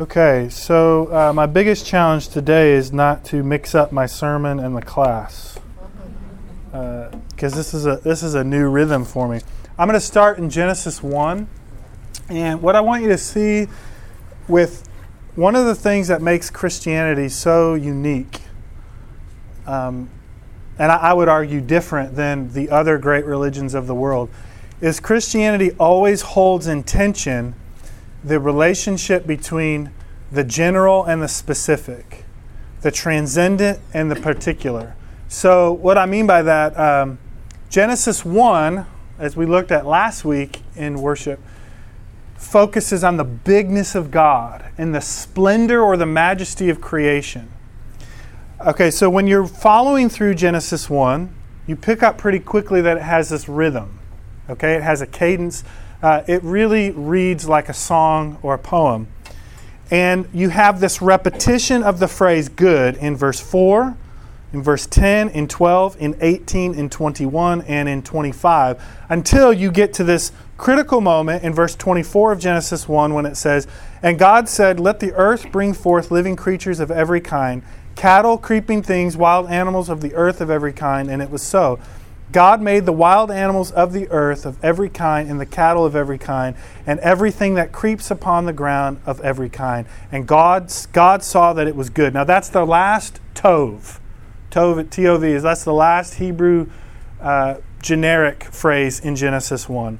Okay, 0.00 0.48
so 0.48 1.12
uh, 1.12 1.32
my 1.32 1.46
biggest 1.46 1.84
challenge 1.84 2.28
today 2.28 2.74
is 2.74 2.92
not 2.92 3.24
to 3.24 3.42
mix 3.42 3.74
up 3.74 3.90
my 3.90 4.06
sermon 4.06 4.60
and 4.60 4.76
the 4.76 4.80
class, 4.80 5.58
because 6.66 7.52
uh, 7.52 7.56
this 7.56 7.74
is 7.74 7.84
a 7.84 7.96
this 7.96 8.22
is 8.22 8.36
a 8.36 8.44
new 8.44 8.68
rhythm 8.68 9.04
for 9.04 9.26
me. 9.26 9.40
I'm 9.76 9.88
going 9.88 9.98
to 9.98 10.06
start 10.06 10.38
in 10.38 10.50
Genesis 10.50 11.02
one, 11.02 11.48
and 12.28 12.62
what 12.62 12.76
I 12.76 12.80
want 12.80 13.02
you 13.02 13.08
to 13.08 13.18
see 13.18 13.66
with 14.46 14.88
one 15.34 15.56
of 15.56 15.66
the 15.66 15.74
things 15.74 16.06
that 16.06 16.22
makes 16.22 16.48
Christianity 16.48 17.28
so 17.28 17.74
unique, 17.74 18.42
um, 19.66 20.08
and 20.78 20.92
I, 20.92 20.96
I 20.96 21.12
would 21.12 21.28
argue 21.28 21.60
different 21.60 22.14
than 22.14 22.52
the 22.52 22.70
other 22.70 22.98
great 22.98 23.24
religions 23.24 23.74
of 23.74 23.88
the 23.88 23.96
world, 23.96 24.30
is 24.80 25.00
Christianity 25.00 25.72
always 25.72 26.22
holds 26.22 26.68
in 26.68 26.84
tension 26.84 27.56
the 28.22 28.40
relationship 28.40 29.26
between 29.26 29.90
the 30.30 30.44
general 30.44 31.04
and 31.04 31.22
the 31.22 31.28
specific, 31.28 32.24
the 32.82 32.90
transcendent 32.90 33.80
and 33.94 34.10
the 34.10 34.16
particular. 34.16 34.94
So, 35.28 35.72
what 35.72 35.98
I 35.98 36.06
mean 36.06 36.26
by 36.26 36.42
that, 36.42 36.78
um, 36.78 37.18
Genesis 37.68 38.24
1, 38.24 38.86
as 39.18 39.36
we 39.36 39.46
looked 39.46 39.70
at 39.70 39.86
last 39.86 40.24
week 40.24 40.62
in 40.74 41.00
worship, 41.00 41.40
focuses 42.36 43.02
on 43.02 43.16
the 43.16 43.24
bigness 43.24 43.94
of 43.94 44.10
God 44.10 44.64
and 44.78 44.94
the 44.94 45.00
splendor 45.00 45.82
or 45.82 45.96
the 45.96 46.06
majesty 46.06 46.70
of 46.70 46.80
creation. 46.80 47.50
Okay, 48.64 48.90
so 48.90 49.10
when 49.10 49.26
you're 49.26 49.46
following 49.46 50.08
through 50.08 50.34
Genesis 50.34 50.88
1, 50.88 51.34
you 51.66 51.76
pick 51.76 52.02
up 52.02 52.16
pretty 52.16 52.38
quickly 52.38 52.80
that 52.80 52.96
it 52.96 53.02
has 53.02 53.28
this 53.28 53.48
rhythm. 53.48 53.98
Okay, 54.48 54.74
it 54.74 54.82
has 54.82 55.02
a 55.02 55.06
cadence 55.06 55.62
uh, 56.02 56.22
it 56.26 56.42
really 56.42 56.90
reads 56.90 57.48
like 57.48 57.68
a 57.68 57.74
song 57.74 58.38
or 58.42 58.54
a 58.54 58.58
poem. 58.58 59.08
And 59.90 60.28
you 60.32 60.50
have 60.50 60.80
this 60.80 61.00
repetition 61.00 61.82
of 61.82 61.98
the 61.98 62.08
phrase 62.08 62.48
good 62.48 62.96
in 62.96 63.16
verse 63.16 63.40
4, 63.40 63.96
in 64.52 64.62
verse 64.62 64.86
10, 64.86 65.30
in 65.30 65.48
12, 65.48 65.96
in 66.00 66.16
18, 66.20 66.74
in 66.74 66.90
21, 66.90 67.62
and 67.62 67.88
in 67.88 68.02
25, 68.02 68.82
until 69.08 69.52
you 69.52 69.70
get 69.70 69.92
to 69.94 70.04
this 70.04 70.32
critical 70.56 71.00
moment 71.00 71.42
in 71.42 71.54
verse 71.54 71.74
24 71.74 72.32
of 72.32 72.40
Genesis 72.40 72.88
1 72.88 73.14
when 73.14 73.24
it 73.24 73.36
says, 73.36 73.66
And 74.02 74.18
God 74.18 74.48
said, 74.48 74.78
Let 74.78 75.00
the 75.00 75.12
earth 75.14 75.50
bring 75.50 75.72
forth 75.72 76.10
living 76.10 76.36
creatures 76.36 76.80
of 76.80 76.90
every 76.90 77.20
kind, 77.20 77.62
cattle, 77.94 78.36
creeping 78.36 78.82
things, 78.82 79.16
wild 79.16 79.48
animals 79.48 79.88
of 79.88 80.00
the 80.00 80.14
earth 80.14 80.40
of 80.40 80.50
every 80.50 80.72
kind. 80.72 81.10
And 81.10 81.22
it 81.22 81.30
was 81.30 81.42
so. 81.42 81.78
God 82.30 82.60
made 82.60 82.84
the 82.84 82.92
wild 82.92 83.30
animals 83.30 83.70
of 83.72 83.92
the 83.92 84.08
earth 84.10 84.44
of 84.44 84.62
every 84.62 84.90
kind, 84.90 85.30
and 85.30 85.40
the 85.40 85.46
cattle 85.46 85.84
of 85.84 85.96
every 85.96 86.18
kind, 86.18 86.54
and 86.86 87.00
everything 87.00 87.54
that 87.54 87.72
creeps 87.72 88.10
upon 88.10 88.44
the 88.44 88.52
ground 88.52 89.00
of 89.06 89.20
every 89.22 89.48
kind. 89.48 89.86
And 90.12 90.26
God, 90.26 90.72
God 90.92 91.22
saw 91.22 91.52
that 91.54 91.66
it 91.66 91.74
was 91.74 91.88
good. 91.88 92.12
Now 92.12 92.24
that's 92.24 92.48
the 92.48 92.66
last 92.66 93.20
tov. 93.34 93.98
Tov, 94.50 94.90
T-O-V, 94.90 95.26
is 95.26 95.42
that's 95.42 95.64
the 95.64 95.72
last 95.72 96.14
Hebrew 96.14 96.68
uh, 97.20 97.56
generic 97.80 98.44
phrase 98.44 99.00
in 99.00 99.16
Genesis 99.16 99.68
1. 99.68 99.98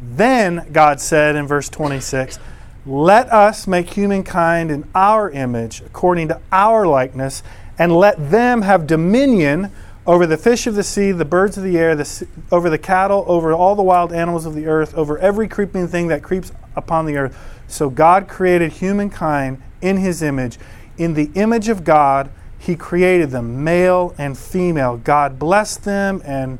Then 0.00 0.68
God 0.72 1.00
said 1.00 1.34
in 1.34 1.46
verse 1.46 1.68
26, 1.68 2.38
Let 2.86 3.32
us 3.32 3.66
make 3.66 3.90
humankind 3.90 4.70
in 4.70 4.88
our 4.94 5.30
image, 5.30 5.80
according 5.80 6.28
to 6.28 6.40
our 6.52 6.86
likeness, 6.86 7.42
and 7.78 7.96
let 7.96 8.30
them 8.30 8.62
have 8.62 8.86
dominion 8.86 9.72
over 10.06 10.26
the 10.26 10.36
fish 10.36 10.66
of 10.66 10.74
the 10.74 10.82
sea, 10.82 11.12
the 11.12 11.24
birds 11.24 11.56
of 11.56 11.64
the 11.64 11.78
air, 11.78 11.96
the, 11.96 12.26
over 12.52 12.68
the 12.68 12.78
cattle, 12.78 13.24
over 13.26 13.52
all 13.52 13.74
the 13.74 13.82
wild 13.82 14.12
animals 14.12 14.44
of 14.44 14.54
the 14.54 14.66
earth, 14.66 14.94
over 14.94 15.18
every 15.18 15.48
creeping 15.48 15.88
thing 15.88 16.08
that 16.08 16.22
creeps 16.22 16.52
upon 16.76 17.06
the 17.06 17.16
earth. 17.16 17.62
So 17.68 17.88
God 17.88 18.28
created 18.28 18.72
humankind 18.72 19.62
in 19.80 19.96
his 19.96 20.22
image. 20.22 20.58
In 20.98 21.14
the 21.14 21.30
image 21.34 21.68
of 21.68 21.84
God, 21.84 22.30
he 22.58 22.76
created 22.76 23.30
them, 23.30 23.64
male 23.64 24.14
and 24.18 24.36
female. 24.36 24.98
God 24.98 25.38
blessed 25.38 25.84
them 25.84 26.20
and 26.24 26.58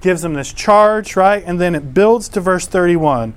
gives 0.00 0.22
them 0.22 0.34
this 0.34 0.52
charge, 0.52 1.16
right? 1.16 1.42
And 1.46 1.60
then 1.60 1.74
it 1.74 1.94
builds 1.94 2.28
to 2.30 2.40
verse 2.40 2.66
31. 2.66 3.34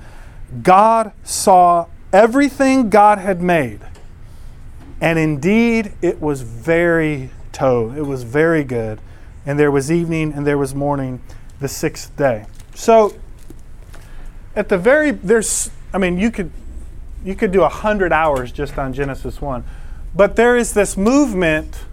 God 0.63 1.13
saw 1.23 1.87
everything 2.11 2.89
God 2.89 3.19
had 3.19 3.41
made, 3.41 3.79
and 4.99 5.17
indeed 5.19 5.93
it 6.01 6.21
was 6.21 6.41
very 6.41 7.29
tov. 7.51 7.95
It 7.95 8.03
was 8.03 8.23
very 8.23 8.63
good 8.63 8.99
and 9.45 9.59
there 9.59 9.71
was 9.71 9.91
evening, 9.91 10.33
and 10.33 10.45
there 10.45 10.57
was 10.57 10.73
morning 10.73 11.21
the 11.59 11.67
sixth 11.67 12.15
day. 12.17 12.45
So, 12.73 13.15
at 14.55 14.69
the 14.69 14.77
very 14.77 15.11
there's, 15.11 15.69
I 15.93 15.97
mean, 15.97 16.17
you 16.17 16.31
could 16.31 16.51
you 17.23 17.35
could 17.35 17.51
do 17.51 17.63
a 17.63 17.69
hundred 17.69 18.13
hours 18.13 18.51
just 18.51 18.77
on 18.77 18.93
Genesis 18.93 19.41
one, 19.41 19.63
but 20.15 20.35
there 20.35 20.55
is 20.55 20.73
this 20.73 20.95
movement 20.95 21.85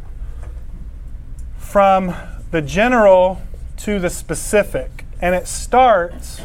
from 1.57 2.15
the 2.51 2.63
general 2.63 3.41
to 3.79 3.99
the 3.99 4.11
specific, 4.11 5.05
and 5.21 5.35
it 5.35 5.47
starts 5.47 6.43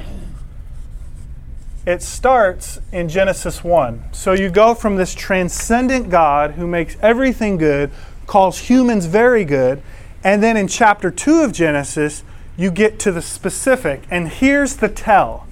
it 1.87 2.01
starts 2.01 2.81
in 2.91 3.07
Genesis 3.07 3.63
1. 3.63 4.09
So 4.11 4.33
you 4.33 4.49
go 4.49 4.73
from 4.73 4.97
this 4.97 5.15
transcendent 5.15 6.09
God 6.09 6.51
who 6.51 6.67
makes 6.67 6.97
everything 7.01 7.55
good, 7.55 7.91
calls 8.25 8.57
humans 8.57 9.05
very 9.05 9.45
good, 9.45 9.81
and 10.23 10.41
then 10.41 10.57
in 10.57 10.67
chapter 10.67 11.11
2 11.11 11.41
of 11.41 11.53
Genesis, 11.53 12.23
you 12.57 12.71
get 12.71 12.99
to 12.99 13.11
the 13.11 13.21
specific. 13.21 14.03
And 14.09 14.29
here's 14.29 14.77
the 14.77 14.89
tell. 14.89 15.47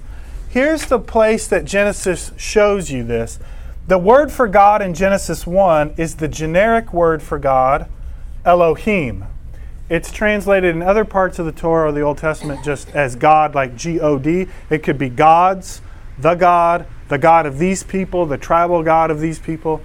Here's 0.48 0.86
the 0.86 0.98
place 0.98 1.46
that 1.48 1.64
Genesis 1.64 2.32
shows 2.36 2.90
you 2.90 3.04
this. 3.04 3.38
The 3.86 3.98
word 3.98 4.32
for 4.32 4.48
God 4.48 4.82
in 4.82 4.94
Genesis 4.94 5.46
1 5.46 5.94
is 5.96 6.16
the 6.16 6.28
generic 6.28 6.92
word 6.92 7.22
for 7.22 7.38
God, 7.38 7.88
Elohim. 8.44 9.26
It's 9.88 10.10
translated 10.10 10.74
in 10.74 10.82
other 10.82 11.04
parts 11.04 11.38
of 11.38 11.46
the 11.46 11.52
Torah 11.52 11.90
or 11.90 11.92
the 11.92 12.00
Old 12.00 12.18
Testament 12.18 12.64
just 12.64 12.88
as 12.88 13.14
God, 13.14 13.54
like 13.54 13.76
G 13.76 14.00
O 14.00 14.18
D. 14.18 14.48
It 14.68 14.82
could 14.82 14.98
be 14.98 15.08
gods, 15.08 15.80
the 16.18 16.34
God, 16.34 16.86
the 17.08 17.18
God 17.18 17.46
of 17.46 17.58
these 17.58 17.84
people, 17.84 18.26
the 18.26 18.38
tribal 18.38 18.82
God 18.82 19.12
of 19.12 19.20
these 19.20 19.38
people. 19.38 19.80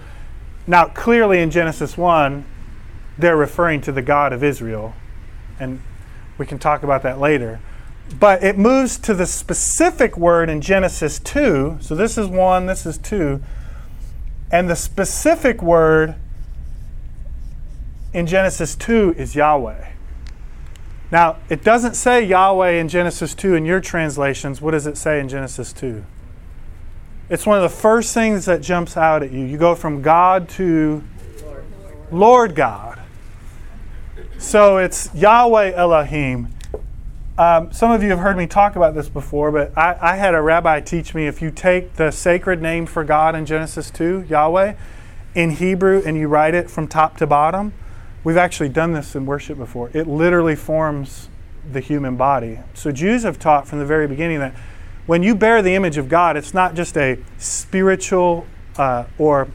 Now, 0.66 0.86
clearly 0.86 1.40
in 1.40 1.52
Genesis 1.52 1.98
1, 1.98 2.44
they're 3.18 3.38
referring 3.38 3.82
to 3.82 3.92
the 3.92 4.02
God 4.02 4.34
of 4.34 4.44
Israel. 4.44 4.94
And 5.60 5.82
we 6.38 6.46
can 6.46 6.60
talk 6.60 6.84
about 6.84 7.04
that 7.04 7.20
later. 7.20 7.60
But 8.20 8.44
it 8.44 8.58
moves 8.58 8.98
to 9.00 9.14
the 9.14 9.26
specific 9.26 10.18
word 10.18 10.50
in 10.50 10.62
Genesis 10.62 11.20
2. 11.20 11.78
So 11.82 11.96
this 11.96 12.18
is 12.18 12.28
1, 12.28 12.66
this 12.66 12.86
is 12.86 12.98
2. 12.98 13.42
And 14.52 14.70
the 14.70 14.76
specific 14.76 15.62
word 15.62 16.16
in 18.14 18.28
Genesis 18.28 18.76
2 18.76 19.16
is 19.18 19.36
Yahweh. 19.36 19.88
Now, 21.12 21.38
it 21.50 21.64
doesn't 21.64 21.96
say 21.96 22.24
Yahweh 22.24 22.72
in 22.72 22.88
Genesis 22.88 23.36
2 23.36 23.56
in 23.56 23.66
your 23.66 23.82
translations. 23.82 24.62
What 24.62 24.72
does 24.72 24.88
it 24.88 24.98
say 24.98 25.20
in 25.20 25.30
Genesis 25.30 25.74
2? 25.74 26.04
It's 27.30 27.46
one 27.46 27.58
of 27.58 27.64
the 27.64 27.78
first 27.78 28.14
things 28.14 28.46
that 28.46 28.62
jumps 28.62 28.98
out 28.98 29.24
at 29.24 29.32
you. 29.32 29.46
You 29.46 29.58
go 29.58 29.76
from 29.76 30.02
God 30.02 30.50
to 30.50 31.04
Lord, 31.44 31.66
Lord 32.12 32.56
God. 32.56 33.01
So 34.42 34.80
it's 34.80 35.14
Yahweh 35.14 35.72
Elohim. 35.76 36.50
Um, 37.38 37.72
some 37.72 37.92
of 37.92 38.02
you 38.02 38.10
have 38.10 38.20
heard 38.20 38.36
me 38.36 38.48
talk 38.48 38.76
about 38.76 38.96
this 38.96 39.08
before, 39.08 39.52
but 39.52 39.72
I, 39.78 39.96
I, 40.02 40.16
had 40.18 40.34
a 40.34 40.42
rabbi 40.42 40.82
teach 40.82 41.14
me 41.14 41.28
if 41.28 41.44
you 41.44 41.52
take 41.52 41.94
the 41.94 42.12
sacred 42.12 42.60
name 42.62 42.88
for 42.88 43.04
God 43.04 43.36
in 43.36 43.46
Genesis 43.46 43.92
2, 43.92 44.26
Yahweh, 44.28 44.74
in 45.36 45.52
Hebrew, 45.52 46.02
and 46.06 46.18
you 46.18 46.28
write 46.28 46.56
it 46.56 46.70
from 46.72 46.88
top 46.88 47.18
to 47.18 47.28
bottom, 47.28 47.72
we've 48.24 48.36
actually 48.36 48.68
done 48.70 48.94
this 48.94 49.16
in 49.16 49.26
worship 49.28 49.58
before. 49.58 49.92
It 49.94 50.08
literally 50.08 50.56
forms 50.56 51.30
the 51.72 51.80
human 51.80 52.18
body. 52.18 52.60
So 52.74 52.92
Jews 52.92 53.24
have 53.24 53.38
taught 53.38 53.68
from 53.68 53.78
the 53.78 53.86
very 53.86 54.08
beginning 54.08 54.40
that 54.40 54.56
when 55.06 55.22
you 55.24 55.36
bear 55.36 55.62
the 55.62 55.76
image 55.76 55.98
of 55.98 56.10
God, 56.10 56.36
it's 56.36 56.54
not 56.54 56.74
just 56.74 56.98
a 56.98 57.20
spiritual 57.38 58.48
uh, 58.76 59.06
or 59.20 59.48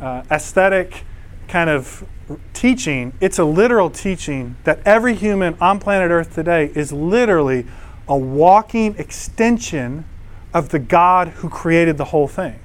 uh, 0.00 0.22
aesthetic 0.30 1.04
kind 1.50 1.68
of 1.68 2.06
teaching, 2.54 3.12
it's 3.20 3.38
a 3.38 3.44
literal 3.44 3.90
teaching 3.90 4.56
that 4.64 4.80
every 4.86 5.14
human 5.14 5.56
on 5.60 5.80
planet 5.80 6.10
Earth 6.10 6.34
today 6.34 6.70
is 6.74 6.92
literally 6.92 7.66
a 8.08 8.16
walking 8.16 8.94
extension 8.96 10.04
of 10.54 10.68
the 10.68 10.78
God 10.78 11.28
who 11.28 11.48
created 11.48 11.98
the 11.98 12.06
whole 12.06 12.28
thing. 12.28 12.58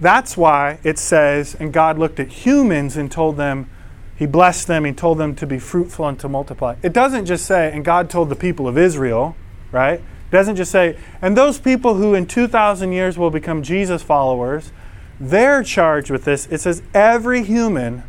That's 0.00 0.36
why 0.36 0.78
it 0.82 0.98
says, 0.98 1.54
and 1.58 1.72
God 1.72 1.98
looked 1.98 2.18
at 2.18 2.28
humans 2.28 2.96
and 2.96 3.10
told 3.10 3.36
them, 3.36 3.68
He 4.16 4.26
blessed 4.26 4.68
them, 4.68 4.84
He 4.84 4.92
told 4.92 5.18
them 5.18 5.34
to 5.36 5.46
be 5.46 5.58
fruitful 5.58 6.06
and 6.06 6.18
to 6.20 6.28
multiply. 6.28 6.76
It 6.82 6.92
doesn't 6.92 7.26
just 7.26 7.46
say, 7.46 7.70
and 7.72 7.84
God 7.84 8.10
told 8.10 8.28
the 8.28 8.36
people 8.36 8.66
of 8.66 8.78
Israel, 8.78 9.36
right? 9.70 10.00
It 10.00 10.30
doesn't 10.30 10.56
just 10.56 10.72
say, 10.72 10.96
and 11.20 11.36
those 11.36 11.58
people 11.58 11.94
who 11.94 12.14
in 12.14 12.26
2,000 12.26 12.92
years 12.92 13.18
will 13.18 13.30
become 13.30 13.62
Jesus 13.62 14.02
followers, 14.02 14.72
they're 15.20 15.62
charged 15.62 16.10
with 16.10 16.24
this. 16.24 16.46
It 16.46 16.60
says, 16.60 16.82
every 16.94 17.42
human 17.42 18.02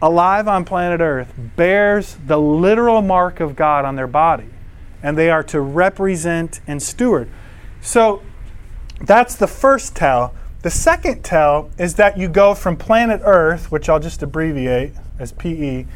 alive 0.00 0.46
on 0.48 0.64
planet 0.64 1.00
Earth 1.00 1.32
bears 1.56 2.16
the 2.24 2.38
literal 2.38 3.02
mark 3.02 3.40
of 3.40 3.56
God 3.56 3.84
on 3.84 3.96
their 3.96 4.06
body, 4.06 4.48
and 5.02 5.18
they 5.18 5.30
are 5.30 5.42
to 5.44 5.60
represent 5.60 6.60
and 6.66 6.82
steward. 6.82 7.28
So 7.80 8.22
that's 9.00 9.34
the 9.34 9.46
first 9.46 9.94
tell. 9.94 10.34
The 10.62 10.70
second 10.70 11.24
tell 11.24 11.70
is 11.78 11.94
that 11.94 12.18
you 12.18 12.28
go 12.28 12.54
from 12.54 12.76
planet 12.76 13.20
Earth, 13.24 13.70
which 13.70 13.88
I'll 13.88 14.00
just 14.00 14.22
abbreviate 14.22 14.92
as 15.18 15.32
PE, 15.32 15.86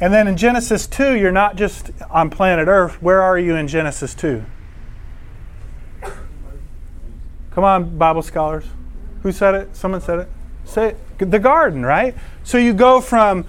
and 0.00 0.14
then 0.14 0.28
in 0.28 0.36
Genesis 0.36 0.86
2, 0.86 1.14
you're 1.14 1.32
not 1.32 1.56
just 1.56 1.90
on 2.08 2.30
planet 2.30 2.68
Earth. 2.68 3.02
Where 3.02 3.20
are 3.20 3.36
you 3.36 3.56
in 3.56 3.66
Genesis 3.66 4.14
2? 4.14 4.44
Come 7.50 7.64
on, 7.64 7.98
Bible 7.98 8.22
scholars. 8.22 8.64
Who 9.28 9.32
said 9.32 9.54
it? 9.54 9.76
Someone 9.76 10.00
said 10.00 10.20
it? 10.20 10.28
Say 10.64 10.96
it. 11.18 11.30
The 11.30 11.38
garden, 11.38 11.84
right? 11.84 12.14
So 12.44 12.56
you 12.56 12.72
go 12.72 13.02
from 13.02 13.44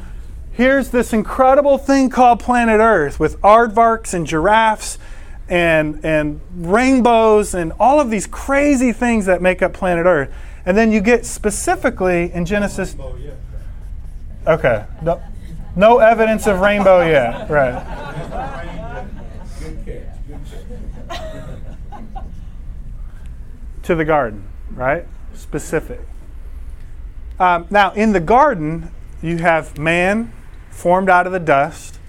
here's 0.52 0.90
this 0.90 1.14
incredible 1.14 1.78
thing 1.78 2.10
called 2.10 2.42
planet 2.42 2.82
Earth 2.82 3.18
with 3.18 3.40
aardvarks 3.44 4.14
and 4.14 4.28
giraffes 4.28 4.98
and, 5.48 6.04
and 6.04 6.42
rainbows 6.54 7.54
and 7.54 7.72
all 7.80 8.02
of 8.02 8.10
these 8.10 8.28
crazy 8.28 8.92
things 8.92 9.26
that 9.28 9.42
make 9.42 9.62
up 9.62 9.72
planet 9.72 10.06
Earth. 10.06 10.36
And 10.66 10.76
then 10.76 10.92
you 10.92 11.00
get 11.00 11.26
specifically 11.26 12.30
in 12.34 12.46
Genesis. 12.46 12.94
Okay. 14.46 14.86
No, 15.02 15.24
no 15.78 16.00
evidence 16.00 16.46
of 16.46 16.60
rainbow 16.60 17.08
yet. 17.08 17.50
Right. 17.50 18.10
to 23.84 23.96
the 23.96 24.04
garden, 24.04 24.44
right? 24.72 25.08
Specific. 25.50 26.00
Um, 27.40 27.68
now, 27.70 27.92
in 27.94 28.14
the 28.14 28.20
garden, 28.20 28.92
you 29.22 29.38
have 29.38 29.78
man 29.78 30.32
formed 30.72 31.10
out 31.10 31.26
of 31.26 31.34
the 31.34 31.40
dust 31.40 32.00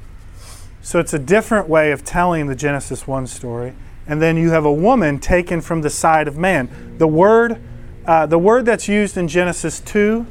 so 0.82 0.98
it's 0.98 1.12
a 1.12 1.19
different 1.19 1.69
way 1.69 1.92
of 1.92 2.04
telling 2.04 2.46
the 2.46 2.54
Genesis 2.54 3.06
1 3.06 3.26
story. 3.26 3.75
And 4.06 4.20
then 4.20 4.37
you 4.37 4.50
have 4.50 4.64
a 4.64 4.72
woman 4.72 5.19
taken 5.19 5.60
from 5.60 5.82
the 5.82 5.90
side 5.90 6.26
of 6.26 6.37
man. 6.37 6.96
The 6.98 7.06
word, 7.06 7.60
uh, 8.06 8.26
the 8.26 8.38
word 8.38 8.64
that's 8.64 8.88
used 8.88 9.16
in 9.16 9.28
Genesis 9.28 9.81
2 9.81 10.26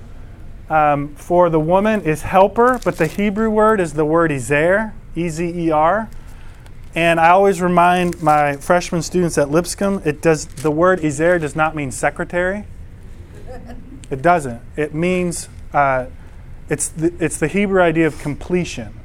um, 0.70 1.16
for 1.16 1.50
the 1.50 1.60
woman 1.60 2.02
is 2.02 2.24
helper, 2.24 2.80
but 2.84 2.98
the 2.98 3.08
Hebrew 3.08 3.50
word 3.50 3.80
is 3.80 3.94
the 3.94 4.06
word 4.06 4.32
ezer, 4.32 4.94
E 5.16 5.30
Z 5.30 5.46
E 5.46 5.72
R. 5.72 6.10
And 6.96 7.20
I 7.20 7.30
always 7.30 7.62
remind 7.62 8.22
my 8.22 8.58
freshman 8.58 9.02
students 9.02 9.38
at 9.38 9.50
Lipscomb, 9.50 10.02
it 10.04 10.22
does 10.22 10.46
the 10.48 10.72
word 10.72 11.04
ezer 11.06 11.40
does 11.40 11.56
not 11.56 11.76
mean 11.76 11.92
secretary. 11.92 12.66
It 14.10 14.22
doesn't. 14.22 14.62
It 14.76 14.94
means 14.94 15.50
uh, 15.74 16.08
it's 16.70 16.90
the, 16.90 17.14
it's 17.20 17.38
the 17.38 17.48
Hebrew 17.48 17.82
idea 17.82 18.08
of 18.08 18.20
completion. 18.20 19.00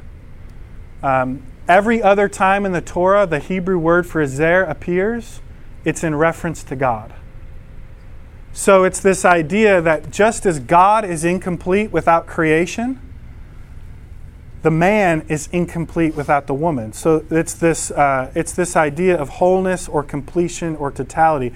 Um, 1.03 1.43
every 1.69 2.03
other 2.03 2.29
time 2.29 2.65
in 2.65 2.73
the 2.73 2.81
Torah, 2.81 3.27
the 3.27 3.39
Hebrew 3.39 3.79
word 3.79 4.07
for 4.07 4.21
Ezer 4.21 4.63
appears, 4.63 5.41
it's 5.85 6.03
in 6.03 6.15
reference 6.15 6.63
to 6.65 6.77
God. 6.77 7.15
So 8.53 8.85
it's 8.85 9.01
this 9.01 9.25
idea 9.25 9.81
that 9.83 10.11
just 10.11 10.47
as 10.47 10.61
God 10.61 11.05
is 11.05 11.25
incomplete 11.25 11.91
without 11.91 12.27
creation, 12.27 13.01
the 14.63 14.71
man 14.71 15.27
is 15.29 15.49
incomplete 15.53 16.15
without 16.15 16.47
the 16.47 16.55
woman. 16.55 16.93
So 16.93 17.25
it's 17.31 17.53
this, 17.53 17.91
uh, 17.91 18.31
it's 18.35 18.53
this 18.53 18.77
idea 18.77 19.17
of 19.17 19.29
wholeness 19.29 19.89
or 19.89 20.03
completion 20.03 20.77
or 20.77 20.91
totality. 20.91 21.53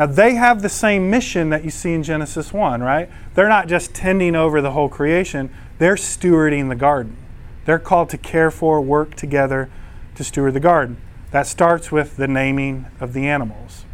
Now, 0.00 0.06
they 0.06 0.36
have 0.36 0.62
the 0.62 0.70
same 0.70 1.10
mission 1.10 1.50
that 1.50 1.62
you 1.62 1.70
see 1.70 1.92
in 1.92 2.02
Genesis 2.02 2.54
1, 2.54 2.82
right? 2.82 3.10
They're 3.34 3.50
not 3.50 3.68
just 3.68 3.92
tending 3.92 4.34
over 4.34 4.62
the 4.62 4.70
whole 4.70 4.88
creation, 4.88 5.54
they're 5.76 5.96
stewarding 5.96 6.70
the 6.70 6.74
garden. 6.74 7.18
They're 7.66 7.78
called 7.78 8.08
to 8.08 8.16
care 8.16 8.50
for, 8.50 8.80
work 8.80 9.14
together 9.14 9.68
to 10.14 10.24
steward 10.24 10.54
the 10.54 10.60
garden. 10.60 10.96
That 11.32 11.46
starts 11.46 11.92
with 11.92 12.16
the 12.16 12.26
naming 12.26 12.86
of 12.98 13.12
the 13.12 13.26
animals. 13.26 13.84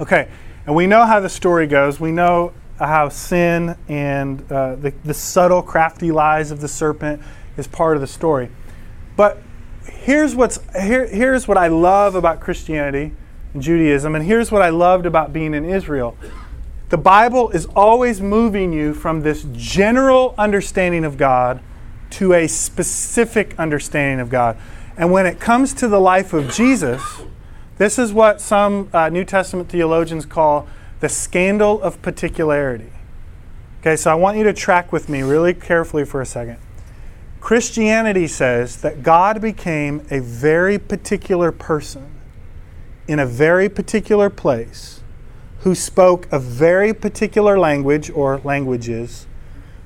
Okay, 0.00 0.28
and 0.66 0.74
we 0.74 0.88
know 0.88 1.06
how 1.06 1.20
the 1.20 1.28
story 1.28 1.68
goes. 1.68 2.00
We 2.00 2.10
know 2.10 2.52
how 2.80 3.08
sin 3.08 3.76
and 3.86 4.50
uh, 4.50 4.74
the, 4.74 4.92
the 5.04 5.14
subtle, 5.14 5.62
crafty 5.62 6.10
lies 6.10 6.50
of 6.50 6.60
the 6.60 6.66
serpent 6.66 7.22
is 7.56 7.68
part 7.68 7.96
of 7.96 8.00
the 8.00 8.08
story. 8.08 8.50
But 9.14 9.38
here's, 9.86 10.34
what's, 10.34 10.58
here, 10.74 11.06
here's 11.06 11.46
what 11.46 11.58
I 11.58 11.68
love 11.68 12.16
about 12.16 12.40
Christianity 12.40 13.12
Judaism, 13.58 14.14
and 14.14 14.24
here's 14.24 14.50
what 14.50 14.62
I 14.62 14.70
loved 14.70 15.06
about 15.06 15.32
being 15.32 15.54
in 15.54 15.64
Israel. 15.64 16.16
The 16.88 16.98
Bible 16.98 17.50
is 17.50 17.66
always 17.74 18.20
moving 18.20 18.72
you 18.72 18.94
from 18.94 19.22
this 19.22 19.46
general 19.52 20.34
understanding 20.36 21.04
of 21.04 21.16
God 21.16 21.62
to 22.10 22.34
a 22.34 22.46
specific 22.46 23.58
understanding 23.58 24.20
of 24.20 24.28
God. 24.28 24.58
And 24.96 25.10
when 25.10 25.24
it 25.26 25.40
comes 25.40 25.72
to 25.74 25.88
the 25.88 25.98
life 25.98 26.32
of 26.32 26.52
Jesus, 26.52 27.22
this 27.78 27.98
is 27.98 28.12
what 28.12 28.40
some 28.40 28.90
uh, 28.92 29.08
New 29.08 29.24
Testament 29.24 29.70
theologians 29.70 30.26
call 30.26 30.68
the 31.00 31.08
scandal 31.08 31.80
of 31.82 32.00
particularity. 32.02 32.92
Okay, 33.80 33.96
so 33.96 34.10
I 34.10 34.14
want 34.14 34.36
you 34.36 34.44
to 34.44 34.52
track 34.52 34.92
with 34.92 35.08
me 35.08 35.22
really 35.22 35.54
carefully 35.54 36.04
for 36.04 36.20
a 36.20 36.26
second. 36.26 36.58
Christianity 37.40 38.28
says 38.28 38.82
that 38.82 39.02
God 39.02 39.40
became 39.40 40.06
a 40.10 40.20
very 40.20 40.78
particular 40.78 41.50
person 41.50 42.11
in 43.12 43.18
a 43.18 43.26
very 43.26 43.68
particular 43.68 44.30
place 44.30 45.02
who 45.58 45.74
spoke 45.74 46.26
a 46.32 46.38
very 46.38 46.94
particular 46.94 47.58
language 47.58 48.08
or 48.08 48.38
languages 48.38 49.26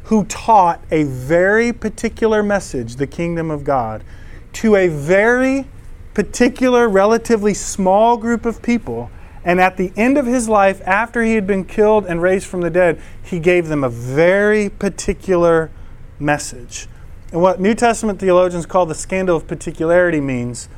who 0.04 0.24
taught 0.26 0.80
a 0.92 1.02
very 1.02 1.72
particular 1.72 2.40
message, 2.40 2.94
the 2.94 3.06
kingdom 3.06 3.50
of 3.50 3.64
God, 3.64 4.04
to 4.52 4.76
a 4.76 4.86
very 4.86 5.66
particular, 6.14 6.88
relatively 6.88 7.52
small 7.52 8.16
group 8.16 8.46
of 8.46 8.62
people. 8.62 9.10
And 9.44 9.60
at 9.60 9.76
the 9.76 9.92
end 9.96 10.16
of 10.18 10.26
his 10.26 10.48
life, 10.48 10.80
after 10.86 11.24
he 11.24 11.34
had 11.34 11.48
been 11.48 11.64
killed 11.64 12.06
and 12.06 12.22
raised 12.22 12.46
from 12.46 12.60
the 12.60 12.70
dead, 12.70 13.02
he 13.24 13.40
gave 13.40 13.66
them 13.66 13.82
a 13.82 13.90
very 13.90 14.68
particular 14.68 15.72
message. 16.20 16.86
And 17.32 17.42
what 17.42 17.60
New 17.60 17.74
Testament 17.74 18.20
theologians 18.20 18.66
call 18.66 18.86
the 18.86 18.94
scandal 18.94 19.36
of 19.36 19.48
particularity 19.48 20.20
means 20.20 20.68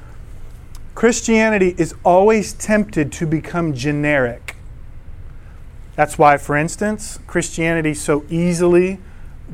Christianity 0.99 1.77
is 1.79 1.95
always 2.05 2.53
tempted 2.53 3.13
to 3.13 3.25
become 3.25 3.73
generic. 3.73 4.57
That's 5.95 6.19
why, 6.19 6.39
for 6.39 6.57
instance, 6.57 7.21
Christianity 7.29 7.95
so 7.95 8.25
easily 8.29 8.99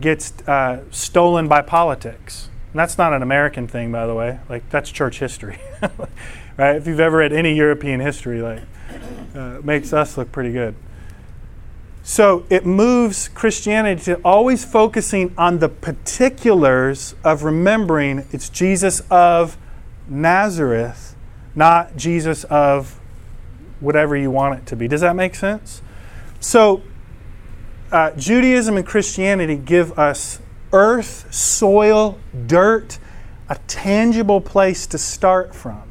gets 0.00 0.32
uh, 0.48 0.84
stolen 0.90 1.46
by 1.46 1.60
politics. 1.60 2.48
And 2.72 2.78
that's 2.78 2.96
not 2.96 3.12
an 3.12 3.20
American 3.20 3.68
thing, 3.68 3.92
by 3.92 4.06
the 4.06 4.14
way. 4.14 4.40
Like 4.48 4.70
that's 4.70 4.90
church 4.90 5.18
history, 5.18 5.58
right? 6.56 6.76
If 6.76 6.86
you've 6.86 6.98
ever 6.98 7.18
read 7.18 7.34
any 7.34 7.54
European 7.54 8.00
history, 8.00 8.40
like 8.40 8.62
uh, 9.34 9.58
makes 9.62 9.92
us 9.92 10.16
look 10.16 10.32
pretty 10.32 10.50
good. 10.52 10.74
So 12.02 12.46
it 12.48 12.64
moves 12.64 13.28
Christianity 13.28 14.02
to 14.04 14.14
always 14.24 14.64
focusing 14.64 15.34
on 15.36 15.58
the 15.58 15.68
particulars 15.68 17.14
of 17.22 17.42
remembering 17.42 18.26
it's 18.32 18.48
Jesus 18.48 19.00
of 19.10 19.58
Nazareth, 20.08 21.13
not 21.54 21.96
Jesus 21.96 22.44
of 22.44 22.98
whatever 23.80 24.16
you 24.16 24.30
want 24.30 24.58
it 24.58 24.66
to 24.66 24.76
be. 24.76 24.88
Does 24.88 25.00
that 25.02 25.16
make 25.16 25.34
sense? 25.34 25.82
So 26.40 26.82
uh, 27.92 28.10
Judaism 28.12 28.76
and 28.76 28.86
Christianity 28.86 29.56
give 29.56 29.96
us 29.98 30.40
earth, 30.72 31.32
soil, 31.32 32.18
dirt, 32.46 32.98
a 33.48 33.56
tangible 33.66 34.40
place 34.40 34.86
to 34.88 34.98
start 34.98 35.54
from. 35.54 35.82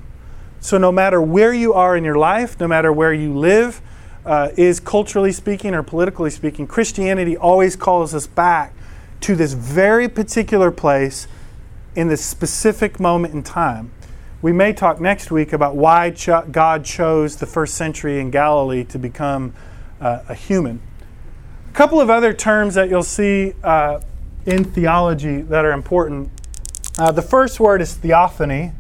So, 0.60 0.78
no 0.78 0.92
matter 0.92 1.22
where 1.22 1.54
you 1.54 1.74
are 1.74 1.96
in 1.96 2.04
your 2.04 2.18
life, 2.18 2.60
no 2.60 2.68
matter 2.68 2.92
where 2.92 3.14
you 3.14 3.38
live, 3.38 3.82
uh, 4.26 4.50
is 4.58 4.80
culturally 4.80 5.32
speaking 5.32 5.74
or 5.74 5.84
politically 5.84 6.30
speaking, 6.30 6.68
Christianity 6.68 7.36
always 7.36 7.76
calls 7.76 8.14
us 8.14 8.28
back 8.28 8.74
to 9.22 9.36
this 9.36 9.54
very 9.54 10.08
particular 10.08 10.72
place 10.72 11.28
in 11.96 12.08
this 12.08 12.26
specific 12.26 13.00
moment 13.00 13.34
in 13.34 13.44
time. 13.44 13.92
We 14.44 14.52
may 14.52 14.74
talk 14.74 15.00
next 15.00 15.32
week 15.32 15.54
about 15.54 15.78
why 15.78 16.10
cho- 16.10 16.46
God 16.52 16.84
chose 16.84 17.38
the 17.38 17.46
first 17.46 17.76
century 17.76 18.20
in 18.20 18.30
Galilee 18.30 18.84
to 18.84 19.00
become 19.00 19.54
uh, 20.02 20.20
a 20.28 20.36
human. 20.36 20.82
A 21.70 21.72
couple 21.72 22.02
of 22.02 22.10
other 22.10 22.34
terms 22.34 22.74
that 22.74 22.90
you'll 22.90 23.04
see 23.04 23.54
uh, 23.64 24.02
in 24.46 24.66
theology 24.66 25.40
that 25.44 25.64
are 25.64 25.72
important. 25.72 26.30
Uh, 26.98 27.10
the 27.14 27.22
first 27.22 27.62
word 27.62 27.82
is 27.82 27.94
theophany. 27.94 28.74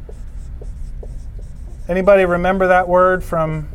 Anybody 1.87 2.25
remember 2.25 2.67
that 2.67 2.89
word 2.89 3.23
from 3.23 3.69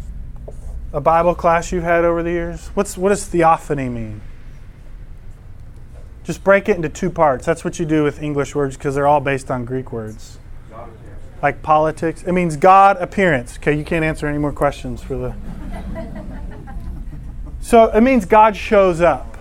a 0.92 1.00
Bible 1.00 1.34
class 1.34 1.72
you've 1.72 1.84
had 1.84 2.04
over 2.04 2.22
the 2.22 2.30
years? 2.30 2.66
What's 2.74 2.98
what 2.98 3.08
does 3.08 3.24
theophany 3.24 3.88
mean? 3.88 4.20
Just 6.22 6.44
break 6.44 6.68
it 6.68 6.76
into 6.76 6.90
two 6.90 7.08
parts. 7.08 7.46
That's 7.46 7.64
what 7.64 7.78
you 7.78 7.86
do 7.86 8.04
with 8.04 8.22
English 8.22 8.54
words 8.54 8.76
because 8.76 8.94
they're 8.94 9.06
all 9.06 9.20
based 9.20 9.50
on 9.50 9.64
Greek 9.64 9.90
words. 9.90 10.38
Like 11.42 11.62
politics. 11.62 12.22
It 12.24 12.32
means 12.32 12.56
God 12.56 12.96
appearance. 12.98 13.58
Okay, 13.58 13.76
you 13.76 13.84
can't 13.84 14.04
answer 14.04 14.26
any 14.26 14.38
more 14.38 14.52
questions 14.52 15.02
for 15.02 15.16
the 15.16 15.34
so 17.60 17.84
it 17.90 18.00
means 18.00 18.24
God 18.24 18.56
shows 18.56 19.00
up. 19.00 19.38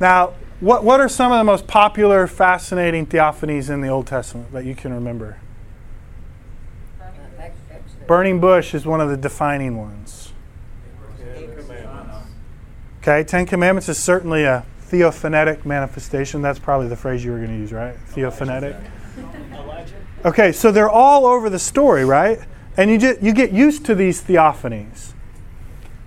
Now, 0.00 0.34
what, 0.60 0.84
what 0.84 1.00
are 1.00 1.08
some 1.08 1.32
of 1.32 1.38
the 1.38 1.44
most 1.44 1.66
popular, 1.66 2.26
fascinating 2.26 3.06
theophanies 3.06 3.68
in 3.68 3.82
the 3.82 3.88
Old 3.88 4.06
Testament 4.06 4.52
that 4.52 4.64
you 4.64 4.74
can 4.74 4.92
remember? 4.92 5.38
Burning 8.06 8.40
bush 8.40 8.72
is 8.72 8.86
one 8.86 9.00
of 9.00 9.10
the 9.10 9.16
defining 9.16 9.76
ones. 9.76 10.32
Okay, 13.02 13.22
Ten 13.24 13.46
Commandments 13.46 13.88
is 13.88 13.98
certainly 13.98 14.44
a 14.44 14.64
theophanetic 14.90 15.64
manifestation. 15.64 16.42
That's 16.42 16.58
probably 16.58 16.88
the 16.88 16.96
phrase 16.96 17.24
you 17.24 17.32
were 17.32 17.38
going 17.38 17.50
to 17.50 17.56
use, 17.56 17.72
right? 17.72 17.96
Theophanetic. 18.10 18.80
Okay, 20.26 20.50
so 20.50 20.72
they're 20.72 20.90
all 20.90 21.24
over 21.24 21.48
the 21.48 21.58
story, 21.58 22.04
right? 22.04 22.40
And 22.76 22.90
you, 22.90 22.98
just, 22.98 23.22
you 23.22 23.32
get 23.32 23.52
used 23.52 23.86
to 23.86 23.94
these 23.94 24.20
theophanies. 24.20 25.12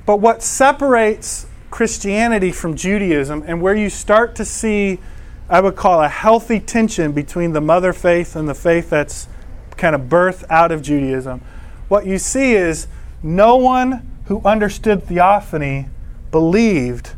But 0.05 0.17
what 0.17 0.43
separates 0.43 1.47
Christianity 1.71 2.51
from 2.51 2.75
Judaism 2.75 3.43
and 3.47 3.61
where 3.61 3.75
you 3.75 3.89
start 3.89 4.35
to 4.35 4.43
see, 4.43 4.99
I 5.47 5.61
would 5.61 5.77
call 5.77 6.03
a 6.03 6.09
healthy 6.09 6.59
tension 6.59 7.13
between 7.13 7.53
the 7.53 7.61
mother 7.61 7.93
faith 7.93 8.35
and 8.35 8.49
the 8.49 8.53
faith 8.53 8.89
that's 8.89 9.29
kind 9.77 9.95
of 9.95 10.01
birthed 10.01 10.43
out 10.49 10.71
of 10.71 10.81
Judaism, 10.81 11.41
what 11.87 12.05
you 12.05 12.19
see 12.19 12.53
is 12.53 12.87
no 13.23 13.55
one 13.55 14.05
who 14.25 14.41
understood 14.43 15.03
theophany 15.03 15.87
believed 16.29 17.13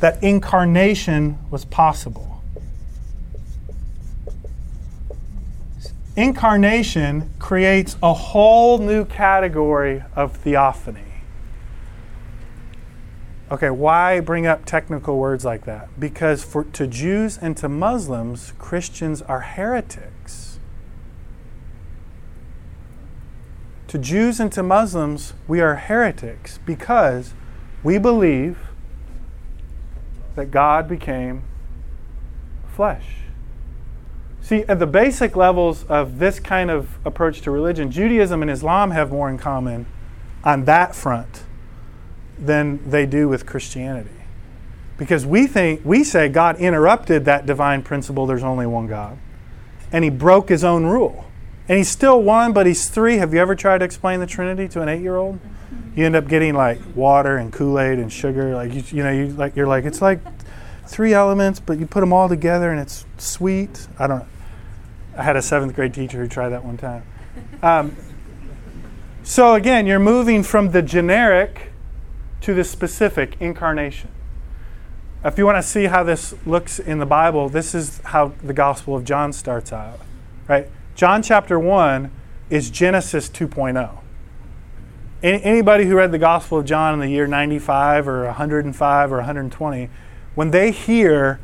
that 0.00 0.20
incarnation 0.24 1.38
was 1.50 1.64
possible. 1.66 2.31
Incarnation 6.14 7.30
creates 7.38 7.96
a 8.02 8.12
whole 8.12 8.76
new 8.76 9.06
category 9.06 10.02
of 10.14 10.36
theophany. 10.36 11.00
Okay, 13.50 13.70
why 13.70 14.20
bring 14.20 14.46
up 14.46 14.66
technical 14.66 15.18
words 15.18 15.44
like 15.44 15.64
that? 15.64 15.88
Because 15.98 16.44
for 16.44 16.64
to 16.64 16.86
Jews 16.86 17.38
and 17.38 17.56
to 17.58 17.68
Muslims, 17.68 18.52
Christians 18.58 19.22
are 19.22 19.40
heretics. 19.40 20.58
To 23.88 23.98
Jews 23.98 24.38
and 24.38 24.52
to 24.52 24.62
Muslims, 24.62 25.32
we 25.48 25.60
are 25.60 25.76
heretics 25.76 26.58
because 26.64 27.32
we 27.82 27.98
believe 27.98 28.58
that 30.34 30.50
God 30.50 30.88
became 30.88 31.42
flesh. 32.68 33.21
See, 34.42 34.64
at 34.68 34.80
the 34.80 34.86
basic 34.86 35.36
levels 35.36 35.84
of 35.84 36.18
this 36.18 36.40
kind 36.40 36.70
of 36.70 36.98
approach 37.06 37.40
to 37.42 37.50
religion, 37.50 37.90
Judaism 37.92 38.42
and 38.42 38.50
Islam 38.50 38.90
have 38.90 39.12
more 39.12 39.30
in 39.30 39.38
common 39.38 39.86
on 40.42 40.64
that 40.64 40.96
front 40.96 41.44
than 42.38 42.90
they 42.90 43.06
do 43.06 43.28
with 43.28 43.46
Christianity. 43.46 44.10
Because 44.98 45.24
we 45.24 45.46
think 45.46 45.80
we 45.84 46.02
say 46.02 46.28
God 46.28 46.56
interrupted 46.56 47.24
that 47.24 47.46
divine 47.46 47.82
principle 47.82 48.26
there's 48.26 48.42
only 48.42 48.66
one 48.66 48.88
God. 48.88 49.16
And 49.92 50.02
he 50.02 50.10
broke 50.10 50.48
his 50.48 50.64
own 50.64 50.86
rule. 50.86 51.24
And 51.68 51.78
he's 51.78 51.88
still 51.88 52.20
one, 52.20 52.52
but 52.52 52.66
he's 52.66 52.88
three. 52.88 53.18
Have 53.18 53.32
you 53.32 53.40
ever 53.40 53.54
tried 53.54 53.78
to 53.78 53.84
explain 53.84 54.20
the 54.20 54.26
Trinity 54.26 54.68
to 54.68 54.82
an 54.82 54.88
8-year-old? 54.88 55.38
You 55.94 56.04
end 56.04 56.16
up 56.16 56.26
getting 56.26 56.54
like 56.54 56.80
water 56.96 57.36
and 57.36 57.52
Kool-Aid 57.52 57.98
and 57.98 58.12
sugar 58.12 58.54
like 58.54 58.72
you, 58.72 58.82
you 58.96 59.04
know 59.04 59.10
you 59.10 59.26
like 59.28 59.54
you're 59.54 59.66
like 59.66 59.84
it's 59.84 60.00
like 60.00 60.20
three 60.86 61.14
elements, 61.14 61.60
but 61.60 61.78
you 61.78 61.86
put 61.86 62.00
them 62.00 62.12
all 62.12 62.28
together 62.28 62.70
and 62.70 62.80
it's 62.80 63.04
sweet. 63.18 63.86
I 63.98 64.06
don't 64.06 64.20
know. 64.20 64.26
I 65.16 65.22
had 65.22 65.36
a 65.36 65.42
seventh 65.42 65.74
grade 65.74 65.94
teacher 65.94 66.18
who 66.18 66.28
tried 66.28 66.50
that 66.50 66.64
one 66.64 66.76
time. 66.76 67.04
Um, 67.62 67.96
so 69.22 69.54
again, 69.54 69.86
you're 69.86 70.00
moving 70.00 70.42
from 70.42 70.72
the 70.72 70.82
generic 70.82 71.72
to 72.40 72.54
the 72.54 72.64
specific 72.64 73.36
incarnation. 73.38 74.10
If 75.24 75.38
you 75.38 75.46
want 75.46 75.58
to 75.58 75.62
see 75.62 75.84
how 75.84 76.02
this 76.02 76.34
looks 76.44 76.80
in 76.80 76.98
the 76.98 77.06
Bible, 77.06 77.48
this 77.48 77.72
is 77.72 78.00
how 78.06 78.32
the 78.42 78.52
Gospel 78.52 78.96
of 78.96 79.04
John 79.04 79.32
starts 79.32 79.72
out. 79.72 80.00
Right? 80.48 80.68
John 80.96 81.22
chapter 81.22 81.56
1 81.56 82.10
is 82.50 82.68
Genesis 82.68 83.28
2.0. 83.28 83.98
Anybody 85.22 85.84
who 85.84 85.94
read 85.94 86.10
the 86.10 86.18
Gospel 86.18 86.58
of 86.58 86.64
John 86.64 86.94
in 86.94 87.00
the 87.00 87.08
year 87.08 87.28
95 87.28 88.08
or 88.08 88.24
105 88.24 89.12
or 89.12 89.16
120, 89.16 89.88
when 90.34 90.50
they 90.50 90.70
hear 90.70 91.40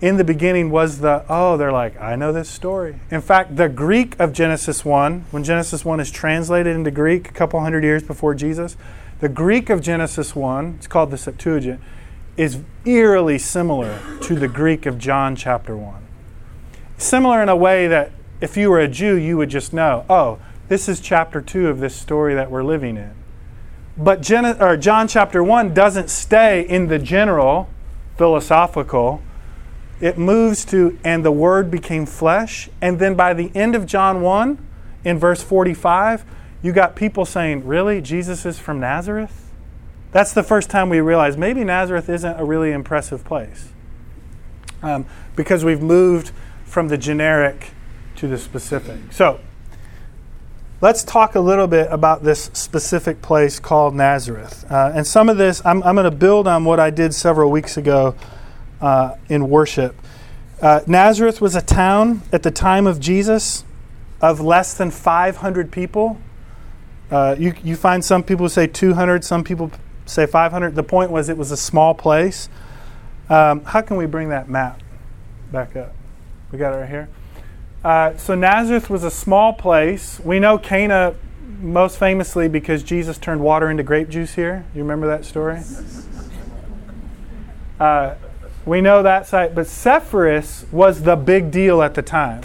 in 0.00 0.16
the 0.16 0.24
beginning 0.24 0.70
was 0.70 1.00
the, 1.00 1.24
oh, 1.28 1.56
they're 1.56 1.72
like, 1.72 2.00
I 2.00 2.16
know 2.16 2.32
this 2.32 2.48
story. 2.48 2.98
In 3.10 3.20
fact, 3.20 3.56
the 3.56 3.68
Greek 3.68 4.18
of 4.18 4.32
Genesis 4.32 4.84
1, 4.84 5.26
when 5.30 5.44
Genesis 5.44 5.84
1 5.84 6.00
is 6.00 6.10
translated 6.10 6.74
into 6.74 6.90
Greek 6.90 7.28
a 7.28 7.32
couple 7.32 7.60
hundred 7.60 7.84
years 7.84 8.02
before 8.02 8.34
Jesus, 8.34 8.76
the 9.20 9.28
Greek 9.28 9.68
of 9.68 9.82
Genesis 9.82 10.34
1, 10.34 10.76
it's 10.78 10.86
called 10.86 11.10
the 11.10 11.18
Septuagint, 11.18 11.80
is 12.38 12.60
eerily 12.86 13.36
similar 13.36 14.00
to 14.22 14.34
the 14.34 14.48
Greek 14.48 14.86
of 14.86 14.98
John 14.98 15.36
chapter 15.36 15.76
1. 15.76 16.02
Similar 16.96 17.42
in 17.42 17.50
a 17.50 17.56
way 17.56 17.86
that 17.86 18.12
if 18.40 18.56
you 18.56 18.70
were 18.70 18.80
a 18.80 18.88
Jew, 18.88 19.16
you 19.16 19.36
would 19.36 19.50
just 19.50 19.74
know, 19.74 20.06
oh, 20.08 20.38
this 20.68 20.88
is 20.88 21.00
chapter 21.00 21.42
2 21.42 21.68
of 21.68 21.80
this 21.80 21.94
story 21.94 22.34
that 22.34 22.50
we're 22.50 22.62
living 22.62 22.96
in. 22.96 23.12
But 23.98 24.22
Gen- 24.22 24.80
John 24.80 25.08
chapter 25.08 25.44
1 25.44 25.74
doesn't 25.74 26.08
stay 26.08 26.66
in 26.66 26.86
the 26.86 26.98
general 26.98 27.68
philosophical. 28.20 29.22
It 29.98 30.18
moves 30.18 30.66
to, 30.66 30.98
and 31.02 31.24
the 31.24 31.32
Word 31.32 31.70
became 31.70 32.04
flesh. 32.04 32.68
And 32.82 32.98
then 32.98 33.14
by 33.14 33.32
the 33.32 33.50
end 33.54 33.74
of 33.74 33.86
John 33.86 34.20
1, 34.20 34.58
in 35.06 35.18
verse 35.18 35.42
45, 35.42 36.26
you 36.60 36.74
got 36.74 36.94
people 36.94 37.24
saying, 37.24 37.66
Really? 37.66 38.02
Jesus 38.02 38.44
is 38.44 38.58
from 38.58 38.78
Nazareth? 38.78 39.50
That's 40.12 40.34
the 40.34 40.42
first 40.42 40.68
time 40.68 40.90
we 40.90 41.00
realize 41.00 41.38
maybe 41.38 41.64
Nazareth 41.64 42.10
isn't 42.10 42.38
a 42.38 42.44
really 42.44 42.72
impressive 42.72 43.24
place. 43.24 43.70
Um, 44.82 45.06
because 45.34 45.64
we've 45.64 45.80
moved 45.80 46.30
from 46.66 46.88
the 46.88 46.98
generic 46.98 47.70
to 48.16 48.28
the 48.28 48.36
specific. 48.36 48.98
So, 49.12 49.40
let's 50.80 51.04
talk 51.04 51.34
a 51.34 51.40
little 51.40 51.66
bit 51.66 51.88
about 51.90 52.22
this 52.22 52.44
specific 52.54 53.20
place 53.20 53.60
called 53.60 53.94
Nazareth. 53.94 54.64
Uh, 54.70 54.92
and 54.94 55.06
some 55.06 55.28
of 55.28 55.36
this, 55.36 55.60
I'm, 55.64 55.82
I'm 55.82 55.94
going 55.94 56.10
to 56.10 56.16
build 56.16 56.48
on 56.48 56.64
what 56.64 56.80
I 56.80 56.90
did 56.90 57.14
several 57.14 57.50
weeks 57.50 57.76
ago 57.76 58.14
uh, 58.80 59.16
in 59.28 59.48
worship. 59.50 59.94
Uh, 60.62 60.80
Nazareth 60.86 61.40
was 61.40 61.54
a 61.54 61.62
town 61.62 62.22
at 62.32 62.42
the 62.42 62.50
time 62.50 62.86
of 62.86 62.98
Jesus 62.98 63.64
of 64.20 64.40
less 64.40 64.74
than 64.74 64.90
500 64.90 65.70
people. 65.70 66.18
Uh, 67.10 67.34
you, 67.38 67.54
you 67.62 67.76
find 67.76 68.04
some 68.04 68.22
people 68.22 68.48
say 68.48 68.66
200, 68.66 69.24
some 69.24 69.44
people 69.44 69.70
say 70.06 70.26
500. 70.26 70.74
The 70.74 70.82
point 70.82 71.10
was 71.10 71.28
it 71.28 71.36
was 71.36 71.50
a 71.50 71.56
small 71.56 71.94
place. 71.94 72.48
Um, 73.28 73.64
how 73.64 73.80
can 73.80 73.96
we 73.96 74.06
bring 74.06 74.30
that 74.30 74.48
map 74.48 74.80
back 75.52 75.76
up? 75.76 75.94
We 76.52 76.58
got 76.58 76.72
it 76.74 76.78
right 76.78 76.88
here. 76.88 77.08
Uh, 77.82 78.16
so 78.16 78.34
Nazareth 78.34 78.90
was 78.90 79.04
a 79.04 79.10
small 79.10 79.52
place. 79.52 80.20
We 80.20 80.38
know 80.38 80.58
Cana 80.58 81.14
most 81.60 81.98
famously 81.98 82.48
because 82.48 82.82
Jesus 82.82 83.18
turned 83.18 83.40
water 83.40 83.70
into 83.70 83.82
grape 83.82 84.08
juice 84.08 84.34
here. 84.34 84.64
You 84.74 84.82
remember 84.82 85.06
that 85.06 85.24
story? 85.24 85.60
Uh, 87.78 88.14
we 88.66 88.80
know 88.80 89.02
that 89.02 89.26
site, 89.26 89.54
but 89.54 89.66
Sepphoris 89.66 90.70
was 90.70 91.02
the 91.02 91.16
big 91.16 91.50
deal 91.50 91.82
at 91.82 91.94
the 91.94 92.02
time. 92.02 92.42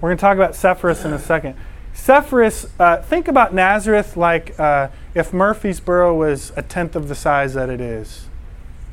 We're 0.00 0.10
going 0.10 0.18
to 0.18 0.20
talk 0.20 0.36
about 0.36 0.52
Sepphoris 0.56 1.04
in 1.04 1.12
a 1.12 1.18
second. 1.18 1.56
Sepphoris, 1.94 2.68
uh, 2.78 3.00
think 3.02 3.28
about 3.28 3.54
Nazareth 3.54 4.16
like 4.16 4.58
uh, 4.58 4.88
if 5.14 5.32
Murfreesboro 5.32 6.14
was 6.14 6.52
a 6.56 6.62
tenth 6.62 6.94
of 6.94 7.08
the 7.08 7.14
size 7.14 7.54
that 7.54 7.70
it 7.70 7.80
is 7.80 8.26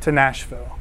to 0.01 0.11
Nashville. 0.11 0.72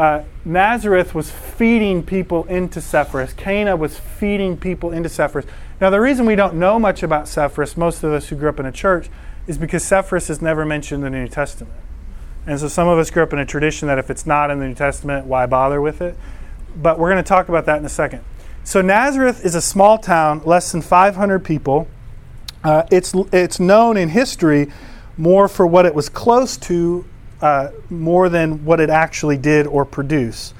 Uh, 0.00 0.24
Nazareth 0.46 1.14
was 1.14 1.30
feeding 1.30 2.02
people 2.02 2.44
into 2.44 2.80
Sepphoris. 2.80 3.34
Cana 3.34 3.76
was 3.76 3.98
feeding 3.98 4.56
people 4.56 4.92
into 4.92 5.10
Sepphoris. 5.10 5.44
Now, 5.78 5.90
the 5.90 6.00
reason 6.00 6.24
we 6.24 6.36
don't 6.36 6.54
know 6.54 6.78
much 6.78 7.02
about 7.02 7.28
Sepphoris, 7.28 7.76
most 7.76 8.02
of 8.02 8.10
us 8.10 8.30
who 8.30 8.36
grew 8.36 8.48
up 8.48 8.58
in 8.58 8.64
a 8.64 8.72
church, 8.72 9.10
is 9.46 9.58
because 9.58 9.84
Sepphoris 9.84 10.30
is 10.30 10.40
never 10.40 10.64
mentioned 10.64 11.04
in 11.04 11.12
the 11.12 11.18
New 11.18 11.28
Testament. 11.28 11.74
And 12.46 12.58
so 12.58 12.66
some 12.66 12.88
of 12.88 12.98
us 12.98 13.10
grew 13.10 13.22
up 13.22 13.34
in 13.34 13.40
a 13.40 13.44
tradition 13.44 13.88
that 13.88 13.98
if 13.98 14.08
it's 14.08 14.24
not 14.24 14.50
in 14.50 14.58
the 14.58 14.68
New 14.68 14.74
Testament, 14.74 15.26
why 15.26 15.44
bother 15.44 15.82
with 15.82 16.00
it? 16.00 16.16
But 16.74 16.98
we're 16.98 17.10
going 17.10 17.22
to 17.22 17.28
talk 17.28 17.50
about 17.50 17.66
that 17.66 17.78
in 17.78 17.84
a 17.84 17.90
second. 17.90 18.24
So 18.64 18.80
Nazareth 18.80 19.44
is 19.44 19.54
a 19.54 19.60
small 19.60 19.98
town, 19.98 20.40
less 20.46 20.72
than 20.72 20.80
500 20.80 21.44
people. 21.44 21.88
Uh, 22.64 22.84
it's, 22.90 23.14
it's 23.32 23.60
known 23.60 23.98
in 23.98 24.08
history 24.08 24.72
more 25.18 25.46
for 25.46 25.66
what 25.66 25.84
it 25.84 25.94
was 25.94 26.08
close 26.08 26.56
to, 26.56 27.04
uh, 27.40 27.70
more 27.88 28.28
than 28.28 28.64
what 28.64 28.80
it 28.80 28.90
actually 28.90 29.36
did 29.36 29.66
or 29.66 29.84
produced. 29.84 30.54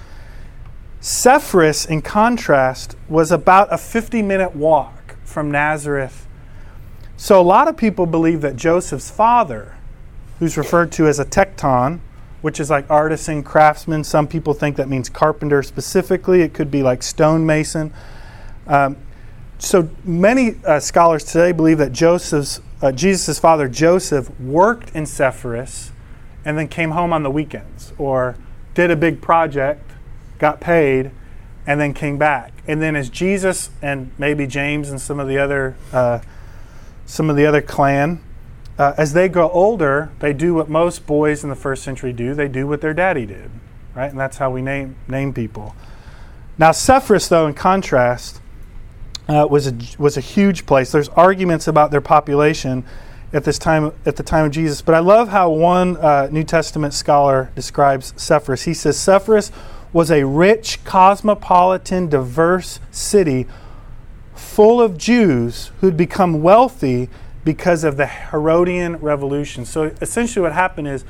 Sepphoris, 1.01 1.87
in 1.87 2.03
contrast, 2.03 2.97
was 3.09 3.33
about 3.33 3.73
a 3.73 3.79
50 3.79 4.23
minute 4.23 4.55
walk 4.55 5.17
from 5.25 5.51
Nazareth. 5.51 6.27
So 7.17 7.41
a 7.41 7.43
lot 7.43 7.69
of 7.69 7.77
people 7.77 8.07
believe 8.07 8.41
that 8.43 8.57
Joseph's 8.57 9.11
father, 9.11 9.77
who's 10.39 10.57
referred 10.57 10.93
to 10.93 11.07
as 11.07 11.19
a 11.19 11.25
tekton, 11.25 12.01
which 12.43 12.59
is 12.59 12.71
like 12.71 12.91
artisan, 12.91 13.43
craftsman. 13.43 14.05
Some 14.05 14.27
people 14.27 14.55
think 14.55 14.77
that 14.77 14.89
means 14.89 15.09
carpenter 15.09 15.63
specifically. 15.63 16.43
It 16.43 16.55
could 16.55 16.71
be 16.71 16.83
like 16.83 17.03
stonemason. 17.03 17.93
Um, 18.67 18.97
so 19.59 19.91
many 20.05 20.57
uh, 20.65 20.81
scholars 20.81 21.25
today 21.25 21.53
believe 21.53 21.79
that 21.79 21.93
Joseph's, 21.93 22.61
uh, 22.81 22.93
Jesus' 22.93 23.39
father 23.39 23.69
Joseph 23.69 24.31
worked 24.41 24.95
in 24.95 25.05
Sepphoris 25.05 25.90
and 26.45 26.57
then 26.59 26.69
came 26.69 26.93
home 26.93 27.13
on 27.13 27.23
the 27.23 27.31
weekends 27.31 27.93
or 27.99 28.37
did 28.75 28.91
a 28.91 28.97
big 28.97 29.21
project, 29.21 29.91
got 30.39 30.61
paid, 30.61 31.11
and 31.67 31.81
then 31.81 31.93
came 31.93 32.19
back. 32.19 32.53
And 32.67 32.81
then 32.81 32.97
as 32.97 33.11
Jesus 33.11 33.71
and 33.83 34.11
maybe 34.19 34.47
James 34.47 34.91
and 34.91 35.01
some 35.01 35.21
of 35.21 35.29
the 35.29 35.39
other 35.39 35.77
uh, 35.93 36.21
some 37.07 37.29
of 37.29 37.37
the 37.37 37.45
other 37.45 37.61
clan 37.61 38.21
uh, 38.81 38.95
as 38.97 39.13
they 39.13 39.29
grow 39.29 39.51
older, 39.51 40.11
they 40.21 40.33
do 40.33 40.55
what 40.55 40.71
most 40.71 41.07
boys 41.07 41.45
in 41.45 41.51
the 41.51 41.55
first 41.55 41.83
century 41.83 42.15
do. 42.15 42.33
They 42.33 42.49
do 42.49 42.67
what 42.67 42.81
their 42.81 42.95
daddy 42.95 43.27
did, 43.27 43.51
right? 43.95 44.11
And 44.11 44.19
that's 44.19 44.39
how 44.39 44.51
we 44.51 44.63
name 44.63 44.97
name 45.07 45.35
people. 45.35 45.77
Now, 46.57 46.71
Sepphoris, 46.71 47.29
though, 47.29 47.47
in 47.47 47.53
contrast, 47.53 48.41
uh, 49.29 49.47
was 49.51 49.67
a 49.67 49.77
was 49.99 50.17
a 50.17 50.23
huge 50.23 50.65
place. 50.65 50.93
There's 50.93 51.11
arguments 51.11 51.69
about 51.69 51.91
their 51.91 52.01
population 52.01 52.87
at 53.33 53.45
this 53.45 53.59
time 53.59 53.93
at 54.05 54.17
the 54.17 54.23
time 54.23 54.47
of 54.47 54.53
Jesus, 54.53 54.83
but 54.83 54.95
I 54.95 54.99
love 54.99 55.29
how 55.29 55.51
one 55.51 55.97
uh, 55.97 56.29
New 56.31 56.45
Testament 56.45 56.95
scholar 56.95 57.51
describes 57.55 58.13
Sepphoris. 58.17 58.65
He 58.65 58.75
says 58.75 58.99
Sepphoris 58.99 59.53
was 59.93 60.11
a 60.11 60.25
rich, 60.25 60.85
cosmopolitan, 60.85 62.09
diverse 62.09 62.81
city 62.91 63.47
full 64.35 64.81
of 64.81 64.97
Jews 64.97 65.71
who'd 65.81 65.97
become 65.97 66.43
wealthy 66.43 67.09
because 67.45 67.85
of 67.85 67.97
the 67.97 68.07
Herodian 68.07 68.97
revolution. 68.97 69.65
So 69.65 69.85
essentially, 70.01 70.43
what 70.43 70.53
happened 70.53 70.89
is 70.89 71.05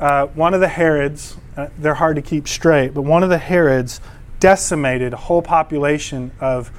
uh, 0.00 0.26
one 0.28 0.54
of 0.54 0.60
the 0.60 0.68
Herods, 0.68 1.36
uh, 1.56 1.68
they're 1.78 1.94
hard 1.94 2.16
to 2.16 2.22
keep 2.22 2.48
straight, 2.48 2.94
but 2.94 3.02
one 3.02 3.22
of 3.22 3.28
the 3.28 3.38
Herods 3.38 4.00
decimated 4.40 5.12
a 5.12 5.16
whole 5.16 5.42
population 5.42 6.32
of 6.40 6.72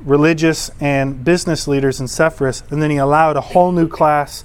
religious 0.00 0.70
and 0.80 1.24
business 1.24 1.66
leaders 1.66 2.00
in 2.00 2.08
Sepphoris, 2.08 2.62
and 2.70 2.82
then 2.82 2.90
he 2.90 2.96
allowed 2.96 3.36
a 3.36 3.40
whole 3.40 3.72
new 3.72 3.88
class 3.88 4.44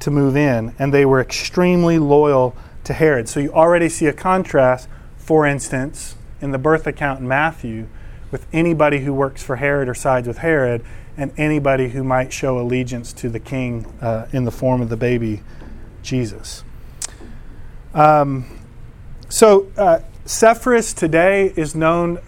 to 0.00 0.10
move 0.10 0.36
in, 0.36 0.74
and 0.78 0.92
they 0.92 1.04
were 1.04 1.20
extremely 1.20 1.98
loyal 1.98 2.56
to 2.84 2.92
Herod. 2.92 3.28
So 3.28 3.40
you 3.40 3.52
already 3.52 3.88
see 3.88 4.06
a 4.06 4.12
contrast, 4.12 4.88
for 5.16 5.46
instance, 5.46 6.16
in 6.40 6.50
the 6.50 6.58
birth 6.58 6.86
account 6.86 7.20
in 7.20 7.28
Matthew, 7.28 7.86
with 8.30 8.46
anybody 8.52 9.00
who 9.00 9.12
works 9.12 9.42
for 9.42 9.56
Herod 9.56 9.88
or 9.88 9.94
sides 9.94 10.26
with 10.26 10.38
Herod, 10.38 10.84
and 11.16 11.32
anybody 11.36 11.90
who 11.90 12.02
might 12.02 12.32
show 12.32 12.58
allegiance 12.58 13.12
to 13.12 13.28
the 13.28 13.38
king 13.38 13.86
uh, 14.00 14.26
in 14.32 14.44
the 14.44 14.50
form 14.50 14.80
of 14.80 14.88
the 14.88 14.96
baby 14.96 15.42
Jesus. 16.02 16.64
Um, 17.94 18.46
so, 19.28 19.70
uh, 19.76 20.00
Sepphoris 20.24 20.94
today 20.94 21.52
is 21.56 21.74
known 21.74 22.18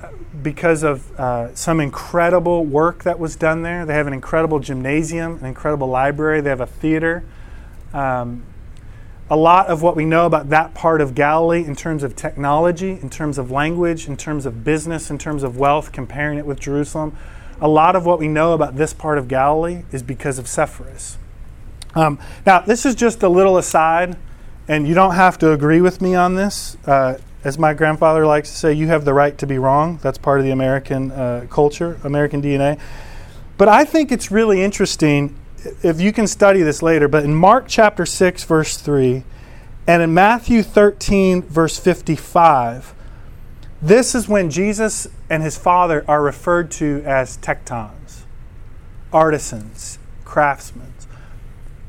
because 0.45 0.85
of 0.85 1.19
uh, 1.19 1.53
some 1.57 1.81
incredible 1.81 2.65
work 2.65 3.03
that 3.03 3.19
was 3.19 3.35
done 3.35 3.63
there. 3.63 3.85
They 3.85 3.95
have 3.95 4.07
an 4.07 4.13
incredible 4.13 4.61
gymnasium, 4.61 5.39
an 5.39 5.47
incredible 5.47 5.89
library, 5.89 6.41
they 6.41 6.51
have 6.51 6.61
a 6.61 6.67
theater. 6.67 7.25
Um, 7.93 8.45
a 9.31 9.37
lot 9.37 9.69
of 9.69 9.83
what 9.83 9.97
we 9.97 10.05
know 10.05 10.27
about 10.27 10.51
that 10.51 10.75
part 10.75 11.01
of 11.01 11.15
Galilee 11.15 11.65
in 11.65 11.75
terms 11.75 12.03
of 12.03 12.15
technology, 12.15 12.91
in 12.91 13.09
terms 13.09 13.39
of 13.39 13.51
language, 13.51 14.07
in 14.07 14.17
terms 14.17 14.45
of 14.45 14.63
business, 14.63 15.11
in 15.11 15.17
terms 15.19 15.43
of 15.43 15.57
wealth, 15.57 15.93
comparing 15.93 16.39
it 16.39 16.45
with 16.45 16.61
Jerusalem, 16.61 17.17
a 17.61 17.69
lot 17.69 17.97
of 17.97 18.05
what 18.05 18.19
we 18.19 18.29
know 18.29 18.53
about 18.53 18.77
this 18.77 18.93
part 18.93 19.17
of 19.17 19.27
Galilee 19.27 19.83
is 19.93 20.03
because 20.03 20.39
of 20.39 20.47
Sepphoris. 20.47 21.17
Um, 21.95 22.19
now, 22.45 22.61
this 22.61 22.85
is 22.85 22.95
just 22.95 23.23
a 23.23 23.29
little 23.29 23.57
aside, 23.57 24.19
and 24.69 24.87
you 24.87 24.95
don't 24.95 25.15
have 25.15 25.39
to 25.39 25.53
agree 25.53 25.81
with 25.81 26.03
me 26.03 26.15
on 26.15 26.35
this. 26.35 26.77
Uh, 26.85 27.19
as 27.45 27.59
my 27.59 27.75
grandfather 27.75 28.27
likes 28.27 28.51
to 28.51 28.57
say, 28.57 28.73
you 28.73 28.87
have 28.89 29.05
the 29.05 29.13
right 29.13 29.37
to 29.39 29.47
be 29.47 29.59
wrong. 29.59 29.99
That's 30.03 30.19
part 30.19 30.41
of 30.41 30.47
the 30.47 30.51
American 30.51 31.13
uh, 31.13 31.47
culture, 31.51 32.01
American 32.03 32.41
DNA. 32.41 32.81
But 33.59 33.69
I 33.69 33.85
think 33.85 34.11
it's 34.11 34.31
really 34.31 34.63
interesting 34.63 35.37
if 35.83 36.01
you 36.01 36.13
can 36.13 36.27
study 36.27 36.63
this 36.63 36.83
later. 36.83 37.07
But 37.07 37.25
in 37.25 37.35
Mark 37.35 37.67
chapter 37.69 38.07
6, 38.07 38.45
verse 38.45 38.79
3, 38.79 39.25
and 39.87 40.03
in 40.03 40.15
Matthew 40.15 40.63
13, 40.63 41.43
verse 41.43 41.79
55, 41.79 42.95
this 43.83 44.15
is 44.15 44.27
when 44.27 44.49
Jesus 44.49 45.07
and 45.29 45.43
his 45.43 45.59
Father 45.59 46.03
are 46.09 46.23
referred 46.23 46.71
to 46.73 47.03
as 47.05 47.37
tektons, 47.37 48.23
artisans, 49.13 49.99
craftsmen. 50.25 50.95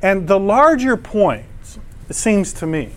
And 0.02 0.28
the 0.28 0.40
larger 0.40 0.98
point, 0.98 1.46
it 2.10 2.16
seems 2.16 2.54
to 2.54 2.68
me, 2.68 2.92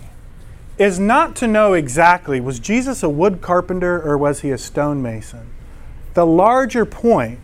is 0.78 0.98
not 0.98 1.34
to 1.36 1.46
know 1.46 1.74
exactly 1.74 2.40
was 2.40 2.58
Jesus 2.58 3.02
a 3.02 3.08
wood 3.08 3.40
carpenter 3.40 4.00
or 4.00 4.16
was 4.16 4.40
he 4.40 4.50
a 4.50 4.58
stonemason? 4.58 5.50
The 6.14 6.24
larger 6.24 6.84
point 6.86 7.40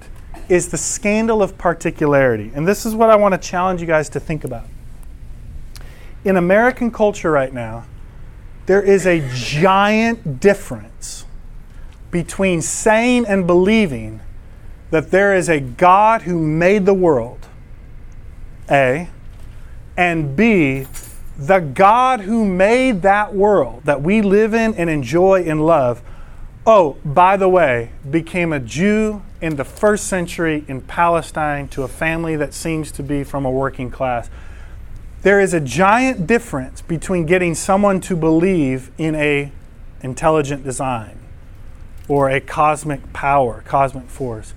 is 0.49 0.69
the 0.69 0.79
scandal 0.79 1.43
of 1.43 1.59
particularity. 1.59 2.51
And 2.55 2.67
this 2.67 2.85
is 2.85 2.95
what 2.95 3.11
I 3.11 3.17
want 3.17 3.33
to 3.35 3.39
challenge 3.39 3.81
you 3.81 3.87
guys 3.87 4.09
to 4.11 4.21
think 4.21 4.45
about. 4.45 4.67
In 6.25 6.37
American 6.37 6.91
culture 6.91 7.31
right 7.31 7.53
now, 7.53 7.85
there 8.67 8.83
is 8.83 9.07
a 9.07 9.27
giant 9.35 10.41
difference 10.41 11.27
between 12.11 12.63
saying 12.63 13.27
and 13.27 13.47
believing 13.47 14.21
that 14.91 15.11
there 15.11 15.35
is 15.35 15.49
a 15.49 15.61
God 15.61 16.23
who 16.23 16.39
made 16.39 16.87
the 16.87 16.95
world, 16.95 17.49
A, 18.71 19.09
and 19.97 20.37
B, 20.37 20.87
the 21.37 21.59
God 21.59 22.21
who 22.21 22.45
made 22.45 23.03
that 23.03 23.35
world 23.35 23.83
that 23.85 24.03
we 24.03 24.23
live 24.23 24.55
in 24.55 24.75
and 24.75 24.89
enjoy 24.89 25.43
and 25.43 25.65
love, 25.67 26.03
oh, 26.67 26.97
by 27.05 27.37
the 27.37 27.49
way, 27.49 27.91
became 28.09 28.53
a 28.53 28.61
Jew 28.61 29.23
in 29.41 29.57
the 29.57 29.65
first 29.65 30.07
century 30.07 30.65
in 30.69 30.81
Palestine 30.81 31.69
to 31.69 31.83
a 31.83 31.89
family 31.89 32.37
that 32.37 32.55
seems 32.55 32.93
to 32.93 33.03
be 33.03 33.25
from 33.25 33.45
a 33.45 33.51
working 33.51 33.91
class. 33.91 34.31
There 35.23 35.41
is 35.41 35.55
a 35.55 35.61
giant 35.61 36.27
difference 36.27 36.83
between 36.83 37.27
getting 37.27 37.55
someone 37.55 38.01
to 38.03 38.17
believe 38.17 38.91
in 38.99 39.15
a 39.15 39.51
intelligent 40.03 40.65
design 40.65 41.19
or 42.09 42.31
a 42.31 42.41
cosmic 42.41 43.13
power, 43.13 43.63
cosmic 43.67 44.09
force, 44.09 44.55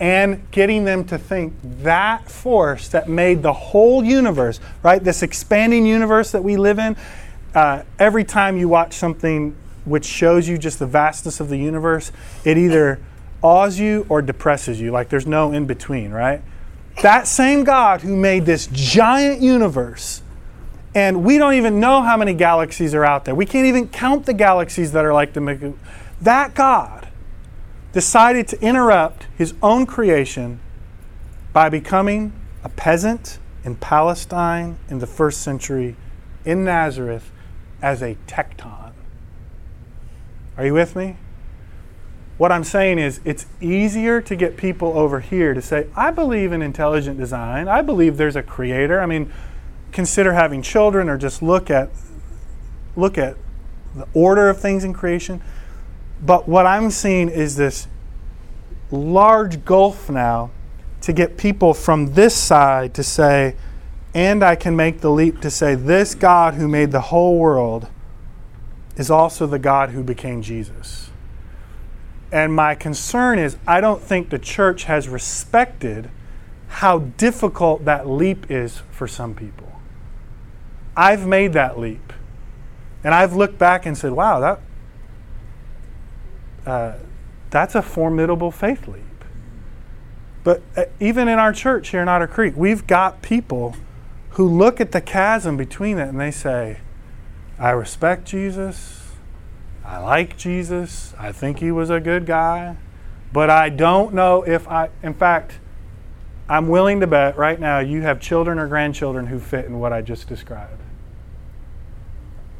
and 0.00 0.48
getting 0.50 0.84
them 0.84 1.04
to 1.04 1.18
think 1.18 1.54
that 1.82 2.30
force 2.30 2.88
that 2.88 3.08
made 3.08 3.42
the 3.42 3.52
whole 3.52 4.04
universe, 4.04 4.60
right, 4.82 5.02
this 5.02 5.22
expanding 5.22 5.86
universe 5.86 6.30
that 6.30 6.44
we 6.44 6.56
live 6.56 6.78
in, 6.78 6.96
uh, 7.54 7.82
every 7.98 8.24
time 8.24 8.56
you 8.56 8.68
watch 8.68 8.94
something 8.94 9.56
which 9.84 10.04
shows 10.04 10.48
you 10.48 10.58
just 10.58 10.78
the 10.78 10.86
vastness 10.86 11.40
of 11.40 11.48
the 11.48 11.56
universe, 11.56 12.12
it 12.44 12.56
either 12.58 13.00
awes 13.42 13.78
you 13.78 14.06
or 14.08 14.22
depresses 14.22 14.80
you. 14.80 14.90
Like 14.90 15.08
there's 15.08 15.26
no 15.26 15.52
in 15.52 15.66
between, 15.66 16.10
right? 16.10 16.42
That 17.02 17.26
same 17.26 17.64
God 17.64 18.02
who 18.02 18.16
made 18.16 18.44
this 18.44 18.68
giant 18.72 19.40
universe, 19.40 20.22
and 20.94 21.24
we 21.24 21.38
don't 21.38 21.54
even 21.54 21.80
know 21.80 22.02
how 22.02 22.16
many 22.16 22.34
galaxies 22.34 22.94
are 22.94 23.04
out 23.04 23.24
there. 23.24 23.34
We 23.34 23.46
can't 23.46 23.66
even 23.66 23.88
count 23.88 24.26
the 24.26 24.34
galaxies 24.34 24.92
that 24.92 25.04
are 25.04 25.14
like 25.14 25.32
the 25.32 25.40
Milky 25.40 25.74
that 26.20 26.54
God 26.54 27.07
decided 27.92 28.46
to 28.48 28.60
interrupt 28.60 29.26
his 29.36 29.54
own 29.62 29.86
creation 29.86 30.60
by 31.52 31.68
becoming 31.68 32.32
a 32.62 32.68
peasant 32.68 33.38
in 33.64 33.76
Palestine 33.76 34.78
in 34.88 34.98
the 34.98 35.06
first 35.06 35.40
century 35.40 35.96
in 36.44 36.64
Nazareth 36.64 37.30
as 37.82 38.02
a 38.02 38.16
tekton. 38.26 38.92
Are 40.56 40.66
you 40.66 40.74
with 40.74 40.96
me? 40.96 41.16
What 42.36 42.52
I'm 42.52 42.64
saying 42.64 42.98
is, 42.98 43.20
it's 43.24 43.46
easier 43.60 44.20
to 44.20 44.36
get 44.36 44.56
people 44.56 44.96
over 44.96 45.20
here 45.20 45.54
to 45.54 45.62
say, 45.62 45.88
I 45.96 46.12
believe 46.12 46.52
in 46.52 46.62
intelligent 46.62 47.18
design. 47.18 47.66
I 47.66 47.82
believe 47.82 48.16
there's 48.16 48.36
a 48.36 48.42
creator. 48.42 49.00
I 49.00 49.06
mean, 49.06 49.32
consider 49.90 50.34
having 50.34 50.62
children 50.62 51.08
or 51.08 51.18
just 51.18 51.42
look 51.42 51.70
at 51.70 51.90
look 52.94 53.16
at 53.18 53.36
the 53.94 54.06
order 54.14 54.48
of 54.48 54.60
things 54.60 54.84
in 54.84 54.92
creation. 54.92 55.42
But 56.20 56.48
what 56.48 56.66
I'm 56.66 56.90
seeing 56.90 57.28
is 57.28 57.56
this 57.56 57.86
large 58.90 59.64
gulf 59.64 60.10
now 60.10 60.50
to 61.02 61.12
get 61.12 61.36
people 61.36 61.74
from 61.74 62.14
this 62.14 62.34
side 62.34 62.94
to 62.94 63.02
say, 63.02 63.54
and 64.14 64.42
I 64.42 64.56
can 64.56 64.74
make 64.74 65.00
the 65.00 65.10
leap 65.10 65.40
to 65.42 65.50
say, 65.50 65.74
this 65.74 66.14
God 66.14 66.54
who 66.54 66.66
made 66.66 66.90
the 66.90 67.02
whole 67.02 67.38
world 67.38 67.88
is 68.96 69.10
also 69.10 69.46
the 69.46 69.58
God 69.58 69.90
who 69.90 70.02
became 70.02 70.42
Jesus. 70.42 71.10
And 72.32 72.52
my 72.52 72.74
concern 72.74 73.38
is, 73.38 73.56
I 73.66 73.80
don't 73.80 74.02
think 74.02 74.30
the 74.30 74.38
church 74.38 74.84
has 74.84 75.08
respected 75.08 76.10
how 76.68 76.98
difficult 76.98 77.84
that 77.84 78.08
leap 78.08 78.50
is 78.50 78.82
for 78.90 79.06
some 79.06 79.34
people. 79.34 79.80
I've 80.96 81.26
made 81.26 81.52
that 81.52 81.78
leap. 81.78 82.12
And 83.04 83.14
I've 83.14 83.34
looked 83.34 83.58
back 83.58 83.86
and 83.86 83.96
said, 83.96 84.12
wow, 84.12 84.40
that, 84.40 84.60
uh, 86.66 86.94
that's 87.50 87.74
a 87.74 87.82
formidable 87.82 88.50
faith 88.50 88.86
leap. 88.86 89.02
But 90.44 90.62
uh, 90.76 90.84
even 91.00 91.28
in 91.28 91.38
our 91.38 91.52
church 91.52 91.88
here 91.88 92.02
in 92.02 92.08
Otter 92.08 92.26
Creek, 92.26 92.54
we've 92.56 92.86
got 92.86 93.22
people 93.22 93.76
who 94.30 94.48
look 94.48 94.80
at 94.80 94.92
the 94.92 95.00
chasm 95.00 95.56
between 95.56 95.98
it 95.98 96.08
and 96.08 96.20
they 96.20 96.30
say, 96.30 96.78
I 97.58 97.70
respect 97.70 98.24
Jesus. 98.24 99.10
I 99.84 99.98
like 99.98 100.36
Jesus. 100.36 101.14
I 101.18 101.32
think 101.32 101.58
he 101.58 101.70
was 101.70 101.90
a 101.90 102.00
good 102.00 102.26
guy. 102.26 102.76
But 103.32 103.50
I 103.50 103.68
don't 103.68 104.14
know 104.14 104.42
if 104.42 104.68
I, 104.68 104.90
in 105.02 105.14
fact, 105.14 105.58
I'm 106.48 106.68
willing 106.68 107.00
to 107.00 107.06
bet 107.06 107.36
right 107.36 107.58
now 107.60 107.80
you 107.80 108.02
have 108.02 108.20
children 108.20 108.58
or 108.58 108.68
grandchildren 108.68 109.26
who 109.26 109.38
fit 109.38 109.66
in 109.66 109.78
what 109.80 109.92
I 109.92 110.00
just 110.00 110.28
described. 110.28 110.80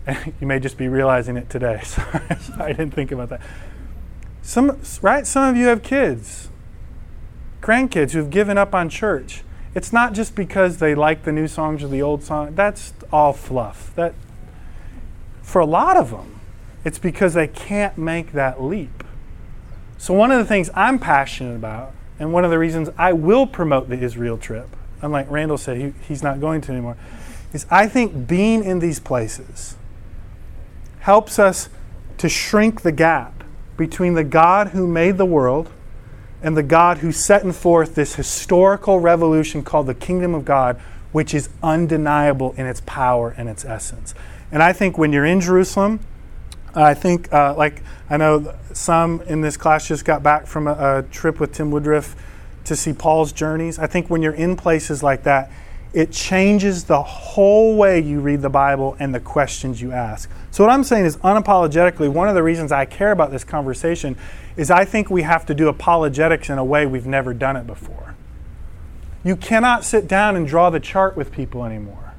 you 0.40 0.46
may 0.46 0.58
just 0.58 0.76
be 0.76 0.88
realizing 0.88 1.36
it 1.36 1.48
today. 1.48 1.80
Sorry, 1.84 2.22
I 2.58 2.68
didn't 2.68 2.90
think 2.90 3.12
about 3.12 3.30
that. 3.30 3.40
Some, 4.48 4.80
right? 5.02 5.26
Some 5.26 5.46
of 5.46 5.56
you 5.58 5.66
have 5.66 5.82
kids, 5.82 6.48
grandkids 7.60 8.12
who've 8.12 8.30
given 8.30 8.56
up 8.56 8.74
on 8.74 8.88
church. 8.88 9.42
it's 9.74 9.92
not 9.92 10.14
just 10.14 10.34
because 10.34 10.78
they 10.78 10.94
like 10.94 11.24
the 11.24 11.32
new 11.32 11.46
songs 11.46 11.84
or 11.84 11.88
the 11.88 12.00
old 12.00 12.22
song. 12.22 12.54
That's 12.54 12.94
all 13.12 13.34
fluff. 13.34 13.94
That 13.94 14.14
for 15.42 15.60
a 15.60 15.66
lot 15.66 15.98
of 15.98 16.12
them, 16.12 16.40
it's 16.82 16.98
because 16.98 17.34
they 17.34 17.46
can't 17.46 17.98
make 17.98 18.32
that 18.32 18.62
leap. 18.62 19.04
So 19.98 20.14
one 20.14 20.30
of 20.30 20.38
the 20.38 20.46
things 20.46 20.70
I'm 20.74 20.98
passionate 20.98 21.54
about, 21.54 21.92
and 22.18 22.32
one 22.32 22.46
of 22.46 22.50
the 22.50 22.58
reasons 22.58 22.88
I 22.96 23.12
will 23.12 23.46
promote 23.46 23.90
the 23.90 24.00
Israel 24.00 24.38
trip, 24.38 24.74
unlike 25.02 25.30
Randall 25.30 25.58
said 25.58 25.76
he, 25.76 25.92
he's 26.08 26.22
not 26.22 26.40
going 26.40 26.62
to 26.62 26.72
anymore, 26.72 26.96
is 27.52 27.66
I 27.70 27.86
think 27.86 28.26
being 28.26 28.64
in 28.64 28.78
these 28.78 28.98
places 28.98 29.76
helps 31.00 31.38
us 31.38 31.68
to 32.16 32.30
shrink 32.30 32.80
the 32.80 32.92
gap 32.92 33.37
between 33.78 34.12
the 34.12 34.24
God 34.24 34.68
who 34.68 34.86
made 34.86 35.16
the 35.16 35.24
world 35.24 35.70
and 36.42 36.54
the 36.54 36.62
God 36.62 36.98
who 36.98 37.10
set 37.10 37.42
forth 37.54 37.94
this 37.94 38.16
historical 38.16 39.00
revolution 39.00 39.62
called 39.62 39.86
the 39.86 39.94
kingdom 39.94 40.34
of 40.34 40.44
God, 40.44 40.78
which 41.12 41.32
is 41.32 41.48
undeniable 41.62 42.52
in 42.58 42.66
its 42.66 42.82
power 42.84 43.34
and 43.38 43.48
its 43.48 43.64
essence. 43.64 44.14
And 44.52 44.62
I 44.62 44.74
think 44.74 44.98
when 44.98 45.12
you're 45.12 45.24
in 45.24 45.40
Jerusalem, 45.40 46.00
I 46.74 46.94
think, 46.94 47.32
uh, 47.32 47.54
like, 47.56 47.82
I 48.10 48.18
know 48.18 48.54
some 48.72 49.22
in 49.22 49.40
this 49.40 49.56
class 49.56 49.88
just 49.88 50.04
got 50.04 50.22
back 50.22 50.46
from 50.46 50.66
a, 50.66 50.98
a 50.98 51.02
trip 51.10 51.40
with 51.40 51.52
Tim 51.52 51.70
Woodruff 51.70 52.14
to 52.64 52.76
see 52.76 52.92
Paul's 52.92 53.32
journeys. 53.32 53.78
I 53.78 53.86
think 53.86 54.10
when 54.10 54.22
you're 54.22 54.32
in 54.34 54.54
places 54.56 55.02
like 55.02 55.22
that, 55.22 55.50
it 55.92 56.12
changes 56.12 56.84
the 56.84 57.02
whole 57.02 57.76
way 57.76 58.00
you 58.00 58.20
read 58.20 58.42
the 58.42 58.50
Bible 58.50 58.96
and 58.98 59.14
the 59.14 59.20
questions 59.20 59.80
you 59.80 59.92
ask. 59.92 60.30
So, 60.50 60.62
what 60.64 60.72
I'm 60.72 60.84
saying 60.84 61.06
is, 61.06 61.16
unapologetically, 61.18 62.08
one 62.08 62.28
of 62.28 62.34
the 62.34 62.42
reasons 62.42 62.72
I 62.72 62.84
care 62.84 63.10
about 63.10 63.30
this 63.30 63.44
conversation 63.44 64.16
is 64.56 64.70
I 64.70 64.84
think 64.84 65.10
we 65.10 65.22
have 65.22 65.46
to 65.46 65.54
do 65.54 65.68
apologetics 65.68 66.50
in 66.50 66.58
a 66.58 66.64
way 66.64 66.84
we've 66.84 67.06
never 67.06 67.32
done 67.32 67.56
it 67.56 67.66
before. 67.66 68.14
You 69.24 69.36
cannot 69.36 69.84
sit 69.84 70.06
down 70.06 70.36
and 70.36 70.46
draw 70.46 70.70
the 70.70 70.80
chart 70.80 71.16
with 71.16 71.32
people 71.32 71.64
anymore. 71.64 72.14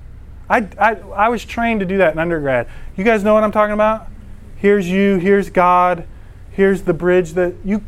I, 0.50 0.68
I, 0.80 0.96
I 0.96 1.30
was 1.30 1.46
trained 1.46 1.80
to 1.82 1.86
do 1.86 1.98
that 2.00 2.14
in 2.14 2.20
undergrad. 2.20 2.68
You 2.98 3.04
guys 3.04 3.24
know 3.24 3.34
what 3.34 3.44
I'm 3.44 3.52
talking 3.52 3.74
about? 3.74 4.08
Here's 4.56 4.90
you, 4.90 5.18
here's 5.18 5.50
God, 5.50 6.06
here's 6.52 6.82
the 6.84 6.94
bridge 6.94 7.34
that 7.34 7.54
you. 7.64 7.84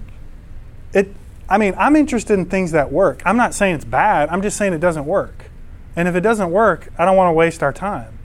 It, 0.94 1.14
I 1.50 1.58
mean, 1.58 1.74
I'm 1.78 1.96
interested 1.96 2.38
in 2.38 2.46
things 2.46 2.72
that 2.72 2.92
work. 2.92 3.22
I'm 3.26 3.36
not 3.36 3.54
saying 3.54 3.76
it's 3.76 3.86
bad, 3.86 4.30
I'm 4.30 4.42
just 4.42 4.58
saying 4.58 4.74
it 4.74 4.80
doesn't 4.80 5.06
work. 5.06 5.51
And 5.96 6.08
if 6.08 6.16
it 6.16 6.22
doesn't 6.22 6.52
work, 6.52 6.90
I 6.98 7.06
don't 7.06 7.18
want 7.18 7.30
to 7.30 7.34
waste 7.34 7.62
our 7.62 7.74
time. 7.74 8.18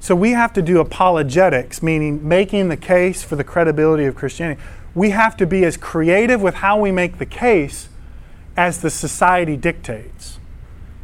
So 0.00 0.14
we 0.14 0.32
have 0.32 0.52
to 0.54 0.62
do 0.62 0.80
apologetics, 0.80 1.82
meaning 1.82 2.26
making 2.26 2.68
the 2.68 2.76
case 2.76 3.22
for 3.22 3.36
the 3.36 3.44
credibility 3.44 4.04
of 4.04 4.14
Christianity. 4.14 4.60
We 4.94 5.10
have 5.10 5.36
to 5.36 5.46
be 5.46 5.64
as 5.64 5.76
creative 5.76 6.42
with 6.42 6.54
how 6.54 6.78
we 6.80 6.90
make 6.90 7.18
the 7.18 7.26
case 7.26 7.88
as 8.56 8.80
the 8.80 8.90
society 8.90 9.56
dictates. 9.56 10.38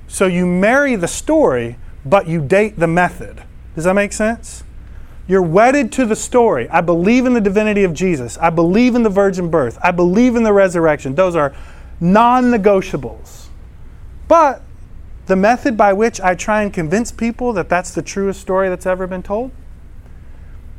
So 0.09 0.27
you 0.27 0.47
marry 0.47 0.97
the 0.97 1.09
story, 1.09 1.77
but 2.05 2.27
you 2.27 2.45
date 2.45 2.79
the 2.79 2.87
method. 2.87 3.43
Does 3.75 3.85
that 3.85 3.95
make 3.95 4.13
sense? 4.13 4.65
You're 5.29 5.43
wedded 5.43 5.93
to 5.93 6.07
the 6.07 6.17
story. 6.17 6.69
I 6.71 6.81
believe 6.81 7.27
in 7.27 7.35
the 7.35 7.41
divinity 7.41 7.85
of 7.85 7.93
Jesus. 7.93 8.39
I 8.39 8.51
believe 8.51 8.95
in 8.95 9.03
the 9.03 9.11
virgin 9.11 9.51
birth. 9.51 9.79
I 9.83 9.91
believe 9.91 10.37
in 10.37 10.43
the 10.43 10.53
resurrection. 10.53 11.15
Those 11.15 11.37
are 11.37 11.55
non 12.01 12.45
negotiables. 12.45 13.47
But 14.27 14.63
the 15.29 15.37
method 15.37 15.77
by 15.77 15.93
which 15.93 16.21
I 16.23 16.35
try 16.35 16.63
and 16.63 16.73
convince 16.73 17.13
people 17.13 17.53
that 17.53 17.69
that's 17.69 17.93
the 17.93 18.03
truest 18.03 18.41
story 18.41 18.71
that's 18.71 18.87
ever 18.87 19.07
been 19.07 19.23
told. 19.23 19.53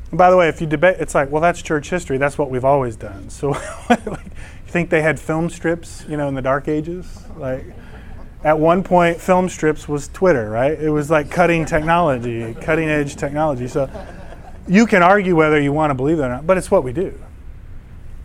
And 0.09 0.17
by 0.17 0.31
the 0.31 0.37
way, 0.37 0.49
if 0.49 0.59
you 0.59 0.65
debate, 0.65 0.97
it's 0.99 1.13
like, 1.13 1.29
well, 1.29 1.41
that's 1.41 1.61
church 1.61 1.91
history. 1.91 2.17
That's 2.17 2.37
what 2.37 2.49
we've 2.49 2.65
always 2.65 2.95
done. 2.95 3.29
So, 3.29 3.49
like, 3.89 4.05
you 4.05 4.71
think 4.71 4.89
they 4.89 5.03
had 5.03 5.19
film 5.19 5.51
strips, 5.51 6.03
you 6.09 6.17
know, 6.17 6.27
in 6.27 6.33
the 6.33 6.41
Dark 6.41 6.67
Ages? 6.67 7.23
Like, 7.37 7.63
at 8.43 8.57
one 8.57 8.83
point, 8.83 9.21
film 9.21 9.49
strips 9.49 9.87
was 9.87 10.07
Twitter, 10.07 10.49
right? 10.49 10.79
It 10.79 10.89
was 10.89 11.11
like 11.11 11.29
cutting 11.29 11.65
technology, 11.65 12.55
cutting 12.55 12.89
edge 12.89 13.17
technology. 13.17 13.67
So, 13.67 13.87
you 14.67 14.87
can 14.87 15.03
argue 15.03 15.35
whether 15.35 15.61
you 15.61 15.71
want 15.73 15.91
to 15.91 15.95
believe 15.95 16.17
that 16.17 16.25
or 16.25 16.35
not, 16.35 16.47
but 16.47 16.57
it's 16.57 16.71
what 16.71 16.83
we 16.83 16.91
do. 16.91 17.19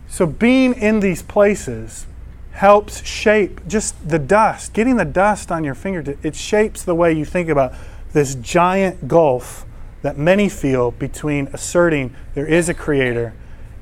So, 0.07 0.25
being 0.25 0.73
in 0.73 1.01
these 1.01 1.21
places 1.21 2.07
helps 2.55 3.05
shape 3.05 3.67
just 3.67 4.07
the 4.07 4.17
dust, 4.17 4.73
getting 4.73 4.95
the 4.95 5.03
dust 5.03 5.51
on 5.51 5.65
your 5.65 5.75
fingertips. 5.75 6.23
It 6.23 6.35
shapes 6.37 6.83
the 6.83 6.95
way 6.95 7.11
you 7.11 7.25
think 7.25 7.49
about 7.49 7.73
this 8.13 8.35
giant 8.35 9.09
gulf 9.09 9.65
that 10.03 10.17
many 10.17 10.47
feel 10.47 10.91
between 10.91 11.47
asserting 11.51 12.15
there 12.33 12.45
is 12.45 12.69
a 12.69 12.73
creator 12.73 13.33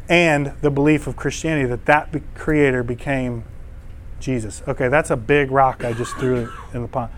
and 0.09 0.53
the 0.61 0.71
belief 0.71 1.05
of 1.05 1.15
Christianity 1.15 1.67
that 1.67 1.85
that 1.85 2.11
be- 2.11 2.23
creator 2.33 2.81
became 2.81 3.43
Jesus. 4.19 4.63
Okay, 4.67 4.87
that's 4.87 5.11
a 5.11 5.17
big 5.17 5.51
rock 5.51 5.85
I 5.85 5.93
just 5.93 6.15
threw 6.15 6.51
in 6.73 6.81
the 6.81 6.87
pond. 6.87 7.11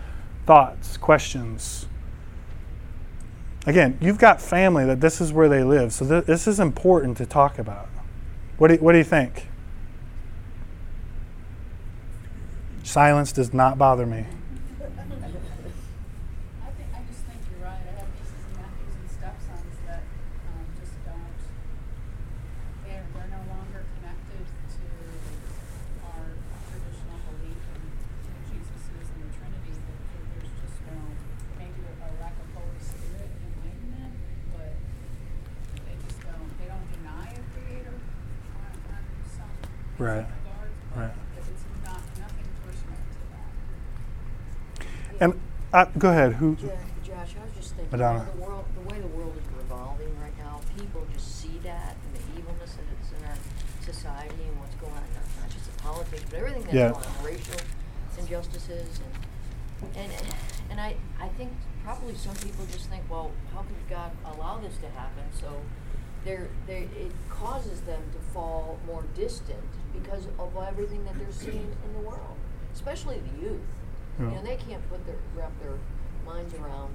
Thoughts, 0.46 0.98
questions. 0.98 1.88
Again, 3.66 3.98
you've 4.02 4.20
got 4.20 4.42
family 4.42 4.86
that 4.86 5.00
this 5.00 5.22
is 5.22 5.32
where 5.32 5.48
they 5.48 5.64
live, 5.64 5.94
so 5.94 6.06
th- 6.06 6.26
this 6.26 6.48
is 6.48 6.60
important 6.60 7.16
to 7.18 7.26
talk 7.26 7.58
about. 7.58 7.88
What 8.58 8.68
do, 8.68 8.76
what 8.76 8.92
do 8.92 8.98
you 8.98 9.06
think? 9.06 9.48
Silence 12.86 13.32
does 13.32 13.54
not 13.54 13.78
bother 13.78 14.06
me. 14.06 14.26
Right. 39.98 40.26
but 40.94 41.12
it's 41.50 41.64
not, 41.84 42.02
nothing 42.20 42.46
personal 42.64 43.00
to 43.10 43.20
that. 44.80 45.24
And 45.24 45.40
uh, 45.76 45.86
go 45.98 46.10
ahead. 46.10 46.34
Who? 46.34 46.56
Josh, 46.56 47.36
I 47.40 47.44
was 47.46 47.54
just 47.56 47.76
thinking, 47.76 47.92
Madonna. 47.92 48.28
the 48.36 48.42
world, 48.42 48.66
the 48.76 48.90
way 48.94 49.00
the 49.00 49.08
world 49.08 49.36
is 49.38 49.44
revolving 49.58 50.10
right 50.22 50.38
now, 50.38 50.62
people 50.78 51.06
just 51.14 51.42
see 51.42 51.60
that 51.64 51.96
and 52.06 52.12
the 52.16 52.40
evilness 52.40 52.78
that's 52.80 53.12
in 53.12 53.28
our 53.28 53.38
society 53.82 54.44
and 54.48 54.60
what's 54.60 54.76
going 54.76 54.94
on, 54.94 55.04
not, 55.14 55.28
not 55.42 55.50
just 55.50 55.68
in 55.68 55.76
politics, 55.84 56.24
but 56.30 56.40
everything 56.40 56.64
that's 56.64 56.74
Yeah. 56.74 56.92
going 56.92 57.04
on, 57.06 57.24
racial 57.24 57.60
injustices 58.18 59.00
and 59.04 59.96
and 59.98 60.12
and 60.72 60.80
I 60.80 60.96
I 61.20 61.28
think 61.30 61.52
probably 61.84 62.16
some 62.16 62.36
people 62.36 62.66
just 62.72 62.90
think, 62.90 63.04
well, 63.10 63.32
how 63.54 63.62
could 63.62 63.90
God 63.90 64.12
allow 64.26 64.58
this 64.60 64.78
to 64.78 64.90
happen? 64.90 65.24
So 65.40 65.62
they're, 66.24 66.48
they're, 66.66 66.84
it 66.98 67.12
causes 67.30 67.82
them 67.82 68.02
to 68.14 68.20
fall 68.34 68.80
more 68.88 69.04
distant 69.14 69.60
because 69.94 70.26
of 70.40 70.56
everything 70.68 71.04
that 71.06 71.18
they're 71.20 71.32
seeing 71.32 71.72
in 71.86 71.94
the 71.94 72.00
world, 72.10 72.36
especially 72.74 73.20
the 73.20 73.42
youth. 73.46 73.62
Yeah. 74.20 74.30
know, 74.36 74.44
they 74.44 74.58
can't 74.58 74.88
put 74.90 75.06
their 75.06 75.16
wrap 75.36 75.52
their 75.62 75.78
minds 76.26 76.54
around 76.56 76.94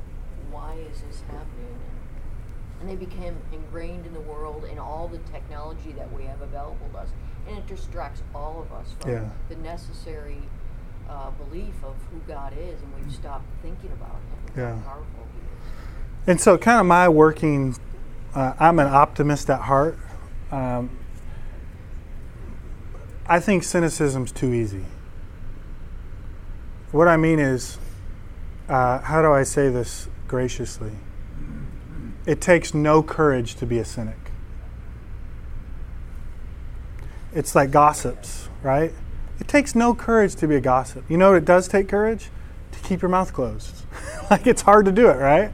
why 0.51 0.77
is 0.91 1.01
this 1.03 1.21
happening, 1.29 1.77
and, 2.81 2.81
and 2.81 2.91
they 2.91 2.97
become 2.97 3.37
ingrained 3.53 4.07
in 4.07 4.15
the 4.15 4.21
world 4.21 4.65
and 4.65 4.79
all 4.81 5.09
the 5.09 5.19
technology 5.31 5.93
that 5.93 6.13
we 6.13 6.25
have 6.25 6.41
available 6.41 6.89
to 6.93 6.99
us, 6.99 7.09
and 7.49 7.59
it 7.59 7.67
distracts 7.67 8.23
all 8.35 8.61
of 8.67 8.73
us 8.73 8.95
from 9.01 9.11
Yeah. 9.11 9.29
the 9.49 9.57
necessary 9.57 10.39
uh, 11.09 11.31
belief 11.33 11.75
of 11.85 11.95
who 12.13 12.21
God 12.27 12.53
is, 12.57 12.81
and 12.81 12.95
we've 12.95 13.13
stopped 13.15 13.45
thinking 13.63 13.91
about 13.93 14.11
Him, 14.11 14.39
and 14.49 14.57
Yeah. 14.57 14.75
how 14.77 14.95
powerful 14.95 15.27
He 15.35 15.41
is. 15.41 16.29
And 16.29 16.41
so, 16.41 16.57
kind 16.57 16.81
of 16.81 16.87
my 16.87 17.09
working, 17.09 17.75
uh, 18.35 18.55
I'm 18.59 18.79
an 18.79 18.87
optimist 18.87 19.51
at 19.51 19.63
heart. 19.63 19.99
Um, 20.53 20.91
I 23.27 23.39
think 23.41 23.63
cynicism's 23.63 24.33
too 24.33 24.53
easy. 24.53 24.85
What 26.93 27.07
I 27.07 27.17
mean 27.17 27.39
is, 27.39 27.79
uh, 28.69 28.99
how 28.99 29.23
do 29.23 29.33
I 29.33 29.45
say 29.45 29.69
this 29.69 30.09
graciously? 30.27 30.93
It 32.27 32.41
takes 32.41 32.75
no 32.75 33.03
courage 33.03 33.55
to 33.57 33.67
be 33.67 33.79
a 33.79 33.85
cynic. 33.85 34.17
It's 37.33 37.55
like 37.55 37.71
gossips, 37.71 38.49
right? 38.63 38.93
It 39.39 39.47
takes 39.47 39.75
no 39.75 39.95
courage 39.95 40.35
to 40.37 40.49
be 40.49 40.57
a 40.57 40.61
gossip. 40.61 41.09
You 41.09 41.17
know 41.17 41.31
what 41.31 41.39
it 41.39 41.45
does 41.45 41.69
take 41.69 41.89
courage? 41.89 42.29
To 42.73 42.79
keep 42.81 43.03
your 43.03 43.09
mouth 43.09 43.33
closed. 43.33 43.85
like 44.31 44.47
it's 44.49 44.63
hard 44.63 44.85
to 44.87 44.93
do 44.93 45.09
it, 45.09 45.17
right? 45.17 45.53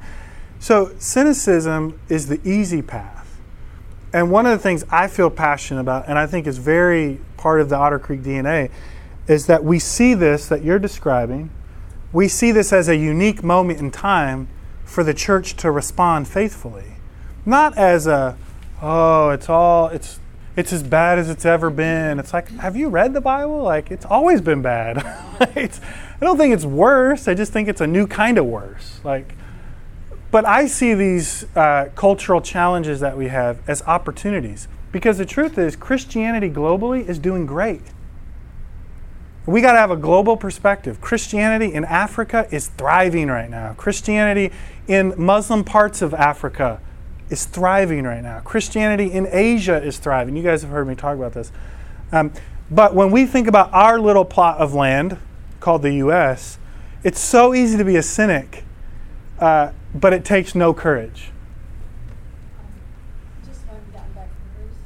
So 0.59 0.93
cynicism 0.99 2.01
is 2.09 2.29
the 2.29 2.41
easy 2.49 2.81
path. 2.81 3.39
And 4.13 4.31
one 4.31 4.47
of 4.47 4.53
the 4.53 4.63
things 4.63 4.85
I 4.91 5.09
feel 5.09 5.29
passionate 5.29 5.81
about, 5.81 6.09
and 6.09 6.19
I 6.19 6.27
think 6.27 6.47
is 6.47 6.57
very 6.57 7.21
part 7.37 7.61
of 7.61 7.69
the 7.69 7.77
Otter 7.77 7.99
Creek 7.99 8.23
DNA, 8.23 8.71
is 9.29 9.47
that 9.47 9.65
we 9.65 9.79
see 9.79 10.15
this 10.15 10.47
that 10.49 10.63
you're 10.63 10.79
describing, 10.79 11.51
we 12.13 12.29
see 12.29 12.53
this 12.53 12.73
as 12.73 12.89
a 12.89 12.97
unique 12.97 13.43
moment 13.43 13.81
in 13.81 13.91
time 13.91 14.49
for 14.85 15.03
the 15.03 15.13
church 15.13 15.57
to 15.57 15.71
respond 15.71 16.29
faithfully. 16.29 16.97
Not 17.45 17.77
as 17.77 18.07
a, 18.07 18.37
oh, 18.81 19.31
it's 19.31 19.49
all, 19.49 19.89
it's, 19.89 20.21
it's 20.57 20.73
as 20.73 20.83
bad 20.83 21.19
as 21.19 21.29
it's 21.29 21.45
ever 21.45 21.69
been. 21.69 22.19
It's 22.19 22.33
like, 22.33 22.49
have 22.49 22.77
you 22.77 22.89
read 22.89 23.13
the 23.13 23.21
Bible? 23.21 23.63
Like, 23.63 23.91
it's 23.91 24.07
always 24.07 24.41
been 24.41 24.63
bad. 24.63 24.99
I 26.19 26.25
don't 26.25 26.39
think 26.39 26.55
it's 26.55 26.65
worse. 26.65 27.29
I 27.29 27.35
just 27.35 27.53
think 27.53 27.69
it's 27.69 27.81
a 27.81 27.87
new 27.87 28.07
kind 28.07 28.39
of 28.39 28.47
worse. 28.47 29.01
Like, 29.05 29.35
but 30.31 30.45
I 30.45 30.67
see 30.67 30.95
these 30.95 31.45
uh, 31.57 31.91
cultural 31.95 32.41
challenges 32.41 33.01
that 33.01 33.17
we 33.17 33.29
have 33.29 33.59
as 33.69 33.83
opportunities 33.83 34.69
because 34.93 35.19
the 35.19 35.27
truth 35.27 35.59
is, 35.59 35.77
Christianity 35.77 36.49
globally 36.49 37.07
is 37.07 37.19
doing 37.19 37.45
great. 37.45 37.83
We 39.47 39.61
got 39.61 39.73
to 39.73 39.79
have 39.79 39.91
a 39.93 39.97
global 39.97 40.37
perspective. 40.37 41.01
Christianity 41.01 41.73
in 41.73 41.85
Africa 41.85 42.49
is 42.51 42.69
thriving 42.69 43.29
right 43.29 43.49
now. 43.49 43.75
Christianity 43.75 44.53
in 44.89 45.15
Muslim 45.17 45.63
parts 45.63 46.03
of 46.03 46.13
Africa 46.15 46.81
is 47.31 47.45
thriving 47.47 48.05
right 48.05 48.23
now. 48.23 48.41
Christianity 48.41 49.13
in 49.13 49.29
Asia 49.31 49.81
is 49.83 49.99
thriving. 49.99 50.37
You 50.37 50.43
guys 50.43 50.63
have 50.63 50.71
heard 50.71 50.89
me 50.89 50.95
talk 50.97 51.17
about 51.17 51.33
this. 51.33 51.53
Um, 52.11 52.33
but 52.71 52.95
when 52.95 53.13
we 53.13 53.25
think 53.27 53.47
about 53.47 53.73
our 53.73 54.01
little 54.01 54.25
plot 54.25 54.59
of 54.59 54.75
land 54.75 55.19
called 55.61 55.83
the 55.83 55.95
U.S., 55.95 56.59
it's 57.05 57.21
so 57.21 57.55
easy 57.55 57.79
to 57.79 57.85
be 57.85 57.95
a 57.95 58.03
cynic, 58.03 58.65
uh, 59.39 59.71
but 59.95 60.13
it 60.13 60.25
takes 60.25 60.57
no 60.57 60.75
courage. 60.75 61.31
Just 63.47 63.63
having 63.67 63.87
gotten 63.95 64.11
back 64.15 64.27
from 64.27 64.49
Greece, 64.59 64.83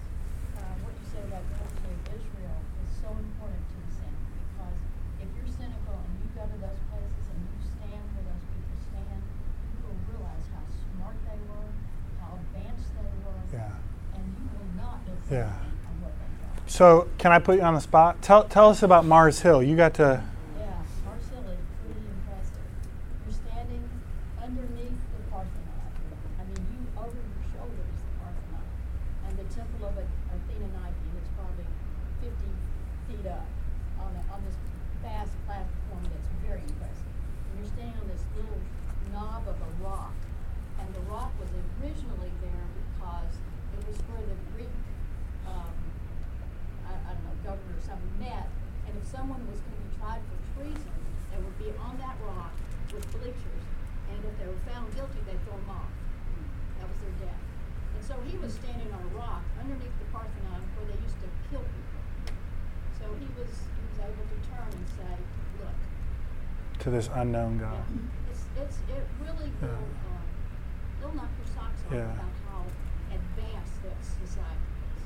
uh, 0.60 0.60
what 0.84 0.92
you 0.92 1.06
said 1.08 1.24
about 1.32 1.40
the 1.48 1.56
country 1.64 1.92
of 1.96 2.04
Israel 2.12 2.56
is 2.84 2.92
so 3.00 3.08
important 3.08 3.64
to 3.72 3.76
the 3.80 3.88
cynic 3.96 4.20
because 4.36 4.76
if 5.24 5.28
you're 5.32 5.48
cynical 5.56 5.96
and 5.96 6.12
you 6.20 6.28
go 6.36 6.44
to 6.44 6.56
those 6.60 6.80
places 6.92 7.24
and 7.32 7.40
you 7.40 7.56
stand 7.64 8.04
where 8.12 8.24
those 8.28 8.44
people 8.52 8.76
stand, 8.92 9.20
you 9.72 9.80
will 9.88 10.00
realize 10.12 10.44
how 10.52 10.64
smart 10.92 11.16
they 11.24 11.40
were, 11.48 11.72
how 12.20 12.36
advanced 12.36 12.92
they 13.00 13.08
were, 13.24 13.40
Yeah. 13.48 13.80
and 14.20 14.24
you 14.36 14.44
will 14.52 14.72
not 14.76 15.00
do 15.08 15.16
Yeah. 15.32 15.56
on 15.88 15.94
what 16.04 16.12
they 16.20 16.28
got. 16.44 16.68
So, 16.80 17.12
can 17.18 17.28
I 17.28 17.38
put 17.38 17.60
you 17.60 17.62
on 17.68 17.74
the 17.74 17.84
spot? 17.84 18.22
Tell, 18.22 18.48
tell 18.48 18.70
us 18.70 18.82
about 18.82 19.04
Mars 19.04 19.44
Hill. 19.44 19.62
You 19.62 19.76
got 19.76 19.92
to. 20.00 20.24
Yeah, 20.56 20.64
Mars 21.04 21.28
Hill 21.28 21.44
is 21.52 21.60
pretty 21.84 22.00
impressive. 22.08 22.64
You're 23.20 23.36
standing 23.36 23.84
underneath 24.40 24.96
the 24.96 25.20
Parthenon. 25.28 25.92
I 26.40 26.42
mean, 26.48 26.64
you 26.72 26.80
over 26.96 27.12
your 27.12 27.44
shoulder 27.52 27.84
is 27.84 28.00
the 28.00 28.12
Parthenon, 28.16 28.64
and 29.28 29.32
the 29.36 29.48
Temple 29.52 29.92
of 29.92 29.92
Athena 29.92 30.72
Nike, 30.72 31.04
and 31.04 31.20
it's 31.20 31.28
probably 31.36 31.68
50 32.24 32.48
feet 32.48 33.28
up 33.28 33.44
on 34.00 34.16
a, 34.16 34.22
on 34.32 34.40
this 34.48 34.56
vast 35.04 35.36
platform 35.44 36.00
that's 36.08 36.32
very 36.40 36.64
impressive. 36.64 37.12
And 37.12 37.60
you're 37.60 37.72
standing 37.76 38.00
on 38.00 38.08
this 38.08 38.24
little 38.32 38.56
knob 39.12 39.44
of 39.44 39.60
a 39.60 39.70
rock, 39.84 40.16
and 40.80 40.88
the 40.96 41.04
rock 41.12 41.28
was 41.36 41.52
originally 41.76 42.32
there 42.40 42.64
because 42.72 43.36
it 43.76 43.84
was 43.84 44.00
where 44.08 44.24
the 44.24 44.38
Greek. 44.56 44.72
Um, 45.44 45.76
I, 46.90 46.98
I 47.06 47.12
don't 47.14 47.22
know, 47.22 47.38
governor 47.46 47.78
or 47.78 47.84
something 47.86 48.14
met, 48.18 48.50
and 48.86 48.92
if 48.98 49.06
someone 49.06 49.38
was 49.46 49.62
going 49.62 49.78
to 49.78 49.84
be 49.86 49.94
tried 50.02 50.22
for 50.26 50.38
treason, 50.58 50.98
they 51.30 51.38
would 51.38 51.58
be 51.58 51.70
on 51.78 51.94
that 52.02 52.18
rock 52.26 52.50
with 52.90 53.06
bleachers, 53.14 53.64
and 54.10 54.18
if 54.26 54.34
they 54.42 54.46
were 54.50 54.62
found 54.66 54.90
guilty, 54.98 55.22
they'd 55.22 55.38
throw 55.46 55.54
them 55.54 55.70
off. 55.70 55.92
That 56.82 56.90
was 56.90 56.98
their 56.98 57.30
death. 57.30 57.42
And 57.94 57.99
so 58.10 58.16
he 58.26 58.36
was 58.38 58.52
standing 58.54 58.90
on 58.92 58.98
a 58.98 59.16
rock 59.16 59.42
underneath 59.62 59.94
the 60.02 60.08
Parthenon 60.10 60.60
where 60.74 60.86
they 60.90 60.98
used 60.98 61.14
to 61.22 61.28
kill 61.46 61.62
people. 61.62 62.02
So 62.98 63.06
he 63.22 63.26
was 63.38 63.46
he 63.54 63.80
was 63.86 63.98
able 64.02 64.26
to 64.26 64.38
turn 64.50 64.66
and 64.66 64.86
say, 64.98 65.14
"Look, 65.62 65.78
To 66.82 66.90
this 66.90 67.08
unknown 67.14 67.58
God. 67.58 67.86
it's 68.28 68.42
it's 68.58 68.78
it 68.90 69.06
really 69.22 69.54
will 69.62 69.68
Yeah. 69.70 69.78
um, 70.10 70.26
it'll 70.98 71.14
knock 71.14 71.30
your 71.38 71.46
socks 71.54 71.80
off 71.86 71.92
Yeah. 71.94 72.10
about 72.18 72.34
how 72.50 72.66
advanced 73.14 73.78
that 73.86 73.98
society 74.02 74.74
is." 74.98 75.02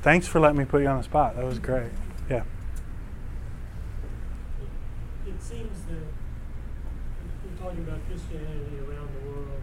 Thanks 0.00 0.26
for 0.26 0.40
letting 0.40 0.56
me 0.56 0.64
put 0.64 0.80
you 0.80 0.88
on 0.88 0.96
the 0.96 1.04
spot. 1.04 1.36
That 1.36 1.44
was 1.44 1.58
great. 1.58 1.92
Yeah. 2.30 2.44
It 5.26 5.42
seems 5.42 5.82
that 5.92 6.08
we're 7.44 7.56
talking 7.60 7.84
about 7.84 8.00
Christianity 8.08 8.78
around 8.80 9.10
the 9.12 9.28
world 9.28 9.60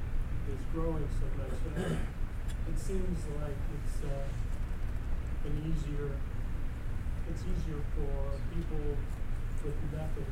is 0.51 0.59
growing 0.73 1.07
so 1.19 1.25
much. 1.37 1.57
uh, 1.77 2.69
It 2.69 2.77
seems 2.79 3.19
like 3.41 3.57
it's 3.75 4.03
uh, 4.05 5.47
an 5.47 5.55
easier, 5.65 6.11
it's 7.29 7.41
easier 7.41 7.81
for 7.95 8.37
people 8.53 8.97
with 9.63 9.75
nothing 9.93 10.25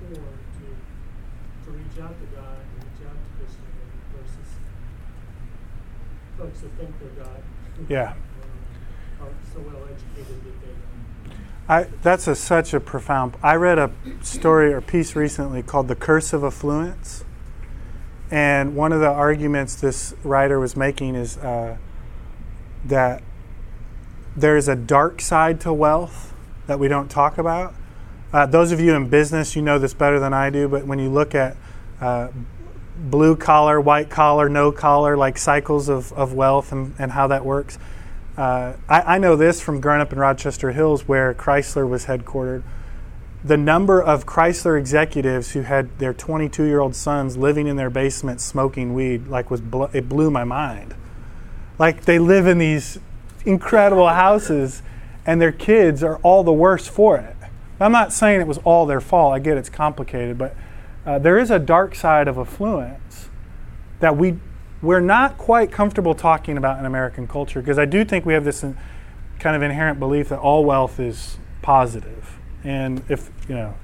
before 0.00 0.32
to 0.58 0.66
to 1.64 1.70
reach 1.72 1.98
out 2.00 2.14
to 2.20 2.26
God 2.36 2.58
and 2.62 2.84
reach 2.84 3.02
out 3.08 3.16
to 3.16 3.28
Christianity 3.38 3.98
versus 4.14 4.50
folks 6.38 6.60
that 6.60 6.70
think 6.78 6.94
they're 7.00 7.24
God. 7.24 7.42
Yeah. 7.88 8.14
Aren't 9.20 9.46
so 9.52 9.60
well 9.60 9.82
educated 9.84 10.44
that 10.44 10.60
they 10.60 10.72
I, 11.68 11.82
that's 12.02 12.28
a, 12.28 12.36
such 12.36 12.74
a 12.74 12.78
profound. 12.80 13.36
I 13.42 13.56
read 13.56 13.78
a 13.78 13.90
story 14.22 14.72
or 14.72 14.80
piece 14.80 15.16
recently 15.16 15.62
called 15.62 15.88
"The 15.88 15.96
Curse 15.96 16.32
of 16.32 16.44
Affluence," 16.44 17.24
and 18.30 18.74
one 18.74 18.92
of 18.92 19.00
the 19.00 19.08
arguments 19.08 19.76
this 19.76 20.14
writer 20.24 20.58
was 20.58 20.76
making 20.76 21.14
is 21.14 21.36
uh, 21.38 21.76
that 22.84 23.22
there 24.36 24.56
is 24.56 24.68
a 24.68 24.76
dark 24.76 25.20
side 25.20 25.60
to 25.60 25.72
wealth 25.72 26.34
that 26.66 26.78
we 26.78 26.88
don't 26.88 27.10
talk 27.10 27.38
about. 27.38 27.74
Uh, 28.32 28.44
those 28.44 28.72
of 28.72 28.80
you 28.80 28.94
in 28.94 29.08
business, 29.08 29.56
you 29.56 29.62
know 29.62 29.78
this 29.78 29.94
better 29.94 30.18
than 30.18 30.34
I 30.34 30.50
do. 30.50 30.68
But 30.68 30.86
when 30.86 30.98
you 30.98 31.08
look 31.08 31.34
at 31.34 31.56
uh, 32.00 32.28
blue 32.96 33.36
collar, 33.36 33.80
white 33.80 34.10
collar, 34.10 34.48
no 34.48 34.72
collar, 34.72 35.16
like 35.16 35.38
cycles 35.38 35.88
of, 35.88 36.12
of 36.12 36.32
wealth 36.32 36.72
and, 36.72 36.94
and 36.98 37.12
how 37.12 37.26
that 37.28 37.44
works. 37.44 37.78
Uh, 38.36 38.74
I, 38.88 39.14
I 39.14 39.18
know 39.18 39.36
this 39.36 39.60
from 39.60 39.80
growing 39.80 40.00
up 40.00 40.12
in 40.12 40.18
Rochester 40.18 40.72
Hills, 40.72 41.08
where 41.08 41.32
Chrysler 41.32 41.88
was 41.88 42.06
headquartered. 42.06 42.62
The 43.46 43.56
number 43.56 44.02
of 44.02 44.26
Chrysler 44.26 44.76
executives 44.76 45.52
who 45.52 45.60
had 45.60 46.00
their 46.00 46.12
22 46.12 46.64
year 46.64 46.80
old 46.80 46.96
sons 46.96 47.36
living 47.36 47.68
in 47.68 47.76
their 47.76 47.90
basement 47.90 48.40
smoking 48.40 48.92
weed, 48.92 49.28
like 49.28 49.52
was 49.52 49.62
it 49.92 50.08
blew 50.08 50.32
my 50.32 50.42
mind. 50.42 50.96
Like 51.78 52.06
they 52.06 52.18
live 52.18 52.48
in 52.48 52.58
these 52.58 52.98
incredible 53.44 54.08
houses, 54.08 54.82
and 55.24 55.40
their 55.40 55.52
kids 55.52 56.02
are 56.02 56.16
all 56.24 56.42
the 56.42 56.52
worse 56.52 56.88
for 56.88 57.18
it. 57.18 57.36
I'm 57.78 57.92
not 57.92 58.12
saying 58.12 58.40
it 58.40 58.48
was 58.48 58.58
all 58.64 58.84
their 58.84 59.00
fault. 59.00 59.32
I 59.32 59.38
get 59.38 59.56
it's 59.56 59.68
complicated, 59.68 60.36
but 60.36 60.56
uh, 61.06 61.20
there 61.20 61.38
is 61.38 61.52
a 61.52 61.60
dark 61.60 61.94
side 61.94 62.26
of 62.26 62.38
affluence 62.38 63.28
that 64.00 64.16
we 64.16 64.40
we're 64.82 64.98
not 64.98 65.38
quite 65.38 65.70
comfortable 65.70 66.14
talking 66.14 66.56
about 66.56 66.80
in 66.80 66.84
American 66.84 67.28
culture 67.28 67.60
because 67.60 67.78
I 67.78 67.84
do 67.84 68.04
think 68.04 68.26
we 68.26 68.34
have 68.34 68.44
this 68.44 68.64
in, 68.64 68.76
kind 69.38 69.54
of 69.54 69.62
inherent 69.62 70.00
belief 70.00 70.30
that 70.30 70.40
all 70.40 70.64
wealth 70.64 70.98
is 70.98 71.38
positive. 71.62 72.35
And 72.66 73.04
if, 73.08 73.30
you 73.48 73.54
know, 73.54 73.74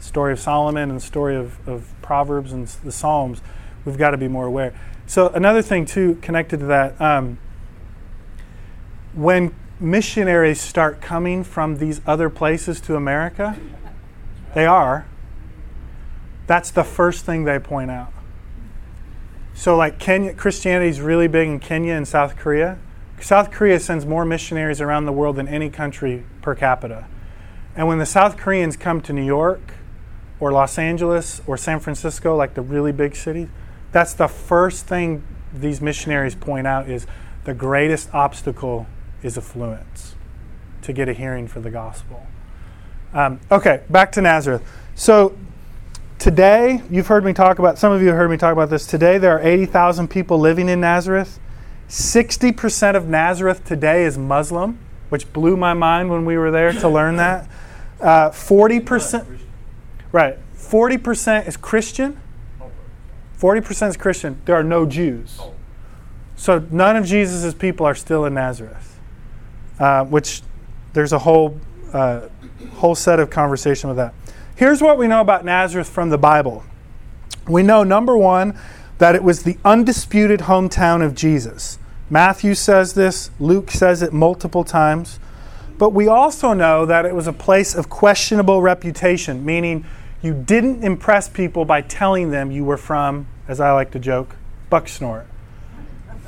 story 0.00 0.32
of 0.32 0.40
Solomon 0.40 0.88
and 0.88 0.98
the 0.98 1.04
story 1.04 1.36
of, 1.36 1.68
of 1.68 1.92
Proverbs 2.00 2.52
and 2.52 2.66
the 2.66 2.90
Psalms, 2.90 3.42
we've 3.84 3.98
got 3.98 4.12
to 4.12 4.16
be 4.16 4.28
more 4.28 4.46
aware. 4.46 4.74
So, 5.06 5.28
another 5.28 5.60
thing, 5.60 5.84
too, 5.84 6.14
connected 6.22 6.60
to 6.60 6.66
that, 6.66 6.98
um, 6.98 7.38
when 9.12 9.54
missionaries 9.78 10.58
start 10.58 11.02
coming 11.02 11.44
from 11.44 11.76
these 11.76 12.00
other 12.06 12.30
places 12.30 12.80
to 12.80 12.96
America, 12.96 13.58
they 14.54 14.64
are, 14.64 15.06
that's 16.46 16.70
the 16.70 16.84
first 16.84 17.26
thing 17.26 17.44
they 17.44 17.58
point 17.58 17.90
out. 17.90 18.10
So, 19.52 19.76
like 19.76 19.98
Kenya, 19.98 20.32
Christianity 20.32 20.88
is 20.88 21.02
really 21.02 21.28
big 21.28 21.48
in 21.48 21.60
Kenya 21.60 21.92
and 21.92 22.08
South 22.08 22.36
Korea. 22.36 22.78
South 23.20 23.50
Korea 23.50 23.78
sends 23.78 24.06
more 24.06 24.24
missionaries 24.24 24.80
around 24.80 25.04
the 25.04 25.12
world 25.12 25.36
than 25.36 25.46
any 25.46 25.68
country 25.68 26.24
per 26.40 26.54
capita. 26.54 27.06
And 27.76 27.88
when 27.88 27.98
the 27.98 28.06
South 28.06 28.36
Koreans 28.36 28.76
come 28.76 29.00
to 29.02 29.12
New 29.12 29.24
York 29.24 29.74
or 30.38 30.52
Los 30.52 30.78
Angeles 30.78 31.42
or 31.46 31.56
San 31.56 31.80
Francisco, 31.80 32.36
like 32.36 32.54
the 32.54 32.62
really 32.62 32.92
big 32.92 33.16
cities, 33.16 33.48
that's 33.92 34.14
the 34.14 34.28
first 34.28 34.86
thing 34.86 35.24
these 35.52 35.80
missionaries 35.80 36.34
point 36.34 36.66
out 36.66 36.88
is 36.88 37.06
the 37.44 37.54
greatest 37.54 38.12
obstacle 38.14 38.86
is 39.22 39.38
affluence 39.38 40.14
to 40.82 40.92
get 40.92 41.08
a 41.08 41.12
hearing 41.12 41.48
for 41.48 41.60
the 41.60 41.70
gospel. 41.70 42.26
Um, 43.12 43.40
okay, 43.50 43.82
back 43.88 44.12
to 44.12 44.20
Nazareth. 44.20 44.62
So 44.94 45.36
today, 46.18 46.82
you've 46.90 47.06
heard 47.06 47.24
me 47.24 47.32
talk 47.32 47.58
about, 47.58 47.78
some 47.78 47.92
of 47.92 48.02
you 48.02 48.08
have 48.08 48.16
heard 48.16 48.30
me 48.30 48.36
talk 48.36 48.52
about 48.52 48.70
this. 48.70 48.86
Today, 48.86 49.18
there 49.18 49.36
are 49.36 49.40
80,000 49.40 50.08
people 50.08 50.38
living 50.38 50.68
in 50.68 50.80
Nazareth. 50.80 51.38
60% 51.88 52.96
of 52.96 53.08
Nazareth 53.08 53.64
today 53.64 54.04
is 54.04 54.18
Muslim, 54.18 54.78
which 55.10 55.32
blew 55.32 55.56
my 55.56 55.74
mind 55.74 56.10
when 56.10 56.24
we 56.24 56.36
were 56.36 56.50
there 56.50 56.72
to 56.72 56.88
learn 56.88 57.16
that. 57.16 57.48
Uh, 58.04 58.28
40%, 58.28 59.38
right, 60.12 60.38
40% 60.54 61.48
is 61.48 61.56
Christian. 61.56 62.20
40% 63.40 63.88
is 63.88 63.96
Christian. 63.96 64.42
There 64.44 64.54
are 64.54 64.62
no 64.62 64.84
Jews. 64.84 65.40
So 66.36 66.66
none 66.70 66.96
of 66.96 67.06
Jesus' 67.06 67.54
people 67.54 67.86
are 67.86 67.94
still 67.94 68.26
in 68.26 68.34
Nazareth, 68.34 69.00
uh, 69.78 70.04
which 70.04 70.42
there's 70.92 71.14
a 71.14 71.20
whole, 71.20 71.58
uh, 71.94 72.28
whole 72.74 72.94
set 72.94 73.20
of 73.20 73.30
conversation 73.30 73.88
with 73.88 73.96
that. 73.96 74.12
Here's 74.54 74.82
what 74.82 74.98
we 74.98 75.06
know 75.06 75.22
about 75.22 75.46
Nazareth 75.46 75.88
from 75.88 76.10
the 76.10 76.18
Bible. 76.18 76.62
We 77.48 77.62
know, 77.62 77.84
number 77.84 78.18
one, 78.18 78.58
that 78.98 79.14
it 79.14 79.24
was 79.24 79.44
the 79.44 79.56
undisputed 79.64 80.40
hometown 80.40 81.02
of 81.02 81.14
Jesus. 81.14 81.78
Matthew 82.10 82.54
says 82.54 82.92
this, 82.92 83.30
Luke 83.40 83.70
says 83.70 84.02
it 84.02 84.12
multiple 84.12 84.62
times. 84.62 85.18
But 85.78 85.90
we 85.90 86.06
also 86.06 86.52
know 86.52 86.86
that 86.86 87.04
it 87.04 87.14
was 87.14 87.26
a 87.26 87.32
place 87.32 87.74
of 87.74 87.88
questionable 87.88 88.62
reputation, 88.62 89.44
meaning 89.44 89.84
you 90.22 90.32
didn't 90.32 90.84
impress 90.84 91.28
people 91.28 91.64
by 91.64 91.80
telling 91.80 92.30
them 92.30 92.50
you 92.50 92.64
were 92.64 92.76
from, 92.76 93.26
as 93.48 93.60
I 93.60 93.72
like 93.72 93.90
to 93.92 93.98
joke, 93.98 94.36
Bucksnort. 94.70 95.26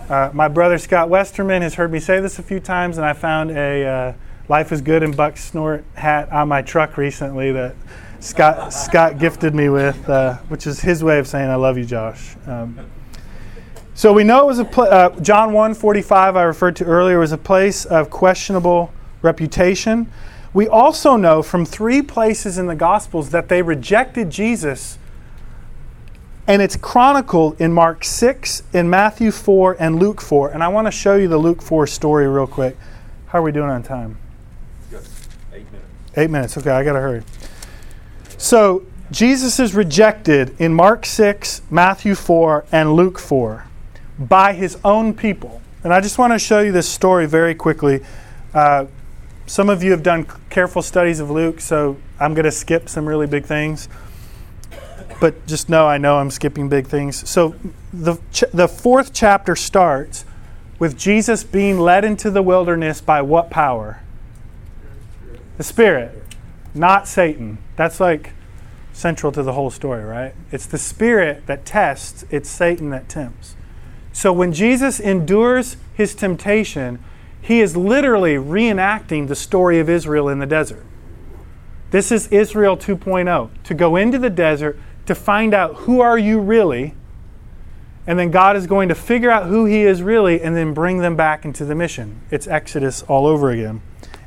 Uh, 0.08 0.30
my 0.32 0.48
brother 0.48 0.78
Scott 0.78 1.08
Westerman 1.08 1.62
has 1.62 1.74
heard 1.74 1.90
me 1.90 1.98
say 1.98 2.20
this 2.20 2.38
a 2.38 2.42
few 2.42 2.60
times, 2.60 2.96
and 2.98 3.06
I 3.06 3.12
found 3.12 3.50
a 3.50 3.86
uh, 3.86 4.12
Life 4.48 4.70
is 4.70 4.80
Good 4.80 5.02
in 5.02 5.12
Bucksnort 5.12 5.82
hat 5.94 6.30
on 6.30 6.48
my 6.48 6.62
truck 6.62 6.96
recently 6.96 7.50
that 7.52 7.74
Scott, 8.20 8.72
Scott 8.72 9.18
gifted 9.18 9.54
me 9.54 9.68
with, 9.68 10.08
uh, 10.08 10.36
which 10.48 10.66
is 10.66 10.80
his 10.80 11.02
way 11.02 11.18
of 11.18 11.26
saying, 11.26 11.48
I 11.48 11.56
love 11.56 11.76
you, 11.76 11.84
Josh. 11.84 12.36
Um, 12.46 12.78
so 13.94 14.12
we 14.12 14.24
know 14.24 14.42
it 14.42 14.46
was 14.46 14.58
a 14.58 14.64
pl- 14.64 14.84
uh, 14.84 15.18
John 15.20 15.52
1 15.52 15.74
45, 15.74 16.36
I 16.36 16.42
referred 16.42 16.76
to 16.76 16.84
earlier, 16.84 17.18
was 17.18 17.32
a 17.32 17.38
place 17.38 17.84
of 17.84 18.10
questionable 18.10 18.92
reputation. 19.26 20.10
We 20.54 20.66
also 20.66 21.16
know 21.16 21.42
from 21.42 21.66
three 21.66 22.00
places 22.00 22.56
in 22.56 22.66
the 22.66 22.74
Gospels 22.74 23.28
that 23.30 23.48
they 23.48 23.60
rejected 23.60 24.30
Jesus 24.30 24.98
and 26.48 26.62
it's 26.62 26.76
chronicled 26.76 27.60
in 27.60 27.72
Mark 27.72 28.04
6, 28.04 28.62
in 28.72 28.88
Matthew 28.88 29.32
4, 29.32 29.76
and 29.80 29.98
Luke 29.98 30.20
4. 30.20 30.50
And 30.50 30.62
I 30.62 30.68
want 30.68 30.86
to 30.86 30.92
show 30.92 31.16
you 31.16 31.26
the 31.26 31.38
Luke 31.38 31.60
4 31.60 31.86
story 31.88 32.28
real 32.28 32.46
quick. 32.46 32.76
How 33.26 33.40
are 33.40 33.42
we 33.42 33.50
doing 33.50 33.68
on 33.68 33.82
time? 33.82 34.16
Good. 34.90 35.02
Eight 35.52 35.66
minutes. 35.72 36.16
Eight 36.16 36.30
minutes. 36.30 36.58
Okay, 36.58 36.70
I 36.70 36.84
got 36.84 36.92
to 36.92 37.00
hurry. 37.00 37.22
So, 38.38 38.84
Jesus 39.10 39.58
is 39.60 39.74
rejected 39.74 40.54
in 40.60 40.72
Mark 40.72 41.06
6, 41.06 41.62
Matthew 41.70 42.14
4, 42.14 42.66
and 42.70 42.94
Luke 42.94 43.18
4 43.18 43.64
by 44.18 44.52
his 44.52 44.78
own 44.84 45.14
people. 45.14 45.60
And 45.84 45.92
I 45.92 46.00
just 46.00 46.18
want 46.18 46.32
to 46.32 46.38
show 46.38 46.60
you 46.60 46.72
this 46.72 46.88
story 46.88 47.26
very 47.26 47.54
quickly. 47.54 48.02
Uh, 48.54 48.86
some 49.46 49.68
of 49.68 49.82
you 49.82 49.92
have 49.92 50.02
done 50.02 50.26
careful 50.50 50.82
studies 50.82 51.20
of 51.20 51.30
Luke, 51.30 51.60
so 51.60 51.96
I'm 52.18 52.34
going 52.34 52.44
to 52.44 52.52
skip 52.52 52.88
some 52.88 53.06
really 53.06 53.26
big 53.26 53.44
things 53.44 53.88
but 55.20 55.46
just 55.46 55.68
know 55.68 55.86
I 55.86 55.98
know 55.98 56.18
I'm 56.18 56.30
skipping 56.30 56.68
big 56.68 56.86
things. 56.86 57.28
So 57.28 57.54
the 57.92 58.16
ch- 58.32 58.44
the 58.52 58.68
fourth 58.68 59.12
chapter 59.12 59.56
starts 59.56 60.24
with 60.78 60.98
Jesus 60.98 61.42
being 61.42 61.78
led 61.78 62.04
into 62.04 62.30
the 62.30 62.42
wilderness 62.42 63.00
by 63.00 63.22
what 63.22 63.50
power? 63.50 64.02
The 65.56 65.64
Spirit, 65.64 66.22
not 66.74 67.08
Satan. 67.08 67.58
That's 67.76 67.98
like 67.98 68.32
central 68.92 69.32
to 69.32 69.42
the 69.42 69.52
whole 69.52 69.70
story, 69.70 70.04
right? 70.04 70.34
It's 70.52 70.66
the 70.66 70.78
Spirit 70.78 71.46
that 71.46 71.64
tests, 71.64 72.24
it's 72.30 72.50
Satan 72.50 72.90
that 72.90 73.08
tempts. 73.08 73.56
So 74.12 74.32
when 74.32 74.52
Jesus 74.52 75.00
endures 75.00 75.76
his 75.94 76.14
temptation, 76.14 77.02
he 77.46 77.60
is 77.60 77.76
literally 77.76 78.34
reenacting 78.34 79.28
the 79.28 79.36
story 79.36 79.78
of 79.78 79.88
Israel 79.88 80.28
in 80.28 80.40
the 80.40 80.46
desert. 80.46 80.84
This 81.90 82.10
is 82.10 82.26
Israel 82.28 82.76
2.0 82.76 83.50
to 83.62 83.74
go 83.74 83.94
into 83.94 84.18
the 84.18 84.30
desert 84.30 84.78
to 85.06 85.14
find 85.14 85.54
out 85.54 85.74
who 85.76 86.00
are 86.00 86.18
you 86.18 86.40
really 86.40 86.94
and 88.06 88.18
then 88.18 88.30
God 88.30 88.56
is 88.56 88.66
going 88.66 88.88
to 88.88 88.94
figure 88.94 89.30
out 89.30 89.46
who 89.46 89.64
he 89.64 89.82
is 89.82 90.02
really 90.02 90.40
and 90.40 90.56
then 90.56 90.72
bring 90.74 90.98
them 90.98 91.16
back 91.16 91.44
into 91.44 91.64
the 91.64 91.74
mission. 91.74 92.20
It's 92.30 92.46
Exodus 92.46 93.02
all 93.02 93.26
over 93.26 93.50
again. 93.50 93.82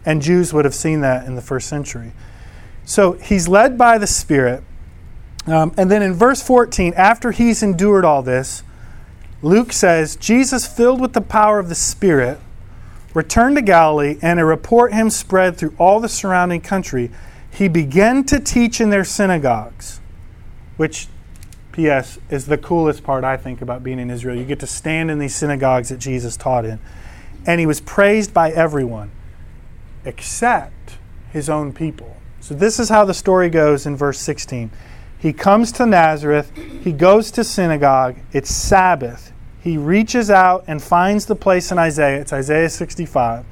And 0.05 0.21
Jews 0.21 0.53
would 0.53 0.65
have 0.65 0.75
seen 0.75 1.01
that 1.01 1.25
in 1.25 1.35
the 1.35 1.41
first 1.41 1.67
century. 1.67 2.11
So 2.83 3.13
he's 3.13 3.47
led 3.47 3.77
by 3.77 3.97
the 3.97 4.07
Spirit. 4.07 4.63
Um, 5.45 5.73
and 5.77 5.89
then 5.89 6.01
in 6.01 6.13
verse 6.13 6.43
14, 6.43 6.93
after 6.95 7.31
he's 7.31 7.63
endured 7.63 8.03
all 8.03 8.21
this, 8.21 8.63
Luke 9.41 9.71
says, 9.71 10.17
Jesus, 10.17 10.67
filled 10.67 10.99
with 10.99 11.13
the 11.13 11.21
power 11.21 11.59
of 11.59 11.69
the 11.69 11.75
Spirit, 11.75 12.39
returned 13.13 13.55
to 13.55 13.61
Galilee, 13.61 14.17
and 14.21 14.39
a 14.39 14.45
report 14.45 14.93
him 14.93 15.09
spread 15.09 15.57
through 15.57 15.75
all 15.77 15.99
the 15.99 16.09
surrounding 16.09 16.61
country. 16.61 17.11
He 17.51 17.67
began 17.67 18.23
to 18.25 18.39
teach 18.39 18.79
in 18.79 18.89
their 18.89 19.03
synagogues 19.03 19.99
which, 20.79 21.09
P.S., 21.73 22.19
is 22.29 22.45
the 22.45 22.57
coolest 22.57 23.03
part, 23.03 23.25
I 23.25 23.35
think, 23.35 23.61
about 23.61 23.83
being 23.83 23.99
in 23.99 24.09
Israel. 24.09 24.37
You 24.37 24.45
get 24.45 24.61
to 24.61 24.67
stand 24.67 25.11
in 25.11 25.19
these 25.19 25.35
synagogues 25.35 25.89
that 25.89 25.97
Jesus 25.97 26.37
taught 26.37 26.63
in. 26.63 26.79
And 27.45 27.59
he 27.59 27.65
was 27.65 27.81
praised 27.81 28.33
by 28.33 28.51
everyone 28.51 29.11
except 30.05 30.97
his 31.33 31.49
own 31.49 31.73
people. 31.73 32.15
So, 32.39 32.53
this 32.53 32.79
is 32.79 32.87
how 32.87 33.03
the 33.03 33.13
story 33.13 33.49
goes 33.49 33.85
in 33.85 33.97
verse 33.97 34.19
16. 34.19 34.71
He 35.19 35.33
comes 35.33 35.73
to 35.73 35.85
Nazareth, 35.85 36.49
he 36.55 36.93
goes 36.93 37.29
to 37.31 37.43
synagogue, 37.43 38.15
it's 38.31 38.49
Sabbath. 38.49 39.28
He 39.61 39.77
reaches 39.77 40.29
out 40.29 40.63
and 40.67 40.81
finds 40.81 41.25
the 41.25 41.35
place 41.35 41.71
in 41.71 41.77
Isaiah, 41.77 42.21
it's 42.21 42.33
Isaiah 42.33 42.69
65 42.69 43.45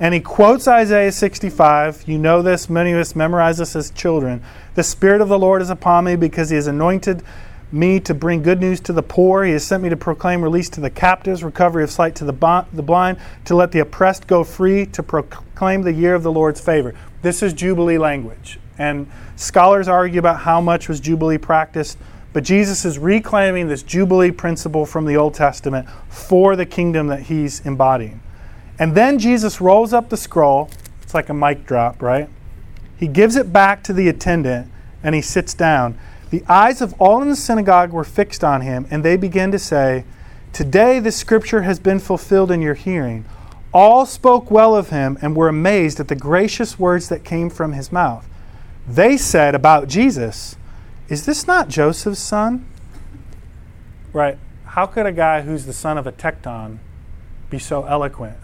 and 0.00 0.14
he 0.14 0.20
quotes 0.20 0.68
Isaiah 0.68 1.10
65. 1.10 2.04
You 2.06 2.18
know 2.18 2.40
this, 2.40 2.70
many 2.70 2.92
of 2.92 2.98
us 2.98 3.16
memorize 3.16 3.58
this 3.58 3.74
as 3.74 3.90
children. 3.90 4.42
The 4.74 4.84
Spirit 4.84 5.20
of 5.20 5.28
the 5.28 5.38
Lord 5.38 5.60
is 5.60 5.70
upon 5.70 6.04
me 6.04 6.14
because 6.16 6.50
he 6.50 6.56
has 6.56 6.68
anointed 6.68 7.22
me 7.72 8.00
to 8.00 8.14
bring 8.14 8.42
good 8.42 8.60
news 8.60 8.80
to 8.80 8.92
the 8.92 9.02
poor. 9.02 9.44
He 9.44 9.52
has 9.52 9.64
sent 9.64 9.82
me 9.82 9.88
to 9.88 9.96
proclaim 9.96 10.42
release 10.42 10.68
to 10.70 10.80
the 10.80 10.88
captives, 10.88 11.42
recovery 11.42 11.82
of 11.82 11.90
sight 11.90 12.14
to 12.16 12.24
the, 12.24 12.66
the 12.72 12.82
blind, 12.82 13.18
to 13.44 13.56
let 13.56 13.72
the 13.72 13.80
oppressed 13.80 14.26
go 14.26 14.44
free, 14.44 14.86
to 14.86 15.02
proclaim 15.02 15.82
the 15.82 15.92
year 15.92 16.14
of 16.14 16.22
the 16.22 16.32
Lord's 16.32 16.60
favor. 16.60 16.94
This 17.22 17.42
is 17.42 17.52
Jubilee 17.52 17.98
language. 17.98 18.60
And 18.78 19.10
scholars 19.34 19.88
argue 19.88 20.20
about 20.20 20.40
how 20.40 20.60
much 20.60 20.88
was 20.88 21.00
Jubilee 21.00 21.38
practiced, 21.38 21.98
but 22.32 22.44
Jesus 22.44 22.84
is 22.84 22.98
reclaiming 22.98 23.68
this 23.68 23.82
Jubilee 23.82 24.30
principle 24.30 24.84
from 24.84 25.06
the 25.06 25.16
Old 25.16 25.34
Testament 25.34 25.88
for 26.08 26.56
the 26.56 26.66
kingdom 26.66 27.06
that 27.08 27.22
he's 27.22 27.60
embodying. 27.60 28.20
And 28.78 28.94
then 28.94 29.18
Jesus 29.18 29.60
rolls 29.60 29.92
up 29.92 30.08
the 30.08 30.16
scroll. 30.16 30.70
It's 31.02 31.14
like 31.14 31.28
a 31.28 31.34
mic 31.34 31.66
drop, 31.66 32.00
right? 32.00 32.28
He 32.96 33.08
gives 33.08 33.36
it 33.36 33.52
back 33.52 33.82
to 33.84 33.92
the 33.92 34.08
attendant 34.08 34.70
and 35.02 35.14
he 35.14 35.22
sits 35.22 35.54
down. 35.54 35.98
The 36.30 36.44
eyes 36.48 36.82
of 36.82 36.94
all 37.00 37.22
in 37.22 37.28
the 37.28 37.36
synagogue 37.36 37.92
were 37.92 38.04
fixed 38.04 38.44
on 38.44 38.60
him, 38.60 38.86
and 38.90 39.02
they 39.02 39.16
began 39.16 39.50
to 39.52 39.58
say, 39.58 40.04
Today 40.52 41.00
this 41.00 41.16
scripture 41.16 41.62
has 41.62 41.78
been 41.78 41.98
fulfilled 41.98 42.50
in 42.50 42.60
your 42.60 42.74
hearing. 42.74 43.24
All 43.72 44.04
spoke 44.04 44.50
well 44.50 44.74
of 44.74 44.90
him 44.90 45.16
and 45.22 45.34
were 45.34 45.48
amazed 45.48 46.00
at 46.00 46.08
the 46.08 46.14
gracious 46.14 46.78
words 46.78 47.08
that 47.08 47.24
came 47.24 47.48
from 47.48 47.72
his 47.72 47.90
mouth. 47.90 48.28
They 48.86 49.16
said 49.16 49.54
about 49.54 49.88
Jesus, 49.88 50.56
Is 51.08 51.26
this 51.26 51.46
not 51.46 51.68
Joseph's 51.68 52.18
son? 52.18 52.66
Right. 54.12 54.38
How 54.64 54.86
could 54.86 55.06
a 55.06 55.12
guy 55.12 55.42
who's 55.42 55.66
the 55.66 55.72
son 55.72 55.98
of 55.98 56.06
a 56.06 56.12
tekton 56.12 56.78
be 57.50 57.58
so 57.58 57.84
eloquent? 57.84 58.36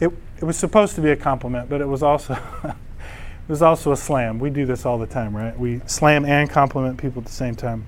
it, 0.00 0.12
it 0.38 0.44
was 0.44 0.56
supposed 0.56 0.94
to 0.96 1.00
be 1.00 1.10
a 1.10 1.16
compliment, 1.16 1.68
but 1.68 1.80
it 1.80 1.86
was 1.86 2.02
also 2.02 2.34
it 2.64 3.48
was 3.48 3.62
also 3.62 3.92
a 3.92 3.96
slam. 3.96 4.38
We 4.38 4.50
do 4.50 4.66
this 4.66 4.84
all 4.84 4.98
the 4.98 5.06
time, 5.06 5.36
right? 5.36 5.58
We 5.58 5.80
slam 5.86 6.24
and 6.24 6.48
compliment 6.50 6.98
people 6.98 7.22
at 7.22 7.26
the 7.26 7.32
same 7.32 7.54
time. 7.54 7.84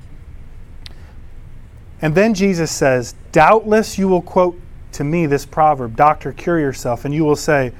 And 2.00 2.14
then 2.14 2.32
Jesus 2.32 2.70
says, 2.70 3.14
Doubtless 3.32 3.98
you 3.98 4.08
will 4.08 4.22
quote 4.22 4.58
to 4.92 5.04
me 5.04 5.26
this 5.26 5.44
proverb, 5.44 5.96
Doctor, 5.96 6.32
cure 6.32 6.58
yourself, 6.58 7.04
and 7.04 7.12
you 7.12 7.24
will 7.24 7.36
say, 7.36 7.72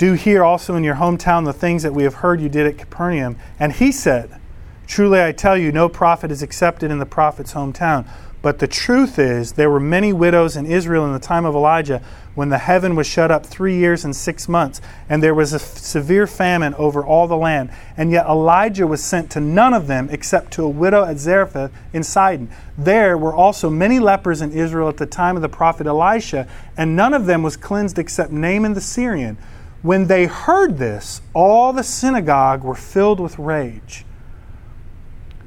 Do 0.00 0.14
here 0.14 0.42
also 0.42 0.76
in 0.76 0.82
your 0.82 0.94
hometown 0.94 1.44
the 1.44 1.52
things 1.52 1.82
that 1.82 1.92
we 1.92 2.04
have 2.04 2.14
heard 2.14 2.40
you 2.40 2.48
did 2.48 2.66
at 2.66 2.78
Capernaum. 2.78 3.36
And 3.58 3.70
he 3.70 3.92
said, 3.92 4.40
Truly 4.86 5.22
I 5.22 5.32
tell 5.32 5.58
you, 5.58 5.70
no 5.72 5.90
prophet 5.90 6.30
is 6.30 6.42
accepted 6.42 6.90
in 6.90 6.98
the 6.98 7.04
prophet's 7.04 7.52
hometown. 7.52 8.08
But 8.40 8.60
the 8.60 8.66
truth 8.66 9.18
is, 9.18 9.52
there 9.52 9.68
were 9.68 9.78
many 9.78 10.14
widows 10.14 10.56
in 10.56 10.64
Israel 10.64 11.04
in 11.04 11.12
the 11.12 11.18
time 11.18 11.44
of 11.44 11.54
Elijah 11.54 12.02
when 12.34 12.48
the 12.48 12.56
heaven 12.56 12.96
was 12.96 13.06
shut 13.06 13.30
up 13.30 13.44
three 13.44 13.76
years 13.76 14.02
and 14.02 14.16
six 14.16 14.48
months, 14.48 14.80
and 15.10 15.22
there 15.22 15.34
was 15.34 15.52
a 15.52 15.58
severe 15.58 16.26
famine 16.26 16.72
over 16.76 17.04
all 17.04 17.28
the 17.28 17.36
land. 17.36 17.70
And 17.94 18.10
yet 18.10 18.24
Elijah 18.24 18.86
was 18.86 19.04
sent 19.04 19.30
to 19.32 19.40
none 19.40 19.74
of 19.74 19.86
them 19.86 20.08
except 20.10 20.50
to 20.54 20.62
a 20.62 20.68
widow 20.70 21.04
at 21.04 21.18
Zarephath 21.18 21.72
in 21.92 22.04
Sidon. 22.04 22.48
There 22.78 23.18
were 23.18 23.34
also 23.34 23.68
many 23.68 23.98
lepers 23.98 24.40
in 24.40 24.52
Israel 24.52 24.88
at 24.88 24.96
the 24.96 25.04
time 25.04 25.36
of 25.36 25.42
the 25.42 25.50
prophet 25.50 25.86
Elisha, 25.86 26.48
and 26.74 26.96
none 26.96 27.12
of 27.12 27.26
them 27.26 27.42
was 27.42 27.58
cleansed 27.58 27.98
except 27.98 28.32
Naaman 28.32 28.72
the 28.72 28.80
Syrian. 28.80 29.36
When 29.82 30.06
they 30.06 30.26
heard 30.26 30.78
this, 30.78 31.22
all 31.32 31.72
the 31.72 31.82
synagogue 31.82 32.62
were 32.62 32.74
filled 32.74 33.20
with 33.20 33.38
rage. 33.38 34.04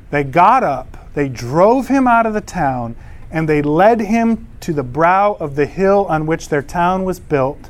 They 0.10 0.24
got 0.24 0.64
up 0.64 0.98
they 1.14 1.30
drove 1.30 1.88
him 1.88 2.08
out 2.08 2.26
of 2.26 2.34
the 2.34 2.42
town, 2.42 2.96
and 3.32 3.48
they 3.48 3.62
led 3.62 4.02
him 4.02 4.48
to 4.62 4.74
the 4.74 4.84
brow 4.84 5.34
of 5.40 5.56
the 5.56 5.66
hill 5.66 6.06
on 6.10 6.26
which 6.26 6.50
their 6.50 6.62
town 6.62 7.04
was 7.04 7.20
built, 7.20 7.70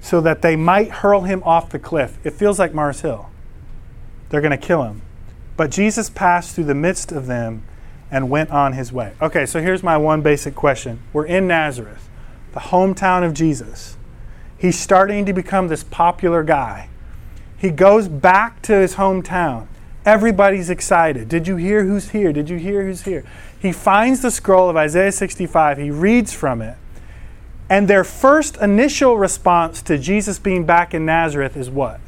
so 0.00 0.20
that 0.20 0.42
they 0.42 0.56
might 0.56 0.90
hurl 0.90 1.22
him 1.22 1.42
off 1.44 1.70
the 1.70 1.78
cliff. 1.78 2.18
It 2.24 2.32
feels 2.32 2.58
like 2.58 2.74
Mars 2.74 3.00
Hill. 3.00 3.30
They're 4.28 4.40
going 4.40 4.50
to 4.50 4.56
kill 4.56 4.82
him. 4.82 5.02
But 5.56 5.70
Jesus 5.70 6.10
passed 6.10 6.54
through 6.54 6.64
the 6.64 6.74
midst 6.74 7.12
of 7.12 7.26
them 7.26 7.64
and 8.10 8.28
went 8.28 8.50
on 8.50 8.72
his 8.72 8.92
way. 8.92 9.12
Okay, 9.22 9.46
so 9.46 9.60
here's 9.60 9.82
my 9.82 9.96
one 9.96 10.22
basic 10.22 10.54
question. 10.54 11.00
We're 11.12 11.26
in 11.26 11.46
Nazareth, 11.46 12.08
the 12.52 12.60
hometown 12.60 13.24
of 13.24 13.32
Jesus. 13.32 13.96
He's 14.62 14.78
starting 14.78 15.26
to 15.26 15.32
become 15.32 15.66
this 15.66 15.82
popular 15.82 16.44
guy. 16.44 16.88
He 17.58 17.70
goes 17.70 18.06
back 18.06 18.62
to 18.62 18.74
his 18.74 18.94
hometown. 18.94 19.66
Everybody's 20.06 20.70
excited. 20.70 21.28
Did 21.28 21.48
you 21.48 21.56
hear 21.56 21.84
who's 21.84 22.10
here? 22.10 22.32
Did 22.32 22.48
you 22.48 22.58
hear 22.58 22.84
who's 22.84 23.02
here? 23.02 23.24
He 23.60 23.72
finds 23.72 24.22
the 24.22 24.30
scroll 24.30 24.70
of 24.70 24.76
Isaiah 24.76 25.10
65, 25.10 25.78
he 25.78 25.90
reads 25.90 26.32
from 26.32 26.62
it, 26.62 26.76
And 27.68 27.88
their 27.88 28.04
first 28.04 28.56
initial 28.58 29.18
response 29.18 29.82
to 29.82 29.98
Jesus 29.98 30.38
being 30.38 30.64
back 30.64 30.94
in 30.94 31.04
Nazareth 31.04 31.56
is 31.56 31.68
what? 31.68 31.98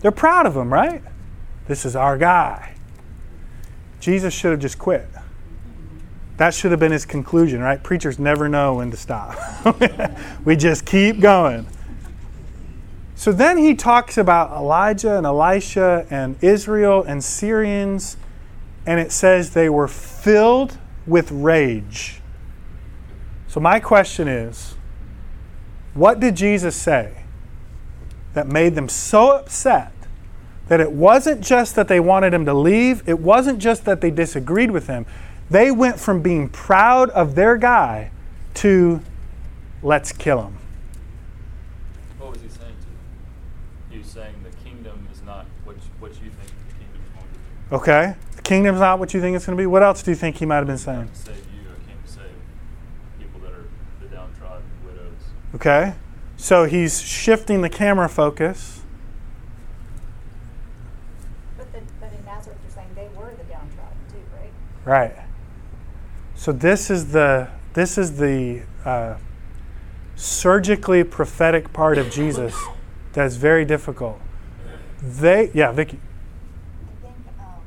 They're 0.00 0.10
proud 0.10 0.44
of 0.44 0.54
him, 0.54 0.70
right? 0.70 1.02
This 1.66 1.86
is 1.86 1.96
our 1.96 2.18
guy. 2.18 2.74
Jesus 4.00 4.34
should 4.34 4.50
have 4.50 4.60
just 4.60 4.78
quit. 4.78 5.08
That 6.36 6.52
should 6.52 6.70
have 6.70 6.80
been 6.80 6.92
his 6.92 7.06
conclusion, 7.06 7.60
right? 7.60 7.82
Preachers 7.82 8.18
never 8.18 8.48
know 8.48 8.74
when 8.74 8.90
to 8.90 8.96
stop. 8.96 9.36
we 10.44 10.56
just 10.56 10.84
keep 10.84 11.20
going. 11.20 11.66
So 13.14 13.32
then 13.32 13.56
he 13.56 13.74
talks 13.74 14.18
about 14.18 14.50
Elijah 14.50 15.16
and 15.16 15.24
Elisha 15.24 16.06
and 16.10 16.36
Israel 16.42 17.02
and 17.02 17.24
Syrians, 17.24 18.18
and 18.84 19.00
it 19.00 19.10
says 19.10 19.54
they 19.54 19.70
were 19.70 19.88
filled 19.88 20.76
with 21.06 21.30
rage. 21.30 22.20
So, 23.48 23.60
my 23.60 23.80
question 23.80 24.28
is 24.28 24.74
what 25.94 26.20
did 26.20 26.36
Jesus 26.36 26.76
say 26.76 27.22
that 28.34 28.46
made 28.46 28.74
them 28.74 28.86
so 28.86 29.34
upset 29.34 29.92
that 30.68 30.78
it 30.78 30.92
wasn't 30.92 31.40
just 31.40 31.74
that 31.76 31.88
they 31.88 32.00
wanted 32.00 32.34
him 32.34 32.44
to 32.44 32.52
leave, 32.52 33.08
it 33.08 33.18
wasn't 33.18 33.58
just 33.58 33.86
that 33.86 34.02
they 34.02 34.10
disagreed 34.10 34.70
with 34.70 34.88
him. 34.88 35.06
They 35.50 35.70
went 35.70 36.00
from 36.00 36.22
being 36.22 36.48
proud 36.48 37.10
of 37.10 37.34
their 37.34 37.56
guy 37.56 38.10
to 38.54 39.00
let's 39.82 40.10
kill 40.12 40.42
him. 40.42 40.58
What 42.18 42.32
was 42.32 42.42
he 42.42 42.48
saying 42.48 42.58
to 42.58 42.86
them? 42.86 42.98
He 43.90 43.98
was 43.98 44.06
saying 44.08 44.34
the 44.42 44.56
kingdom 44.68 45.06
is 45.12 45.22
not 45.22 45.46
what 45.64 45.76
you, 45.76 45.82
what 46.00 46.10
you 46.14 46.30
think 46.30 46.50
the 46.68 46.74
kingdom 46.74 47.00
is 47.04 47.10
going 47.14 47.26
to 47.26 47.70
be. 47.70 47.76
Okay? 47.76 48.14
The 48.34 48.42
kingdom's 48.42 48.80
not 48.80 48.98
what 48.98 49.14
you 49.14 49.20
think 49.20 49.36
it's 49.36 49.46
going 49.46 49.56
to 49.56 49.60
be. 49.60 49.66
What 49.66 49.82
else 49.82 50.02
do 50.02 50.10
you 50.10 50.16
think 50.16 50.36
he 50.36 50.46
might 50.46 50.56
have 50.56 50.66
been 50.66 50.74
I 50.74 50.78
saying? 50.78 51.04
came 51.04 51.08
to 51.08 51.16
save 51.16 51.36
you. 51.36 51.70
I 51.70 51.88
came 51.88 51.98
to 52.04 52.10
save 52.10 52.24
people 53.20 53.40
that 53.42 53.52
are 53.52 53.66
the 54.00 54.08
downtrodden, 54.08 54.64
widows. 54.84 55.12
Okay? 55.54 55.94
So 56.36 56.64
he's 56.64 57.00
shifting 57.00 57.62
the 57.62 57.70
camera 57.70 58.08
focus. 58.08 58.82
But, 61.56 61.72
the, 61.72 61.80
but 62.00 62.12
in 62.12 62.24
Nazareth, 62.24 62.58
you're 62.64 62.74
saying 62.74 62.88
they 62.96 63.08
were 63.16 63.30
the 63.30 63.44
downtrodden 63.44 63.98
too, 64.10 64.22
right? 64.34 64.52
Right. 64.84 65.25
So 66.46 66.52
this 66.52 66.90
is 66.90 67.10
the 67.10 67.48
this 67.72 67.98
is 67.98 68.18
the 68.18 68.62
uh, 68.84 69.16
surgically 70.14 71.02
prophetic 71.02 71.72
part 71.72 71.98
of 71.98 72.08
Jesus 72.08 72.54
that 73.14 73.26
is 73.26 73.36
very 73.36 73.64
difficult. 73.64 74.20
They 75.02 75.50
yeah, 75.54 75.72
Vicky. 75.72 75.98
I 75.98 77.02
think, 77.02 77.16
um, 77.42 77.66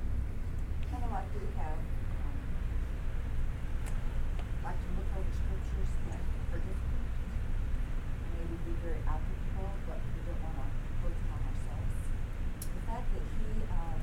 kind 0.89 1.03
of 1.03 1.11
like 1.11 1.27
we 1.35 1.43
have, 1.59 1.75
um, 1.75 2.39
like 4.63 4.79
to 4.79 4.89
look 4.95 5.11
over 5.11 5.27
scriptures 5.27 5.91
that 6.07 6.23
are 6.55 6.63
different. 6.63 7.03
Maybe 8.31 8.55
be 8.63 8.79
very 8.79 9.03
applicable, 9.03 9.75
but 9.91 9.99
we 10.07 10.23
don't 10.23 10.39
wanna 10.39 10.71
quote 11.03 11.19
them 11.19 11.35
on 11.35 11.43
ourselves. 11.51 11.99
The 12.63 12.79
fact 12.87 13.11
that 13.11 13.27
he, 13.43 13.59
um, 13.75 13.99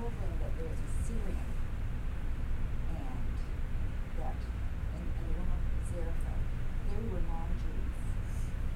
told 0.00 0.16
them 0.16 0.32
that 0.40 0.56
there 0.56 0.72
was 0.72 0.80
a 0.80 0.90
Syrian 1.04 1.36
and 2.90 3.20
that, 4.20 4.36
and, 4.36 5.00
and 5.00 5.24
the 5.24 5.32
woman 5.38 5.60
from 5.64 5.80
Zarephath, 5.88 6.44
they 6.90 7.00
were 7.08 7.24
non-Jews. 7.24 7.96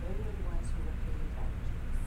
They 0.00 0.12
were 0.16 0.32
the 0.32 0.44
ones 0.48 0.68
who 0.72 0.80
were 0.88 0.96
hated 1.04 1.30
by 1.36 1.44
the 1.44 1.60
Jews. 1.68 2.06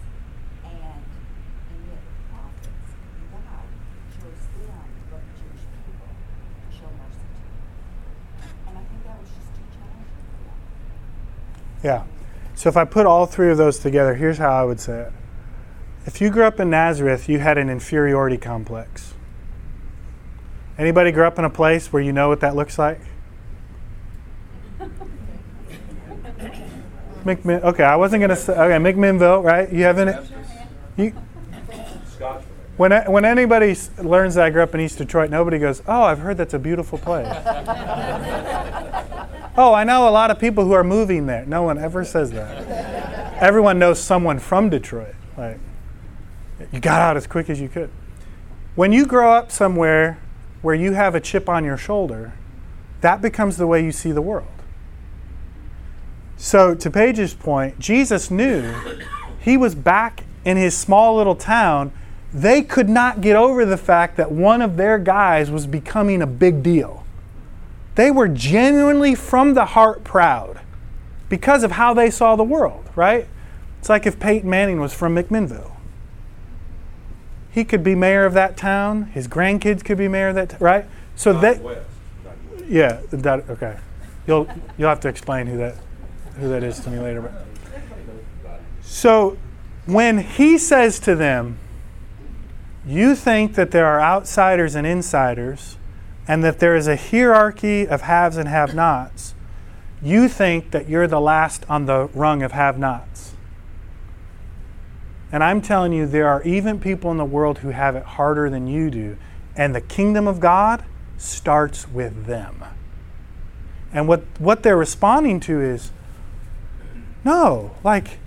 And, 0.65 1.05
and 1.05 1.79
yet 1.85 2.01
the 2.01 2.17
prophets, 2.33 2.89
God 3.29 3.69
chose 4.09 4.41
them, 4.57 4.89
but 5.13 5.21
the 5.21 5.33
Jewish 5.37 5.65
people, 5.85 6.09
to 6.09 6.69
show 6.73 6.89
mercy 6.97 7.29
to. 7.29 7.45
And 8.65 8.73
I 8.73 8.83
think 8.89 9.05
that 9.05 9.21
was 9.21 9.29
just 9.29 9.53
too 9.53 9.67
challenging 9.69 10.25
for 10.33 10.41
them. 10.49 10.61
Yeah. 11.87 12.03
So 12.53 12.67
if 12.67 12.75
I 12.75 12.83
put 12.83 13.05
all 13.05 13.25
three 13.25 13.49
of 13.49 13.55
those 13.55 13.79
together, 13.79 14.13
here's 14.15 14.39
how 14.39 14.51
I 14.51 14.65
would 14.65 14.81
say 14.81 15.03
it. 15.03 15.13
If 16.05 16.19
you 16.19 16.29
grew 16.29 16.43
up 16.43 16.59
in 16.59 16.69
Nazareth, 16.69 17.29
you 17.29 17.39
had 17.39 17.57
an 17.57 17.69
inferiority 17.69 18.37
complex. 18.37 19.13
Anybody 20.77 21.13
grew 21.13 21.23
up 21.23 21.39
in 21.39 21.45
a 21.45 21.49
place 21.49 21.93
where 21.93 22.03
you 22.03 22.11
know 22.11 22.27
what 22.27 22.41
that 22.41 22.57
looks 22.57 22.77
like? 22.77 22.99
McMinn. 27.23 27.63
Okay, 27.63 27.85
I 27.85 27.95
wasn't 27.95 28.19
gonna 28.19 28.35
say. 28.35 28.51
Okay, 28.51 28.83
McMinnville, 28.83 29.41
right? 29.43 29.71
You 29.71 29.83
haven't. 29.85 30.29
You, 30.97 31.11
when 32.75 32.91
when 33.09 33.23
anybody 33.23 33.77
learns 33.97 34.35
that 34.35 34.43
I 34.45 34.49
grew 34.49 34.63
up 34.63 34.75
in 34.75 34.81
East 34.81 34.97
Detroit, 34.97 35.29
nobody 35.29 35.57
goes, 35.57 35.81
"Oh, 35.87 36.03
I've 36.03 36.19
heard 36.19 36.35
that's 36.35 36.53
a 36.53 36.59
beautiful 36.59 36.97
place." 36.97 37.27
Oh, 39.57 39.73
I 39.73 39.83
know 39.83 40.07
a 40.07 40.11
lot 40.11 40.31
of 40.31 40.39
people 40.39 40.63
who 40.63 40.73
are 40.73 40.83
moving 40.83 41.25
there. 41.25 41.45
No 41.45 41.63
one 41.63 41.77
ever 41.77 42.05
says 42.05 42.31
that. 42.31 43.41
Everyone 43.41 43.79
knows 43.79 43.99
someone 43.99 44.39
from 44.39 44.69
Detroit. 44.69 45.15
Like, 45.35 45.59
you 46.71 46.79
got 46.79 47.01
out 47.01 47.17
as 47.17 47.27
quick 47.27 47.49
as 47.49 47.59
you 47.59 47.67
could. 47.67 47.89
When 48.75 48.93
you 48.93 49.05
grow 49.05 49.31
up 49.31 49.51
somewhere 49.51 50.19
where 50.61 50.75
you 50.75 50.93
have 50.93 51.15
a 51.15 51.19
chip 51.19 51.49
on 51.49 51.63
your 51.63 51.77
shoulder, 51.77 52.33
that 53.01 53.21
becomes 53.21 53.57
the 53.57 53.67
way 53.67 53.83
you 53.83 53.91
see 53.91 54.11
the 54.11 54.21
world. 54.21 54.47
So, 56.35 56.75
to 56.75 56.91
Paige's 56.91 57.33
point, 57.33 57.79
Jesus 57.79 58.29
knew 58.29 58.71
he 59.39 59.57
was 59.57 59.73
back 59.73 60.23
in 60.45 60.55
his 60.55 60.77
small 60.77 61.15
little 61.15 61.35
town. 61.35 61.91
They 62.31 62.61
could 62.61 62.89
not 62.89 63.21
get 63.21 63.35
over 63.35 63.65
the 63.65 63.77
fact 63.77 64.17
that 64.17 64.31
one 64.31 64.61
of 64.61 64.77
their 64.77 64.99
guys 64.99 65.49
was 65.49 65.65
becoming 65.65 66.21
a 66.21 66.27
big 66.27 66.61
deal. 66.61 67.06
They 67.97 68.11
were 68.11 68.27
genuinely 68.27 69.15
from 69.15 69.55
the 69.55 69.65
heart 69.65 70.03
proud 70.03 70.61
because 71.29 71.63
of 71.63 71.71
how 71.71 71.95
they 71.95 72.11
saw 72.11 72.35
the 72.35 72.43
world, 72.43 72.87
right? 72.95 73.27
It's 73.79 73.89
like 73.89 74.05
if 74.05 74.19
Peyton 74.19 74.47
Manning 74.47 74.79
was 74.79 74.93
from 74.93 75.15
McMinnville. 75.15 75.71
He 77.49 77.65
could 77.65 77.83
be 77.83 77.95
mayor 77.95 78.23
of 78.23 78.35
that 78.35 78.55
town, 78.55 79.05
his 79.15 79.27
grandkids 79.27 79.83
could 79.83 79.97
be 79.97 80.07
mayor 80.07 80.27
of 80.27 80.35
that, 80.35 80.51
t- 80.51 80.57
right? 80.59 80.85
So 81.15 81.31
Not 81.31 81.41
they, 81.41 81.57
west. 81.57 81.87
Not 82.23 82.35
west. 82.51 82.65
yeah, 82.69 82.99
that, 83.09 83.49
okay. 83.49 83.77
You'll 84.27 84.47
you'll 84.77 84.89
have 84.89 84.99
to 84.99 85.07
explain 85.07 85.47
who 85.47 85.57
that 85.57 85.75
who 86.39 86.49
that 86.49 86.61
is 86.61 86.79
to 86.81 86.91
me 86.91 86.99
later. 86.99 87.21
But 88.43 88.61
so 88.83 89.37
when 89.87 90.19
he 90.19 90.59
says 90.59 90.99
to 90.99 91.15
them, 91.15 91.57
"You 92.85 93.15
think 93.15 93.55
that 93.55 93.71
there 93.71 93.87
are 93.87 93.99
outsiders 93.99 94.75
and 94.75 94.85
insiders, 94.85 95.76
and 96.27 96.43
that 96.43 96.59
there 96.59 96.75
is 96.75 96.87
a 96.87 96.95
hierarchy 96.95 97.87
of 97.87 98.01
haves 98.01 98.37
and 98.37 98.49
have-nots," 98.49 99.33
you 100.01 100.27
think 100.27 100.71
that 100.71 100.89
you're 100.89 101.07
the 101.07 101.21
last 101.21 101.65
on 101.69 101.85
the 101.85 102.09
rung 102.13 102.43
of 102.43 102.51
have-nots. 102.51 103.33
And 105.31 105.43
I'm 105.43 105.61
telling 105.61 105.91
you, 105.91 106.05
there 106.05 106.27
are 106.27 106.41
even 106.43 106.79
people 106.79 107.11
in 107.11 107.17
the 107.17 107.25
world 107.25 107.59
who 107.59 107.69
have 107.69 107.95
it 107.95 108.03
harder 108.03 108.49
than 108.49 108.67
you 108.67 108.89
do. 108.89 109.17
And 109.55 109.75
the 109.75 109.81
kingdom 109.81 110.27
of 110.27 110.39
God 110.39 110.85
starts 111.17 111.87
with 111.89 112.25
them. 112.25 112.63
And 113.91 114.07
what, 114.07 114.23
what 114.39 114.63
they're 114.63 114.77
responding 114.77 115.39
to 115.41 115.59
is 115.59 115.91
no, 117.25 117.71
like 117.83 118.19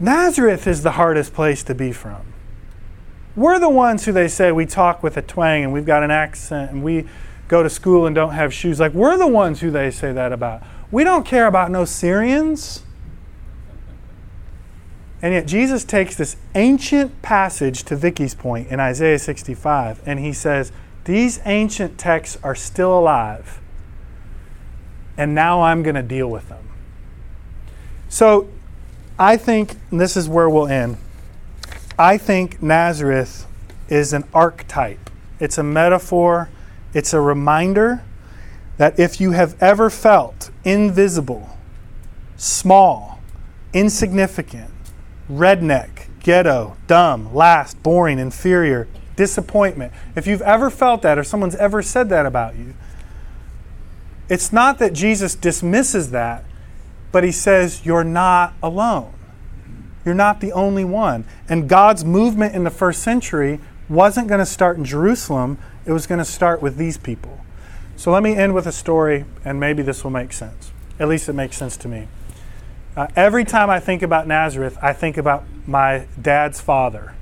Nazareth 0.00 0.66
is 0.66 0.82
the 0.82 0.92
hardest 0.92 1.34
place 1.34 1.62
to 1.64 1.74
be 1.74 1.92
from. 1.92 2.32
We're 3.36 3.58
the 3.58 3.68
ones 3.68 4.04
who 4.04 4.12
they 4.12 4.28
say 4.28 4.52
we 4.52 4.64
talk 4.64 5.02
with 5.02 5.16
a 5.16 5.22
twang 5.22 5.64
and 5.64 5.72
we've 5.72 5.84
got 5.84 6.02
an 6.02 6.10
accent 6.10 6.70
and 6.70 6.82
we 6.82 7.06
go 7.48 7.62
to 7.62 7.70
school 7.70 8.06
and 8.06 8.14
don't 8.14 8.34
have 8.34 8.52
shoes. 8.52 8.78
Like, 8.78 8.92
we're 8.92 9.16
the 9.16 9.26
ones 9.26 9.60
who 9.60 9.70
they 9.70 9.90
say 9.90 10.12
that 10.12 10.32
about. 10.32 10.62
We 10.90 11.02
don't 11.02 11.26
care 11.26 11.46
about 11.46 11.70
no 11.70 11.84
Syrians. 11.84 12.82
And 15.20 15.34
yet, 15.34 15.46
Jesus 15.46 15.82
takes 15.82 16.14
this 16.14 16.36
ancient 16.54 17.22
passage 17.22 17.82
to 17.84 17.96
Vicky's 17.96 18.34
point 18.34 18.68
in 18.68 18.78
Isaiah 18.78 19.18
65, 19.18 20.00
and 20.06 20.20
he 20.20 20.32
says, 20.32 20.70
These 21.04 21.40
ancient 21.44 21.98
texts 21.98 22.38
are 22.44 22.54
still 22.54 22.96
alive, 22.96 23.60
and 25.16 25.34
now 25.34 25.62
I'm 25.62 25.82
going 25.82 25.96
to 25.96 26.02
deal 26.02 26.28
with 26.28 26.48
them. 26.48 26.68
So, 28.08 28.48
I 29.18 29.36
think, 29.36 29.74
and 29.90 30.00
this 30.00 30.16
is 30.16 30.28
where 30.28 30.48
we'll 30.48 30.68
end, 30.68 30.98
I 31.98 32.16
think 32.16 32.62
Nazareth 32.62 33.46
is 33.88 34.12
an 34.12 34.22
archetype, 34.32 35.10
it's 35.40 35.58
a 35.58 35.64
metaphor, 35.64 36.48
it's 36.94 37.12
a 37.12 37.20
reminder 37.20 38.02
that 38.76 38.98
if 38.98 39.20
you 39.20 39.32
have 39.32 39.60
ever 39.62 39.90
felt 39.90 40.50
invisible, 40.64 41.56
small, 42.36 43.20
insignificant, 43.72 44.70
redneck, 45.30 46.06
ghetto, 46.20 46.76
dumb, 46.86 47.34
last, 47.34 47.82
boring, 47.82 48.18
inferior, 48.18 48.88
disappointment. 49.16 49.92
If 50.14 50.26
you've 50.26 50.42
ever 50.42 50.70
felt 50.70 51.02
that 51.02 51.18
or 51.18 51.24
someone's 51.24 51.56
ever 51.56 51.82
said 51.82 52.08
that 52.10 52.24
about 52.24 52.56
you, 52.56 52.74
it's 54.28 54.52
not 54.52 54.78
that 54.78 54.92
Jesus 54.92 55.34
dismisses 55.34 56.10
that, 56.10 56.44
but 57.12 57.24
he 57.24 57.32
says 57.32 57.84
you're 57.84 58.04
not 58.04 58.54
alone. 58.62 59.12
You're 60.04 60.14
not 60.14 60.40
the 60.40 60.52
only 60.52 60.84
one. 60.84 61.24
And 61.48 61.68
God's 61.68 62.04
movement 62.04 62.54
in 62.54 62.64
the 62.64 62.70
first 62.70 63.02
century 63.02 63.58
wasn't 63.88 64.28
going 64.28 64.38
to 64.38 64.46
start 64.46 64.76
in 64.76 64.84
Jerusalem, 64.84 65.58
it 65.88 65.92
was 65.92 66.06
going 66.06 66.18
to 66.18 66.24
start 66.24 66.60
with 66.60 66.76
these 66.76 66.98
people. 66.98 67.40
So 67.96 68.12
let 68.12 68.22
me 68.22 68.36
end 68.36 68.54
with 68.54 68.66
a 68.66 68.72
story, 68.72 69.24
and 69.42 69.58
maybe 69.58 69.82
this 69.82 70.04
will 70.04 70.10
make 70.10 70.34
sense. 70.34 70.70
At 71.00 71.08
least 71.08 71.30
it 71.30 71.32
makes 71.32 71.56
sense 71.56 71.78
to 71.78 71.88
me. 71.88 72.08
Uh, 72.94 73.06
every 73.16 73.44
time 73.44 73.70
I 73.70 73.80
think 73.80 74.02
about 74.02 74.26
Nazareth, 74.26 74.76
I 74.82 74.92
think 74.92 75.16
about 75.16 75.44
my 75.66 76.06
dad's 76.20 76.60
father. 76.60 77.14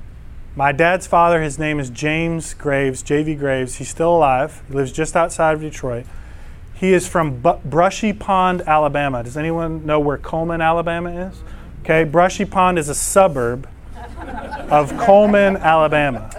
My 0.53 0.73
dad's 0.73 1.07
father, 1.07 1.41
his 1.41 1.57
name 1.57 1.79
is 1.79 1.89
James 1.89 2.53
Graves, 2.55 3.01
J.V. 3.01 3.35
Graves. 3.35 3.75
He's 3.75 3.87
still 3.87 4.13
alive. 4.13 4.61
He 4.67 4.73
lives 4.73 4.91
just 4.91 5.15
outside 5.15 5.53
of 5.53 5.61
Detroit. 5.61 6.05
He 6.73 6.91
is 6.91 7.07
from 7.07 7.39
Bu- 7.39 7.59
Brushy 7.63 8.11
Pond, 8.11 8.63
Alabama. 8.67 9.23
Does 9.23 9.37
anyone 9.37 9.85
know 9.85 9.99
where 9.99 10.17
Coleman, 10.17 10.59
Alabama 10.59 11.29
is? 11.29 11.41
Okay, 11.83 12.03
Brushy 12.03 12.43
Pond 12.43 12.77
is 12.77 12.89
a 12.89 12.95
suburb 12.95 13.69
of 14.69 14.97
Coleman, 14.97 15.55
Alabama. 15.55 16.29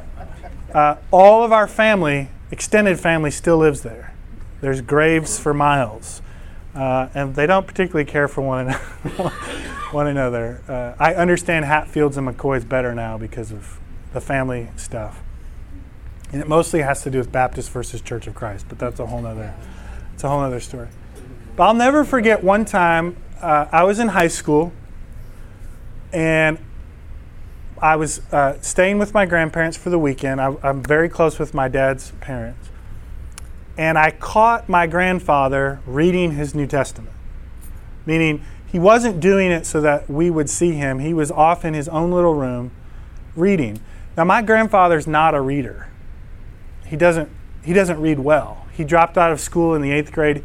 Uh, 0.73 0.97
all 1.11 1.45
of 1.45 1.53
our 1.53 1.67
family, 1.67 2.29
extended 2.51 3.01
family, 3.01 3.31
still 3.31 3.59
lives 3.59 3.83
there. 3.83 4.15
There's 4.61 4.81
graves 4.81 5.39
for 5.39 5.55
miles. 5.55 6.23
Uh, 6.75 7.09
and 7.15 7.35
they 7.35 7.47
don't 7.47 7.67
particularly 7.67 8.05
care 8.05 8.29
for 8.29 8.43
one, 8.43 8.71
one 9.93 10.07
another. 10.07 10.63
Uh, 10.69 10.95
I 11.03 11.15
understand 11.15 11.65
Hatfields 11.65 12.17
and 12.17 12.29
McCoys 12.29 12.69
better 12.69 12.95
now 12.95 13.19
because 13.19 13.51
of 13.51 13.81
the 14.13 14.21
family 14.21 14.69
stuff. 14.77 15.23
And 16.31 16.43
it 16.43 16.49
mostly 16.49 16.83
has 16.83 17.03
to 17.03 17.11
do 17.11 17.19
with 17.19 17.33
Baptist 17.33 17.71
versus 17.71 18.01
Church 18.01 18.27
of 18.27 18.35
Christ, 18.35 18.67
but 18.69 18.79
that's 18.79 19.01
a 19.01 19.07
whole 19.07 19.23
nother, 19.23 19.55
it's 20.15 20.23
a 20.25 20.29
whole 20.29 20.41
other 20.41 20.61
story. 20.61 20.89
But 21.57 21.65
I'll 21.65 21.75
never 21.75 22.05
forget 22.05 22.45
one 22.45 22.65
time 22.65 23.17
uh, 23.41 23.67
I 23.73 23.85
was 23.85 23.99
in 23.99 24.09
high 24.09 24.29
school 24.29 24.73
and 26.13 26.59
I 27.81 27.97
was 27.97 28.21
uh, 28.33 28.61
staying 28.61 28.99
with 28.99 29.15
my 29.15 29.27
grandparents 29.27 29.77
for 29.77 29.91
the 29.91 29.99
weekend. 29.99 30.41
I, 30.41 30.55
I'm 30.63 30.83
very 30.83 31.09
close 31.09 31.39
with 31.39 31.55
my 31.55 31.69
dad's 31.69 32.13
parents. 32.21 32.69
And 33.77 33.97
I 33.97 34.11
caught 34.11 34.69
my 34.69 34.87
grandfather 34.87 35.81
reading 35.87 36.33
his 36.33 36.55
New 36.55 36.67
Testament, 36.67 37.15
meaning 38.07 38.45
he 38.67 38.79
wasn't 38.79 39.21
doing 39.21 39.51
it 39.51 39.65
so 39.67 39.81
that 39.81 40.11
we 40.11 40.31
would 40.31 40.51
see 40.51 40.73
him. 40.73 40.99
He 40.99 41.15
was 41.15 41.31
off 41.31 41.65
in 41.65 41.75
his 41.75 41.89
own 41.89 42.11
little 42.11 42.35
room 42.35 42.73
reading. 43.37 43.81
Now, 44.17 44.25
my 44.25 44.43
grandfather's 44.43 45.07
not 45.07 45.35
a 45.35 45.41
reader. 45.41 45.89
He 46.87 46.97
doesn't, 46.97 47.31
he 47.63 47.73
doesn't 47.73 48.01
read 48.01 48.19
well. 48.19 48.67
He 48.73 48.85
dropped 48.85 49.17
out 49.17 49.31
of 49.31 49.41
school 49.41 49.75
in 49.75 49.83
the 49.83 49.93
eighth 49.93 50.11
grade. 50.11 50.43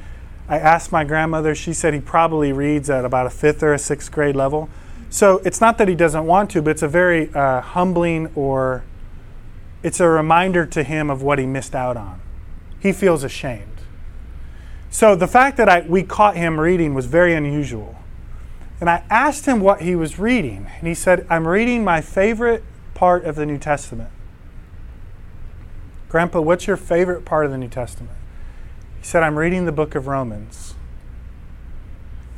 I 0.47 0.59
asked 0.59 0.91
my 0.91 1.03
grandmother, 1.03 1.55
she 1.55 1.73
said 1.73 1.93
he 1.93 1.99
probably 1.99 2.53
reads 2.53 2.89
at 2.89 3.03
about 3.05 3.25
a 3.25 3.29
fifth 3.29 3.63
or 3.63 3.73
a 3.73 3.79
sixth 3.79 4.11
grade 4.11 4.35
level. 4.35 4.69
So 5.13 5.43
it's 5.45 5.61
not 5.61 5.77
that 5.77 5.87
he 5.87 5.93
doesn't 5.93 6.25
want 6.25 6.49
to, 6.49 6.61
but 6.63 6.71
it's 6.71 6.81
a 6.81 6.87
very 6.87 7.31
uh, 7.35 7.61
humbling 7.61 8.31
or 8.33 8.83
it's 9.83 9.99
a 9.99 10.09
reminder 10.09 10.65
to 10.65 10.81
him 10.81 11.11
of 11.11 11.21
what 11.21 11.37
he 11.37 11.45
missed 11.45 11.75
out 11.75 11.95
on. 11.95 12.19
He 12.79 12.91
feels 12.91 13.23
ashamed. 13.23 13.81
So 14.89 15.15
the 15.15 15.27
fact 15.27 15.57
that 15.57 15.69
I, 15.69 15.81
we 15.81 16.01
caught 16.01 16.35
him 16.35 16.59
reading 16.59 16.95
was 16.95 17.05
very 17.05 17.35
unusual. 17.35 17.99
And 18.79 18.89
I 18.89 19.03
asked 19.11 19.45
him 19.45 19.59
what 19.59 19.83
he 19.83 19.95
was 19.95 20.17
reading, 20.17 20.67
and 20.79 20.87
he 20.87 20.95
said, 20.95 21.27
I'm 21.29 21.47
reading 21.47 21.83
my 21.83 22.01
favorite 22.01 22.63
part 22.95 23.23
of 23.23 23.35
the 23.35 23.45
New 23.45 23.59
Testament. 23.59 24.09
Grandpa, 26.09 26.41
what's 26.41 26.65
your 26.65 26.75
favorite 26.75 27.23
part 27.23 27.45
of 27.45 27.51
the 27.51 27.59
New 27.59 27.69
Testament? 27.69 28.17
He 28.99 29.05
said, 29.05 29.21
I'm 29.21 29.37
reading 29.37 29.65
the 29.65 29.71
book 29.71 29.93
of 29.93 30.07
Romans. 30.07 30.72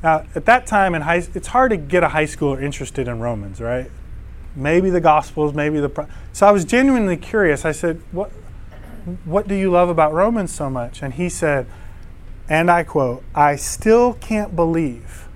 Now, 0.05 0.23
at 0.35 0.45
that 0.45 0.67
time 0.67 0.93
in 0.93 1.01
high, 1.01 1.23
it's 1.33 1.47
hard 1.47 1.71
to 1.71 1.77
get 1.77 2.03
a 2.03 2.09
high 2.09 2.25
schooler 2.25 2.61
interested 2.61 3.07
in 3.07 3.19
Romans, 3.19 3.59
right? 3.59 3.89
Maybe 4.55 4.91
the 4.91 5.01
Gospels, 5.01 5.55
maybe 5.55 5.79
the. 5.79 6.07
So 6.31 6.45
I 6.45 6.51
was 6.51 6.63
genuinely 6.63 7.17
curious. 7.17 7.65
I 7.65 7.71
said, 7.71 7.99
"What, 8.11 8.29
what 9.23 9.47
do 9.47 9.55
you 9.55 9.71
love 9.71 9.89
about 9.89 10.13
Romans 10.13 10.53
so 10.53 10.69
much?" 10.69 11.01
And 11.01 11.15
he 11.15 11.27
said, 11.27 11.65
and 12.47 12.69
I 12.69 12.83
quote, 12.83 13.23
"I 13.33 13.55
still 13.55 14.13
can't 14.13 14.55
believe 14.55 15.27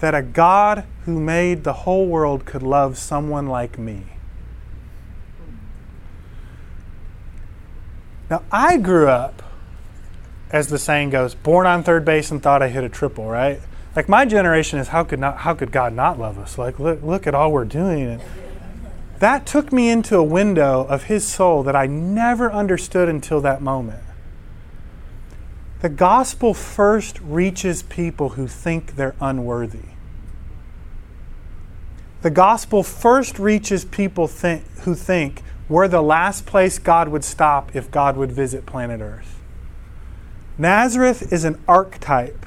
that 0.00 0.12
a 0.12 0.22
God 0.22 0.84
who 1.04 1.20
made 1.20 1.62
the 1.62 1.84
whole 1.84 2.08
world 2.08 2.44
could 2.44 2.64
love 2.64 2.98
someone 2.98 3.46
like 3.46 3.78
me." 3.78 4.06
Now, 8.28 8.42
I 8.50 8.76
grew 8.78 9.08
up, 9.08 9.40
as 10.50 10.68
the 10.68 10.78
saying 10.78 11.10
goes, 11.10 11.34
born 11.34 11.66
on 11.66 11.82
third 11.82 12.04
base 12.04 12.30
and 12.30 12.42
thought 12.42 12.62
I 12.62 12.68
hit 12.68 12.84
a 12.84 12.88
triple, 12.88 13.28
right? 13.28 13.60
Like 13.94 14.08
my 14.08 14.24
generation 14.24 14.78
is 14.78 14.88
how 14.88 15.04
could 15.04 15.18
not 15.18 15.38
how 15.38 15.54
could 15.54 15.72
God 15.72 15.92
not 15.92 16.18
love 16.18 16.38
us? 16.38 16.56
Like 16.58 16.78
look 16.78 17.02
look 17.02 17.26
at 17.26 17.34
all 17.34 17.52
we're 17.52 17.64
doing. 17.64 18.06
And 18.06 18.22
that 19.18 19.46
took 19.46 19.72
me 19.72 19.90
into 19.90 20.16
a 20.16 20.22
window 20.22 20.86
of 20.88 21.04
his 21.04 21.26
soul 21.26 21.62
that 21.64 21.74
I 21.74 21.86
never 21.86 22.52
understood 22.52 23.08
until 23.08 23.40
that 23.40 23.60
moment. 23.60 24.02
The 25.80 25.88
gospel 25.88 26.54
first 26.54 27.20
reaches 27.20 27.82
people 27.82 28.30
who 28.30 28.48
think 28.48 28.96
they're 28.96 29.14
unworthy. 29.20 29.90
The 32.22 32.30
gospel 32.30 32.82
first 32.82 33.38
reaches 33.38 33.84
people 33.84 34.26
think, 34.26 34.64
who 34.80 34.94
think 34.94 35.42
we're 35.68 35.86
the 35.86 36.02
last 36.02 36.46
place 36.46 36.78
God 36.78 37.08
would 37.08 37.22
stop 37.22 37.76
if 37.76 37.90
God 37.90 38.16
would 38.16 38.32
visit 38.32 38.66
planet 38.66 39.00
Earth. 39.00 39.37
Nazareth 40.58 41.32
is 41.32 41.44
an 41.44 41.62
archetype, 41.68 42.44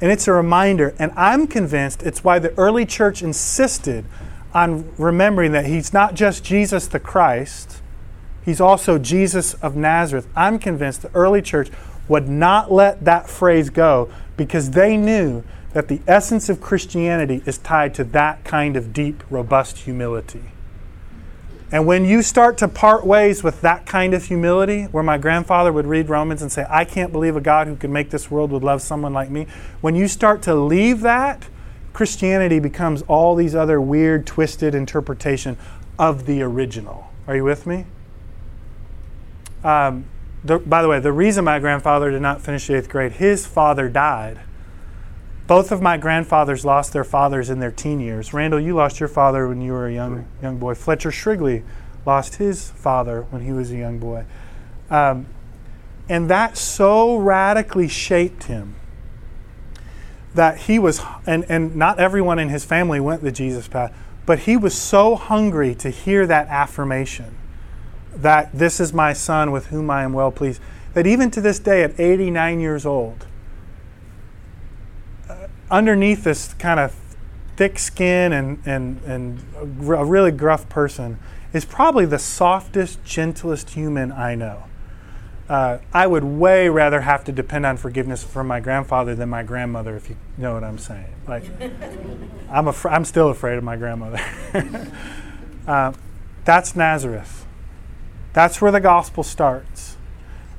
and 0.00 0.12
it's 0.12 0.28
a 0.28 0.32
reminder, 0.32 0.94
and 1.00 1.10
I'm 1.16 1.48
convinced 1.48 2.04
it's 2.04 2.22
why 2.22 2.38
the 2.38 2.56
early 2.56 2.86
church 2.86 3.22
insisted 3.22 4.04
on 4.54 4.88
remembering 4.96 5.50
that 5.52 5.66
he's 5.66 5.92
not 5.92 6.14
just 6.14 6.44
Jesus 6.44 6.86
the 6.86 7.00
Christ, 7.00 7.82
he's 8.44 8.60
also 8.60 8.98
Jesus 8.98 9.54
of 9.54 9.74
Nazareth. 9.74 10.28
I'm 10.36 10.60
convinced 10.60 11.02
the 11.02 11.10
early 11.12 11.42
church 11.42 11.70
would 12.06 12.28
not 12.28 12.70
let 12.70 13.04
that 13.04 13.28
phrase 13.28 13.68
go 13.68 14.10
because 14.36 14.70
they 14.70 14.96
knew 14.96 15.42
that 15.72 15.88
the 15.88 16.00
essence 16.06 16.48
of 16.48 16.60
Christianity 16.60 17.42
is 17.46 17.58
tied 17.58 17.94
to 17.94 18.04
that 18.04 18.44
kind 18.44 18.76
of 18.76 18.92
deep, 18.92 19.22
robust 19.28 19.78
humility. 19.78 20.42
And 21.72 21.86
when 21.86 22.04
you 22.04 22.22
start 22.22 22.58
to 22.58 22.68
part 22.68 23.06
ways 23.06 23.44
with 23.44 23.60
that 23.60 23.86
kind 23.86 24.12
of 24.12 24.24
humility, 24.24 24.84
where 24.84 25.04
my 25.04 25.18
grandfather 25.18 25.72
would 25.72 25.86
read 25.86 26.08
Romans 26.08 26.42
and 26.42 26.50
say, 26.50 26.66
I 26.68 26.84
can't 26.84 27.12
believe 27.12 27.36
a 27.36 27.40
God 27.40 27.68
who 27.68 27.76
could 27.76 27.90
make 27.90 28.10
this 28.10 28.30
world 28.30 28.50
would 28.50 28.64
love 28.64 28.82
someone 28.82 29.12
like 29.12 29.30
me, 29.30 29.46
when 29.80 29.94
you 29.94 30.08
start 30.08 30.42
to 30.42 30.54
leave 30.54 31.00
that, 31.00 31.46
Christianity 31.92 32.58
becomes 32.58 33.02
all 33.02 33.36
these 33.36 33.54
other 33.54 33.80
weird, 33.80 34.26
twisted 34.26 34.74
interpretation 34.74 35.56
of 35.98 36.26
the 36.26 36.42
original. 36.42 37.10
Are 37.28 37.36
you 37.36 37.44
with 37.44 37.66
me? 37.66 37.86
Um, 39.62 40.06
the, 40.42 40.58
by 40.58 40.82
the 40.82 40.88
way, 40.88 40.98
the 40.98 41.12
reason 41.12 41.44
my 41.44 41.58
grandfather 41.58 42.10
did 42.10 42.22
not 42.22 42.40
finish 42.40 42.66
the 42.66 42.76
eighth 42.76 42.88
grade, 42.88 43.12
his 43.12 43.46
father 43.46 43.88
died. 43.88 44.40
Both 45.50 45.72
of 45.72 45.82
my 45.82 45.96
grandfathers 45.96 46.64
lost 46.64 46.92
their 46.92 47.02
fathers 47.02 47.50
in 47.50 47.58
their 47.58 47.72
teen 47.72 47.98
years. 47.98 48.32
Randall, 48.32 48.60
you 48.60 48.76
lost 48.76 49.00
your 49.00 49.08
father 49.08 49.48
when 49.48 49.60
you 49.60 49.72
were 49.72 49.88
a 49.88 49.92
young 49.92 50.28
young 50.40 50.58
boy. 50.58 50.76
Fletcher 50.76 51.10
Shrigley 51.10 51.64
lost 52.06 52.36
his 52.36 52.70
father 52.70 53.22
when 53.30 53.42
he 53.42 53.50
was 53.50 53.72
a 53.72 53.76
young 53.76 53.98
boy. 53.98 54.24
Um, 54.90 55.26
and 56.08 56.30
that 56.30 56.56
so 56.56 57.16
radically 57.16 57.88
shaped 57.88 58.44
him 58.44 58.76
that 60.36 60.56
he 60.56 60.78
was, 60.78 61.02
and, 61.26 61.44
and 61.48 61.74
not 61.74 61.98
everyone 61.98 62.38
in 62.38 62.48
his 62.48 62.64
family 62.64 63.00
went 63.00 63.24
the 63.24 63.32
Jesus 63.32 63.66
path, 63.66 63.92
but 64.26 64.38
he 64.38 64.56
was 64.56 64.72
so 64.72 65.16
hungry 65.16 65.74
to 65.74 65.90
hear 65.90 66.28
that 66.28 66.46
affirmation 66.46 67.36
that 68.14 68.56
this 68.56 68.78
is 68.78 68.92
my 68.92 69.12
son 69.12 69.50
with 69.50 69.66
whom 69.66 69.90
I 69.90 70.04
am 70.04 70.12
well 70.12 70.30
pleased, 70.30 70.62
that 70.94 71.08
even 71.08 71.28
to 71.32 71.40
this 71.40 71.58
day, 71.58 71.82
at 71.82 71.98
89 71.98 72.60
years 72.60 72.86
old, 72.86 73.26
underneath 75.70 76.24
this 76.24 76.54
kind 76.54 76.80
of 76.80 76.94
thick 77.56 77.78
skin 77.78 78.32
and, 78.32 78.60
and, 78.64 79.00
and 79.02 79.44
a 79.56 80.04
really 80.04 80.30
gruff 80.30 80.68
person 80.68 81.18
is 81.52 81.64
probably 81.64 82.06
the 82.06 82.18
softest, 82.18 83.04
gentlest 83.04 83.70
human 83.70 84.12
I 84.12 84.34
know. 84.34 84.64
Uh, 85.48 85.78
I 85.92 86.06
would 86.06 86.22
way 86.22 86.68
rather 86.68 87.00
have 87.00 87.24
to 87.24 87.32
depend 87.32 87.66
on 87.66 87.76
forgiveness 87.76 88.22
from 88.22 88.46
my 88.46 88.60
grandfather 88.60 89.16
than 89.16 89.28
my 89.28 89.42
grandmother, 89.42 89.96
if 89.96 90.08
you 90.08 90.16
know 90.38 90.54
what 90.54 90.62
I'm 90.62 90.78
saying. 90.78 91.12
Like, 91.26 91.42
I'm, 92.50 92.68
af- 92.68 92.86
I'm 92.86 93.04
still 93.04 93.30
afraid 93.30 93.58
of 93.58 93.64
my 93.64 93.76
grandmother. 93.76 94.20
uh, 95.66 95.92
that's 96.44 96.76
Nazareth. 96.76 97.46
That's 98.32 98.60
where 98.60 98.70
the 98.70 98.80
gospel 98.80 99.24
starts. 99.24 99.96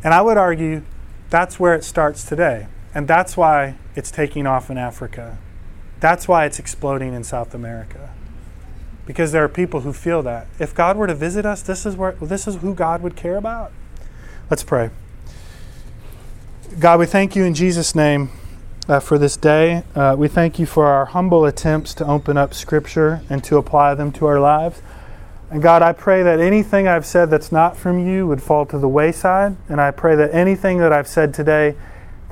And 0.04 0.14
I 0.14 0.22
would 0.22 0.38
argue 0.38 0.84
that's 1.30 1.58
where 1.58 1.74
it 1.74 1.86
starts 1.86 2.26
today. 2.26 2.68
And 2.94 3.08
that's 3.08 3.38
why 3.38 3.76
it's 3.96 4.12
taking 4.12 4.46
off 4.46 4.70
in 4.70 4.78
Africa. 4.78 5.38
That's 6.00 6.28
why 6.28 6.46
it's 6.46 6.60
exploding 6.60 7.14
in 7.14 7.24
South 7.24 7.54
America. 7.54 8.12
Because 9.06 9.32
there 9.32 9.44
are 9.44 9.50
people 9.50 9.82
who 9.82 9.94
feel 9.94 10.22
that. 10.24 10.48
If 10.60 10.74
God 10.74 10.98
were 10.98 11.08
to 11.08 11.16
visit 11.16 11.46
us, 11.46 11.62
this 11.62 11.86
is, 11.86 11.96
where, 11.96 12.14
this 12.14 12.48
is 12.48 12.58
who 12.58 12.74
God 12.74 13.02
would 13.02 13.16
care 13.16 13.38
about. 13.38 13.72
Let's 14.50 14.64
pray. 14.64 14.90
God, 16.80 17.00
we 17.00 17.06
thank 17.06 17.36
you 17.36 17.44
in 17.44 17.54
Jesus' 17.54 17.96
name 17.96 18.30
uh, 18.88 19.00
for 19.00 19.18
this 19.18 19.38
day. 19.38 19.84
Uh, 19.96 20.16
we 20.18 20.28
thank 20.28 20.60
you 20.60 20.66
for 20.66 20.86
our 20.86 21.06
humble 21.06 21.46
attempts 21.46 21.94
to 21.96 22.06
open 22.06 22.38
up 22.38 22.54
Scripture 22.54 23.22
and 23.30 23.44
to 23.44 23.58
apply 23.58 23.94
them 23.96 24.12
to 24.14 24.26
our 24.26 24.40
lives. 24.40 24.82
And 25.50 25.62
God, 25.62 25.82
I 25.82 25.92
pray 25.92 26.24
that 26.24 26.40
anything 26.40 26.88
I've 26.88 27.06
said 27.06 27.30
that's 27.30 27.52
not 27.52 27.76
from 27.76 28.08
you 28.08 28.26
would 28.28 28.42
fall 28.42 28.66
to 28.68 28.78
the 28.78 28.88
wayside. 28.88 29.58
And 29.68 29.82
I 29.82 29.92
pray 29.92 30.16
that 30.16 30.34
anything 30.34 30.78
that 30.80 30.94
I've 30.94 31.08
said 31.08 31.34
today 31.34 31.76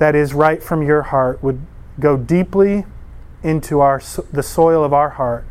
that 0.00 0.14
is 0.14 0.32
right 0.32 0.62
from 0.62 0.82
your 0.82 1.02
heart 1.02 1.42
would 1.42 1.60
go 2.00 2.16
deeply 2.16 2.86
into 3.42 3.80
our, 3.80 4.00
the 4.32 4.42
soil 4.42 4.82
of 4.82 4.94
our 4.94 5.10
heart 5.10 5.44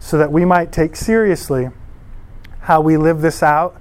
so 0.00 0.16
that 0.16 0.32
we 0.32 0.46
might 0.46 0.72
take 0.72 0.96
seriously 0.96 1.68
how 2.60 2.80
we 2.80 2.96
live 2.96 3.20
this 3.20 3.42
out 3.42 3.78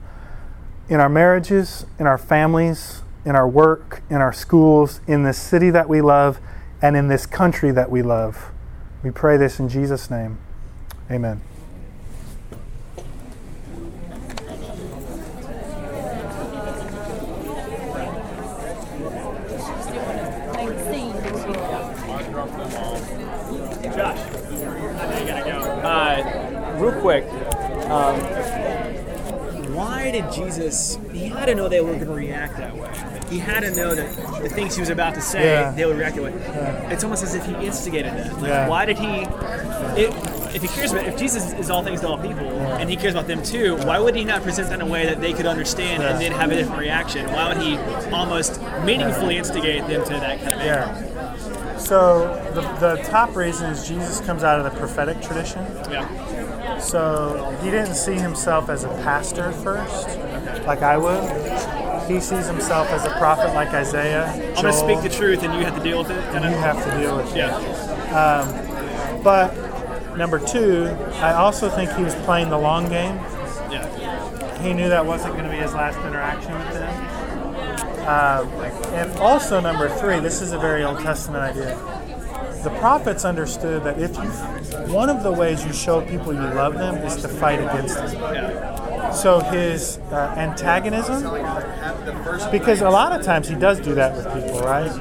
in 0.89 0.99
our 0.99 1.07
marriages, 1.07 1.85
in 1.97 2.05
our 2.07 2.17
families, 2.17 3.03
in 3.23 3.37
our 3.37 3.47
work, 3.47 4.01
in 4.09 4.17
our 4.17 4.33
schools, 4.33 4.99
in 5.07 5.23
this 5.23 5.37
city 5.37 5.69
that 5.69 5.87
we 5.87 6.01
love, 6.01 6.41
and 6.81 6.97
in 6.97 7.07
this 7.07 7.25
country 7.25 7.71
that 7.71 7.89
we 7.89 8.01
love. 8.01 8.51
We 9.03 9.11
pray 9.11 9.37
this 9.37 9.61
in 9.61 9.69
Jesus' 9.69 10.11
name. 10.11 10.39
Amen. 11.09 11.41
Josh, 23.95 24.17
I 24.17 25.09
know 25.09 25.19
you 25.19 25.27
gotta 25.27 25.51
go. 25.51 25.59
Uh, 25.83 26.77
real 26.79 27.01
quick, 27.01 27.25
um, 27.91 28.19
why 29.75 30.11
did 30.11 30.31
Jesus? 30.31 30.97
He 31.11 31.27
had 31.27 31.40
to 31.51 31.55
know 31.55 31.69
they 31.69 31.81
were 31.81 31.93
going 31.93 32.05
to 32.05 32.13
react 32.13 32.57
that 32.57 32.75
way. 32.75 32.91
He 33.29 33.39
had 33.39 33.61
to 33.61 33.71
know 33.75 33.95
that 33.95 34.41
the 34.41 34.49
things 34.49 34.75
he 34.75 34.81
was 34.81 34.89
about 34.89 35.13
to 35.15 35.21
say, 35.21 35.43
Yeah. 35.45 35.71
they 35.71 35.85
would 35.85 35.97
react 35.97 36.15
that 36.15 36.23
way. 36.23 36.33
It's 36.91 37.03
almost 37.03 37.23
as 37.23 37.35
if 37.35 37.45
he 37.45 37.53
instigated 37.65 38.13
that. 38.13 38.33
Like, 38.33 38.47
Yeah. 38.47 38.67
Why 38.67 38.85
did 38.85 38.97
he? 38.97 39.21
It, 40.01 40.13
if 40.53 40.61
he 40.61 40.67
cares 40.67 40.91
about, 40.91 41.05
if 41.05 41.17
Jesus 41.17 41.53
is 41.53 41.69
all 41.69 41.81
things 41.81 42.01
to 42.01 42.07
all 42.09 42.17
people, 42.17 42.45
and 42.45 42.89
he 42.89 42.97
cares 42.97 43.13
about 43.13 43.27
them 43.27 43.41
too, 43.41 43.77
why 43.77 43.99
would 43.99 44.15
he 44.15 44.25
not 44.25 44.43
present 44.43 44.67
that 44.69 44.81
in 44.81 44.87
a 44.87 44.91
way 44.91 45.05
that 45.05 45.21
they 45.21 45.31
could 45.31 45.45
understand 45.45 46.03
and 46.03 46.19
then 46.19 46.33
have 46.33 46.51
a 46.51 46.55
different 46.55 46.79
reaction? 46.79 47.25
Why 47.31 47.47
would 47.47 47.63
he 47.63 47.77
almost 48.11 48.61
meaningfully 48.83 49.37
instigate 49.37 49.87
them 49.87 50.03
to 50.03 50.09
that 50.11 50.39
kind 50.39 50.53
of 50.53 50.59
anger? 50.59 50.65
Yeah. 50.65 51.77
So 51.77 52.51
the, 52.53 52.61
the 52.95 53.01
top 53.03 53.35
reason 53.35 53.71
is 53.71 53.87
Jesus 53.87 54.19
comes 54.21 54.43
out 54.43 54.59
of 54.59 54.71
the 54.71 54.77
prophetic 54.77 55.21
tradition. 55.21 55.65
Yeah. 55.89 56.77
So 56.79 57.57
he 57.63 57.71
didn't 57.71 57.95
see 57.95 58.13
himself 58.15 58.69
as 58.69 58.83
a 58.83 58.89
pastor 58.89 59.51
first, 59.51 60.07
like 60.65 60.81
I 60.81 60.97
would. 60.97 61.23
He 62.11 62.19
sees 62.19 62.45
himself 62.47 62.89
as 62.89 63.05
a 63.05 63.11
prophet 63.11 63.53
like 63.53 63.69
Isaiah. 63.69 64.25
I'm 64.27 64.55
gonna 64.55 64.73
speak 64.73 65.01
the 65.01 65.09
truth, 65.09 65.43
and 65.43 65.53
you 65.53 65.63
have 65.63 65.75
to 65.77 65.83
deal 65.83 65.99
with 65.99 66.11
it. 66.11 66.17
and 66.35 66.43
you 66.43 66.57
have 66.57 66.83
to 66.83 66.99
deal 66.99 67.15
with 67.17 67.31
it. 67.31 67.37
Yeah. 67.37 69.21
But 69.23 70.17
number 70.17 70.39
two, 70.39 70.85
I 71.21 71.33
also 71.33 71.69
think 71.69 71.91
he 71.93 72.03
was 72.03 72.15
playing 72.15 72.49
the 72.49 72.57
long 72.57 72.89
game. 72.89 73.15
Yeah. 73.71 74.61
He 74.61 74.73
knew 74.73 74.89
that 74.89 75.05
wasn't 75.05 75.33
going 75.33 75.45
to 75.45 75.51
be 75.51 75.57
his 75.57 75.73
last 75.73 75.97
interaction 75.99 76.53
with 76.53 76.73
them. 76.73 77.07
Um, 78.01 78.47
and 78.93 79.11
also 79.19 79.59
number 79.61 79.87
three, 79.87 80.19
this 80.19 80.41
is 80.41 80.51
a 80.51 80.59
very 80.59 80.83
Old 80.83 80.99
Testament 80.99 81.43
idea. 81.43 81.75
The 82.63 82.71
prophets 82.79 83.25
understood 83.25 83.83
that 83.83 83.99
if 83.99 84.15
you, 84.17 84.93
one 84.93 85.09
of 85.09 85.23
the 85.23 85.31
ways 85.31 85.65
you 85.65 85.71
show 85.73 86.01
people 86.01 86.33
you 86.33 86.39
love 86.39 86.73
them 86.73 86.95
is 86.97 87.15
to 87.21 87.27
fight 87.27 87.59
against 87.59 87.95
them. 87.95 88.13
Yeah. 88.33 88.80
So 89.13 89.39
his 89.39 89.97
uh, 90.11 90.33
antagonism, 90.37 91.23
because 92.51 92.81
a 92.81 92.89
lot 92.89 93.17
of 93.17 93.25
times 93.25 93.47
he 93.47 93.55
does 93.55 93.79
do 93.79 93.93
that 93.95 94.15
with 94.15 94.25
people, 94.33 94.61
right? 94.61 94.91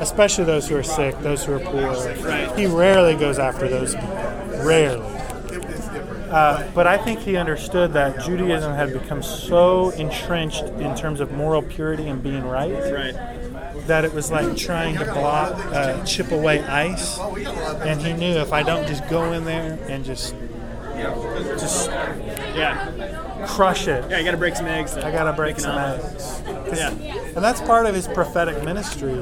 Especially 0.00 0.44
those 0.44 0.68
who 0.68 0.76
are 0.76 0.82
sick, 0.82 1.18
those 1.20 1.44
who 1.44 1.54
are 1.54 1.60
poor. 1.60 1.94
He 2.56 2.66
rarely 2.66 3.14
goes 3.16 3.38
after 3.38 3.68
those 3.68 3.94
people. 3.94 4.08
Rarely. 4.64 5.12
Uh, 6.30 6.68
but 6.74 6.86
I 6.88 6.98
think 6.98 7.20
he 7.20 7.36
understood 7.36 7.92
that 7.92 8.20
Judaism 8.24 8.74
had 8.74 8.92
become 8.92 9.22
so 9.22 9.90
entrenched 9.90 10.64
in 10.64 10.94
terms 10.96 11.20
of 11.20 11.30
moral 11.32 11.62
purity 11.62 12.08
and 12.08 12.20
being 12.22 12.44
right 12.44 12.72
Right. 12.92 13.14
that 13.86 14.04
it 14.04 14.12
was 14.12 14.30
like 14.30 14.56
trying 14.56 14.98
to 14.98 15.04
block, 15.04 15.54
uh, 15.66 16.04
chip 16.04 16.32
away 16.32 16.64
ice. 16.64 17.18
And 17.18 18.02
he 18.02 18.12
knew 18.12 18.36
if 18.38 18.52
I 18.52 18.64
don't 18.64 18.86
just 18.88 19.08
go 19.08 19.32
in 19.32 19.44
there 19.44 19.78
and 19.88 20.04
just, 20.04 20.34
just 21.58 21.90
Yeah. 22.56 22.90
Crush 23.46 23.88
it, 23.88 24.04
Yeah. 24.10 24.18
You 24.18 24.24
got 24.24 24.32
to 24.32 24.36
break 24.36 24.56
some 24.56 24.66
eggs. 24.66 24.96
I 24.96 25.10
gotta 25.10 25.32
break 25.32 25.58
some 25.60 25.76
eggs. 25.76 26.42
Yeah. 26.72 26.90
And 26.90 27.44
that's 27.44 27.60
part 27.60 27.86
of 27.86 27.94
his 27.94 28.08
prophetic 28.08 28.62
ministry 28.64 29.14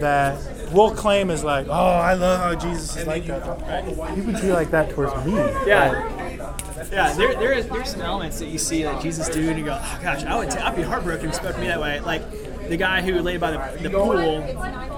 that 0.00 0.38
we'll 0.72 0.94
claim 0.94 1.30
is 1.30 1.44
like, 1.44 1.66
oh, 1.68 1.72
I 1.72 2.14
love 2.14 2.40
how 2.40 2.54
Jesus 2.54 2.96
is 2.96 3.06
like 3.06 3.26
that. 3.26 3.84
He 4.14 4.20
would 4.20 4.40
be 4.40 4.52
like 4.52 4.70
that 4.70 4.90
towards 4.90 5.14
me. 5.26 5.34
Yeah. 5.66 6.16
Yeah, 6.90 7.12
there, 7.12 7.34
there 7.34 7.52
is 7.52 7.68
there's 7.68 7.90
some 7.90 8.00
elements 8.00 8.40
that 8.40 8.48
you 8.48 8.58
see 8.58 8.82
that 8.82 9.00
Jesus 9.00 9.28
do, 9.28 9.48
and 9.48 9.56
you 9.58 9.64
go, 9.64 9.78
oh 9.80 9.98
gosh, 10.02 10.24
I 10.24 10.36
would 10.36 10.50
t- 10.50 10.58
I'd 10.58 10.74
be 10.74 10.82
heartbroken 10.82 11.26
if 11.28 11.34
it 11.34 11.36
spoke 11.36 11.54
to 11.54 11.60
me 11.60 11.68
that 11.68 11.80
way. 11.80 12.00
Like 12.00 12.22
the 12.70 12.76
guy 12.76 13.02
who 13.02 13.20
laid 13.20 13.40
by 13.40 13.50
the, 13.50 13.82
the 13.82 13.90
pool 13.90 14.16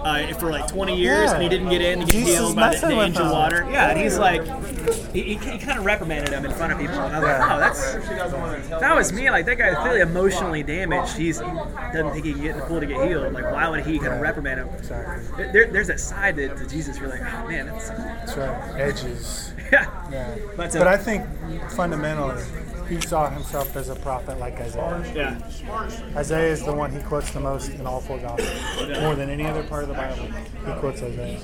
uh, 0.07 0.27
for 0.35 0.51
like 0.51 0.69
20 0.69 0.97
years 0.97 1.31
Yeah. 1.31 1.35
and 1.35 1.43
he 1.43 1.49
didn't 1.49 1.71
get 1.71 1.81
in 1.81 2.01
to 2.01 2.05
get 2.05 2.13
Jesus 2.13 2.35
healed 2.39 2.55
by 2.57 2.69
the, 2.69 2.73
messing 2.75 2.89
the 2.91 3.01
angel 3.03 3.25
him. 3.25 3.33
water. 3.33 3.67
Yeah, 3.71 3.89
and 3.91 3.99
he's 3.99 4.19
like, 4.19 4.43
he, 5.13 5.23
he, 5.23 5.35
he 5.37 5.59
kind 5.59 5.79
of 5.79 5.85
reprimanded 5.85 6.29
him 6.33 6.45
in 6.45 6.53
front 6.53 6.73
of 6.73 6.79
people. 6.79 6.95
And 6.97 7.17
I 7.17 7.19
was 7.19 7.27
like, 7.29 7.39
Yeah. 7.39 7.57
oh, 7.57 7.61
that's 7.61 8.81
that 8.81 8.95
was 8.95 9.13
me. 9.13 9.31
Like 9.31 9.47
that 9.47 9.57
guy's 9.59 9.77
clearly 9.79 10.01
emotionally 10.01 10.63
damaged. 10.63 11.17
He's 11.17 11.41
he 11.41 11.45
doesn't 11.47 12.13
think 12.13 12.25
he 12.27 12.33
can 12.33 12.43
get 12.43 12.51
in 12.53 12.59
the 12.61 12.67
pool 12.67 12.81
to 12.81 12.87
get 12.87 13.09
healed. 13.09 13.33
Like 13.33 13.45
why 13.51 13.69
would 13.69 13.85
he 13.87 13.99
kind 13.99 14.13
of 14.15 14.21
reprimand 14.21 14.61
him? 14.61 14.69
Exactly. 14.79 15.47
There, 15.53 15.67
there's 15.67 15.89
that 15.89 16.01
side 16.01 16.37
to, 16.37 16.55
to 16.55 16.67
Jesus. 16.69 16.99
You're 16.99 17.09
like, 17.09 17.21
oh 17.21 17.49
man, 17.49 17.67
that's 17.67 17.89
That's 17.91 18.37
right. 18.37 18.81
Edges. 18.81 19.53
yeah. 19.73 19.87
Yeah. 20.13 20.37
But, 20.57 20.77
uh, 20.77 20.81
But 20.81 20.89
I 20.89 20.97
think 20.99 21.25
fundamentally, 21.71 22.43
he 22.89 23.01
saw 23.01 23.31
himself 23.31 23.77
as 23.77 23.89
a 23.89 23.95
prophet 23.97 24.39
like 24.39 24.61
Isaiah. 24.61 25.13
Yeah. 25.15 26.17
Isaiah 26.17 26.53
is 26.53 26.65
the 26.65 26.73
one 26.73 26.93
he 26.93 27.01
quotes 27.01 27.31
the 27.33 27.41
most 27.41 27.71
in 27.71 27.87
all 27.87 28.01
four 28.01 28.19
Gospels, 28.19 29.01
more 29.01 29.15
than 29.15 29.31
any 29.31 29.47
other 29.47 29.63
part 29.65 29.83
of 29.83 29.89
the 29.89 29.95
Bible. 29.95 30.27
He 30.67 30.73
quotes 30.81 31.03
Isaiah. 31.03 31.41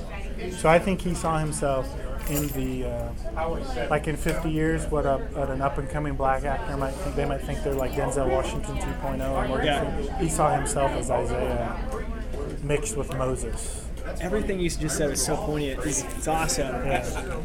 So 0.52 0.68
I 0.68 0.78
think 0.78 1.00
he 1.00 1.14
saw 1.14 1.38
himself 1.38 1.88
in 2.30 2.48
the, 2.48 2.84
uh, 2.88 3.88
like 3.90 4.06
in 4.06 4.16
50 4.16 4.50
years, 4.50 4.86
what 4.86 5.06
a, 5.06 5.18
what 5.32 5.50
an 5.50 5.62
up 5.62 5.78
and 5.78 5.88
coming 5.88 6.14
black 6.14 6.44
actor 6.44 6.76
might 6.76 6.92
think. 6.92 7.16
They 7.16 7.24
might 7.24 7.40
think 7.40 7.62
they're 7.62 7.74
like 7.74 7.92
Denzel 7.92 8.30
Washington 8.30 8.76
2.0 8.76 9.30
or 9.30 9.48
Morgan 9.48 9.66
Yeah. 9.66 10.18
He 10.18 10.28
saw 10.28 10.54
himself 10.54 10.92
as 10.92 11.10
Isaiah 11.10 11.76
mixed 12.62 12.96
with 12.96 13.14
Moses. 13.16 13.87
Everything 14.20 14.60
you 14.60 14.68
just 14.70 14.96
said 14.96 15.10
was 15.10 15.24
so 15.24 15.36
poignant. 15.36 15.84
It's, 15.84 16.02
it's 16.02 16.28
awesome. 16.28 16.74
I, 16.74 17.02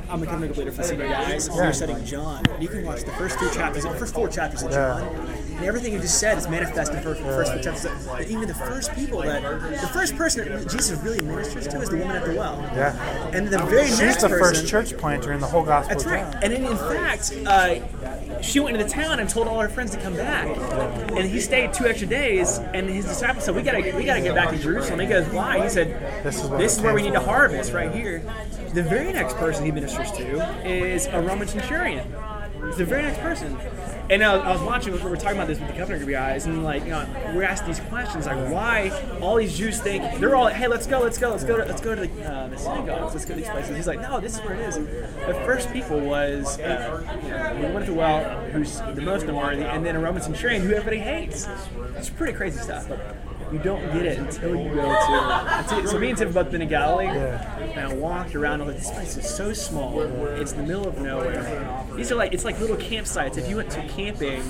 I'm 0.09 0.19
becoming 0.19 0.43
a 0.43 0.47
completer 0.47 0.71
for 0.71 0.83
senior 0.83 1.07
guys. 1.07 1.47
Yeah. 1.47 1.63
You're 1.63 1.73
studying 1.73 2.05
John. 2.05 2.43
You 2.59 2.67
can 2.67 2.85
watch 2.85 3.03
the 3.03 3.11
first 3.11 3.39
two 3.39 3.49
chapters, 3.51 3.83
the 3.83 3.89
first 3.91 4.13
four 4.13 4.27
chapters 4.27 4.63
of 4.63 4.71
Yeah. 4.71 4.99
John, 4.99 5.27
and 5.57 5.65
everything 5.65 5.93
you 5.93 5.99
just 5.99 6.19
said 6.19 6.37
is 6.37 6.47
manifested 6.47 6.97
in 6.97 7.03
the 7.03 7.09
first, 7.09 7.21
first 7.21 7.53
four 7.53 7.61
chapters. 7.61 8.05
But 8.07 8.27
even 8.27 8.47
the 8.47 8.53
first 8.53 8.93
people 8.95 9.21
that, 9.21 9.41
the 9.41 9.87
first 9.87 10.15
person 10.15 10.47
that 10.49 10.69
Jesus 10.69 10.99
really 11.01 11.21
ministers 11.21 11.67
to 11.67 11.81
is 11.81 11.89
the 11.89 11.97
woman 11.97 12.15
at 12.15 12.25
the 12.25 12.33
well. 12.35 12.59
Yeah. 12.75 13.27
And 13.33 13.47
the 13.47 13.59
very 13.65 13.87
She's 13.87 13.99
next 13.99 14.21
the 14.21 14.29
person, 14.29 14.55
first 14.55 14.67
church 14.67 14.97
planter 14.97 15.31
in 15.31 15.39
the 15.39 15.47
whole 15.47 15.63
Gospel 15.63 15.89
That's 15.89 16.05
of 16.05 16.11
right. 16.11 16.31
John. 16.31 16.43
And 16.43 16.53
then 16.53 16.65
in 16.65 16.77
fact, 16.77 17.33
uh, 17.45 17.79
she 18.43 18.59
went 18.59 18.77
into 18.77 18.91
town 18.91 19.19
and 19.19 19.29
told 19.29 19.47
all 19.47 19.59
her 19.59 19.69
friends 19.69 19.91
to 19.91 20.01
come 20.01 20.15
back. 20.15 20.47
And 21.11 21.29
he 21.29 21.39
stayed 21.39 21.73
two 21.73 21.85
extra 21.85 22.07
days. 22.07 22.59
And 22.73 22.89
his 22.89 23.05
disciples 23.05 23.45
said, 23.45 23.55
"We 23.55 23.61
gotta, 23.61 23.95
we 23.95 24.03
gotta 24.03 24.21
get 24.21 24.35
back 24.35 24.49
to 24.49 24.57
Jerusalem." 24.57 24.99
He 24.99 25.07
goes, 25.07 25.27
"Why?" 25.27 25.63
He 25.63 25.69
said, 25.69 26.23
This 26.23 26.43
is 26.43 26.49
"This 26.51 26.77
is 26.77 26.81
where 26.81 26.93
we 26.93 27.01
need 27.01 27.13
to 27.13 27.19
harvest 27.19 27.73
right 27.73 27.93
here." 27.93 28.23
The 28.73 28.83
very 28.83 29.13
next 29.13 29.37
person 29.37 29.65
he 29.65 29.71
ministers 29.71 30.11
to 30.13 30.67
is 30.67 31.07
a 31.07 31.21
Roman 31.21 31.47
centurion. 31.47 32.13
It's 32.63 32.77
the 32.77 32.85
very 32.85 33.03
next 33.03 33.19
person. 33.19 33.57
And 34.09 34.21
I 34.23 34.35
was, 34.35 34.45
I 34.45 34.51
was 34.51 34.61
watching, 34.61 34.93
we 34.93 34.99
were 34.99 35.15
talking 35.15 35.37
about 35.37 35.47
this 35.47 35.59
with 35.59 35.69
the 35.69 35.75
Covenant 35.75 36.03
Group 36.03 36.11
guys, 36.11 36.45
and 36.45 36.63
like, 36.63 36.83
you 36.83 36.89
know, 36.89 37.07
we're 37.33 37.43
asking 37.43 37.67
these 37.67 37.79
questions, 37.81 38.25
like, 38.25 38.51
why 38.51 38.89
all 39.21 39.37
these 39.37 39.57
Jews 39.57 39.79
think 39.79 40.19
they're 40.19 40.35
all, 40.35 40.43
like, 40.45 40.55
hey, 40.55 40.67
let's 40.67 40.85
go, 40.85 40.99
let's 40.99 41.17
go, 41.17 41.29
let's 41.29 41.45
go, 41.45 41.57
to, 41.57 41.63
let's 41.63 41.81
go 41.81 41.95
to 41.95 42.05
the, 42.05 42.31
uh, 42.31 42.47
the 42.47 42.57
synagogues, 42.57 43.13
let's 43.13 43.25
go 43.25 43.33
to 43.33 43.39
these 43.39 43.49
places. 43.49 43.75
He's 43.77 43.87
like, 43.87 44.01
no, 44.01 44.19
this 44.19 44.35
is 44.35 44.41
where 44.41 44.55
it 44.55 44.59
is. 44.61 44.75
The 44.75 45.41
first 45.45 45.71
people 45.71 45.99
was 45.99 46.59
uh, 46.59 47.19
you 47.23 47.29
know, 47.29 47.79
the 47.79 47.85
the 47.85 47.93
well, 47.93 48.23
who's 48.51 48.79
the 48.79 49.01
most 49.01 49.25
unworthy, 49.25 49.63
and 49.63 49.85
then 49.85 49.95
a 49.95 49.99
Roman 49.99 50.21
centurion 50.21 50.61
who 50.61 50.73
everybody 50.73 50.99
hates. 50.99 51.47
It's 51.95 52.09
pretty 52.09 52.33
crazy 52.33 52.59
stuff. 52.59 52.89
You 53.53 53.59
don't 53.59 53.81
get 53.93 54.05
it 54.05 54.17
until 54.17 54.55
you 54.55 54.73
go 54.73 54.81
to. 54.81 55.87
So 55.87 55.99
me 55.99 56.09
and 56.09 56.17
Tim 56.17 56.27
have 56.27 56.33
both 56.35 56.51
been 56.51 56.61
in 56.61 56.69
Galilee, 56.69 57.05
and 57.07 57.79
I 57.79 57.93
walked 57.93 58.33
around. 58.35 58.61
I'm 58.61 58.67
like, 58.67 58.77
this 58.77 58.89
place 58.91 59.15
is 59.15 59.29
so 59.29 59.53
small. 59.53 60.01
It's 60.01 60.51
in 60.53 60.57
the 60.61 60.67
middle 60.67 60.87
of 60.87 60.99
nowhere. 60.99 61.85
These 61.95 62.11
are 62.11 62.15
like 62.15 62.33
it's 62.33 62.43
like 62.45 62.59
little 62.59 62.75
campsites. 62.77 63.37
If 63.37 63.47
you 63.47 63.57
went 63.57 63.69
to 63.71 63.81
camping, 63.89 64.41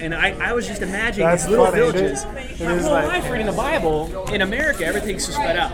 and 0.00 0.14
I, 0.14 0.30
I 0.48 0.52
was 0.52 0.66
just 0.66 0.82
imagining 0.82 1.26
That's 1.28 1.44
these 1.44 1.50
little 1.50 1.66
funny. 1.66 1.78
Villages. 1.80 2.24
is- 2.24 2.60
it 2.60 2.70
is 2.70 2.86
like- 2.86 3.06
life 3.08 3.30
reading 3.30 3.46
the 3.46 3.52
Bible 3.52 4.28
in 4.30 4.42
America, 4.42 4.84
everything's 4.84 5.24
so 5.26 5.32
spread 5.32 5.56
out. 5.56 5.72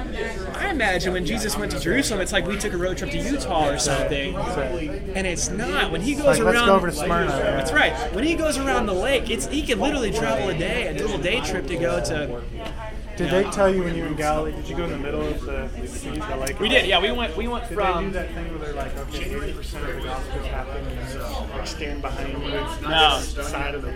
I 0.57 0.69
imagine 0.71 1.13
when 1.15 1.25
Jesus 1.25 1.57
went 1.57 1.73
to 1.73 1.81
Jerusalem, 1.81 2.21
it's 2.21 2.33
like 2.33 2.47
we 2.47 2.57
took 2.59 2.73
a 2.75 2.77
road 2.77 2.99
trip 2.99 3.11
to 3.13 3.19
Utah 3.19 3.71
or 3.71 3.79
something, 3.79 4.37
and 4.37 5.27
it's 5.27 5.49
not. 5.51 5.91
When 5.91 6.01
he 6.03 6.15
goes 6.15 6.39
Like, 6.39 6.41
around, 6.41 6.55
let's 6.55 6.67
go 6.67 6.75
over 6.77 6.87
to 6.89 6.93
Smyrna. 6.93 7.29
that's 7.31 7.73
right. 7.73 7.93
When 8.15 8.25
he 8.25 8.35
goes 8.35 8.59
around 8.59 8.87
the 8.87 8.93
lake, 8.95 9.31
it's 9.31 9.47
he 9.47 9.63
can 9.63 9.81
literally 9.81 10.11
travel 10.13 10.49
a 10.51 10.55
day, 10.59 10.89
a 10.89 10.93
little 10.93 11.19
day 11.19 11.41
trip 11.41 11.67
to 11.69 11.77
go 11.77 12.03
to. 12.05 12.43
Did 13.17 13.31
they 13.31 13.45
tell 13.51 13.73
you 13.73 13.83
when 13.83 13.95
you 13.95 14.03
were 14.03 14.09
in 14.09 14.17
Galilee? 14.17 14.53
Did 14.53 14.69
you 14.69 14.77
go 14.77 14.85
in 14.85 14.91
the 14.91 14.99
middle 14.99 15.21
of 15.21 15.41
the 15.43 15.69
the 15.79 15.87
siege 15.87 16.19
of 16.19 16.39
Lake? 16.41 16.59
We 16.59 16.69
did, 16.69 16.87
yeah. 16.87 17.01
We 17.01 17.13
went. 17.13 17.37
We 17.37 17.49
went 17.49 17.69
Did 17.69 17.79
they 17.79 17.83
do 17.85 17.93
from. 17.93 18.13
that 18.13 18.33
thing 18.33 18.49
where 18.51 18.59
they're 18.59 18.75
like, 18.75 18.97
okay, 18.97 19.35
eighty 19.35 19.53
percent 19.53 19.89
of 19.89 19.97
the 19.97 20.03
gospel's 20.03 20.47
happening, 20.47 20.97
and 20.99 21.09
then 21.09 21.51
like 21.51 21.67
stand 21.67 22.03
behind 22.03 22.43
you, 22.43 22.89
No. 22.89 23.19
side 23.21 23.75
of 23.75 23.83
the 23.83 23.93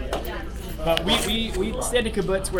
But 0.84 1.04
we, 1.04 1.16
we, 1.26 1.72
we 1.72 1.82
stayed 1.82 2.06
at 2.06 2.12
kibbutz 2.12 2.50
where 2.50 2.52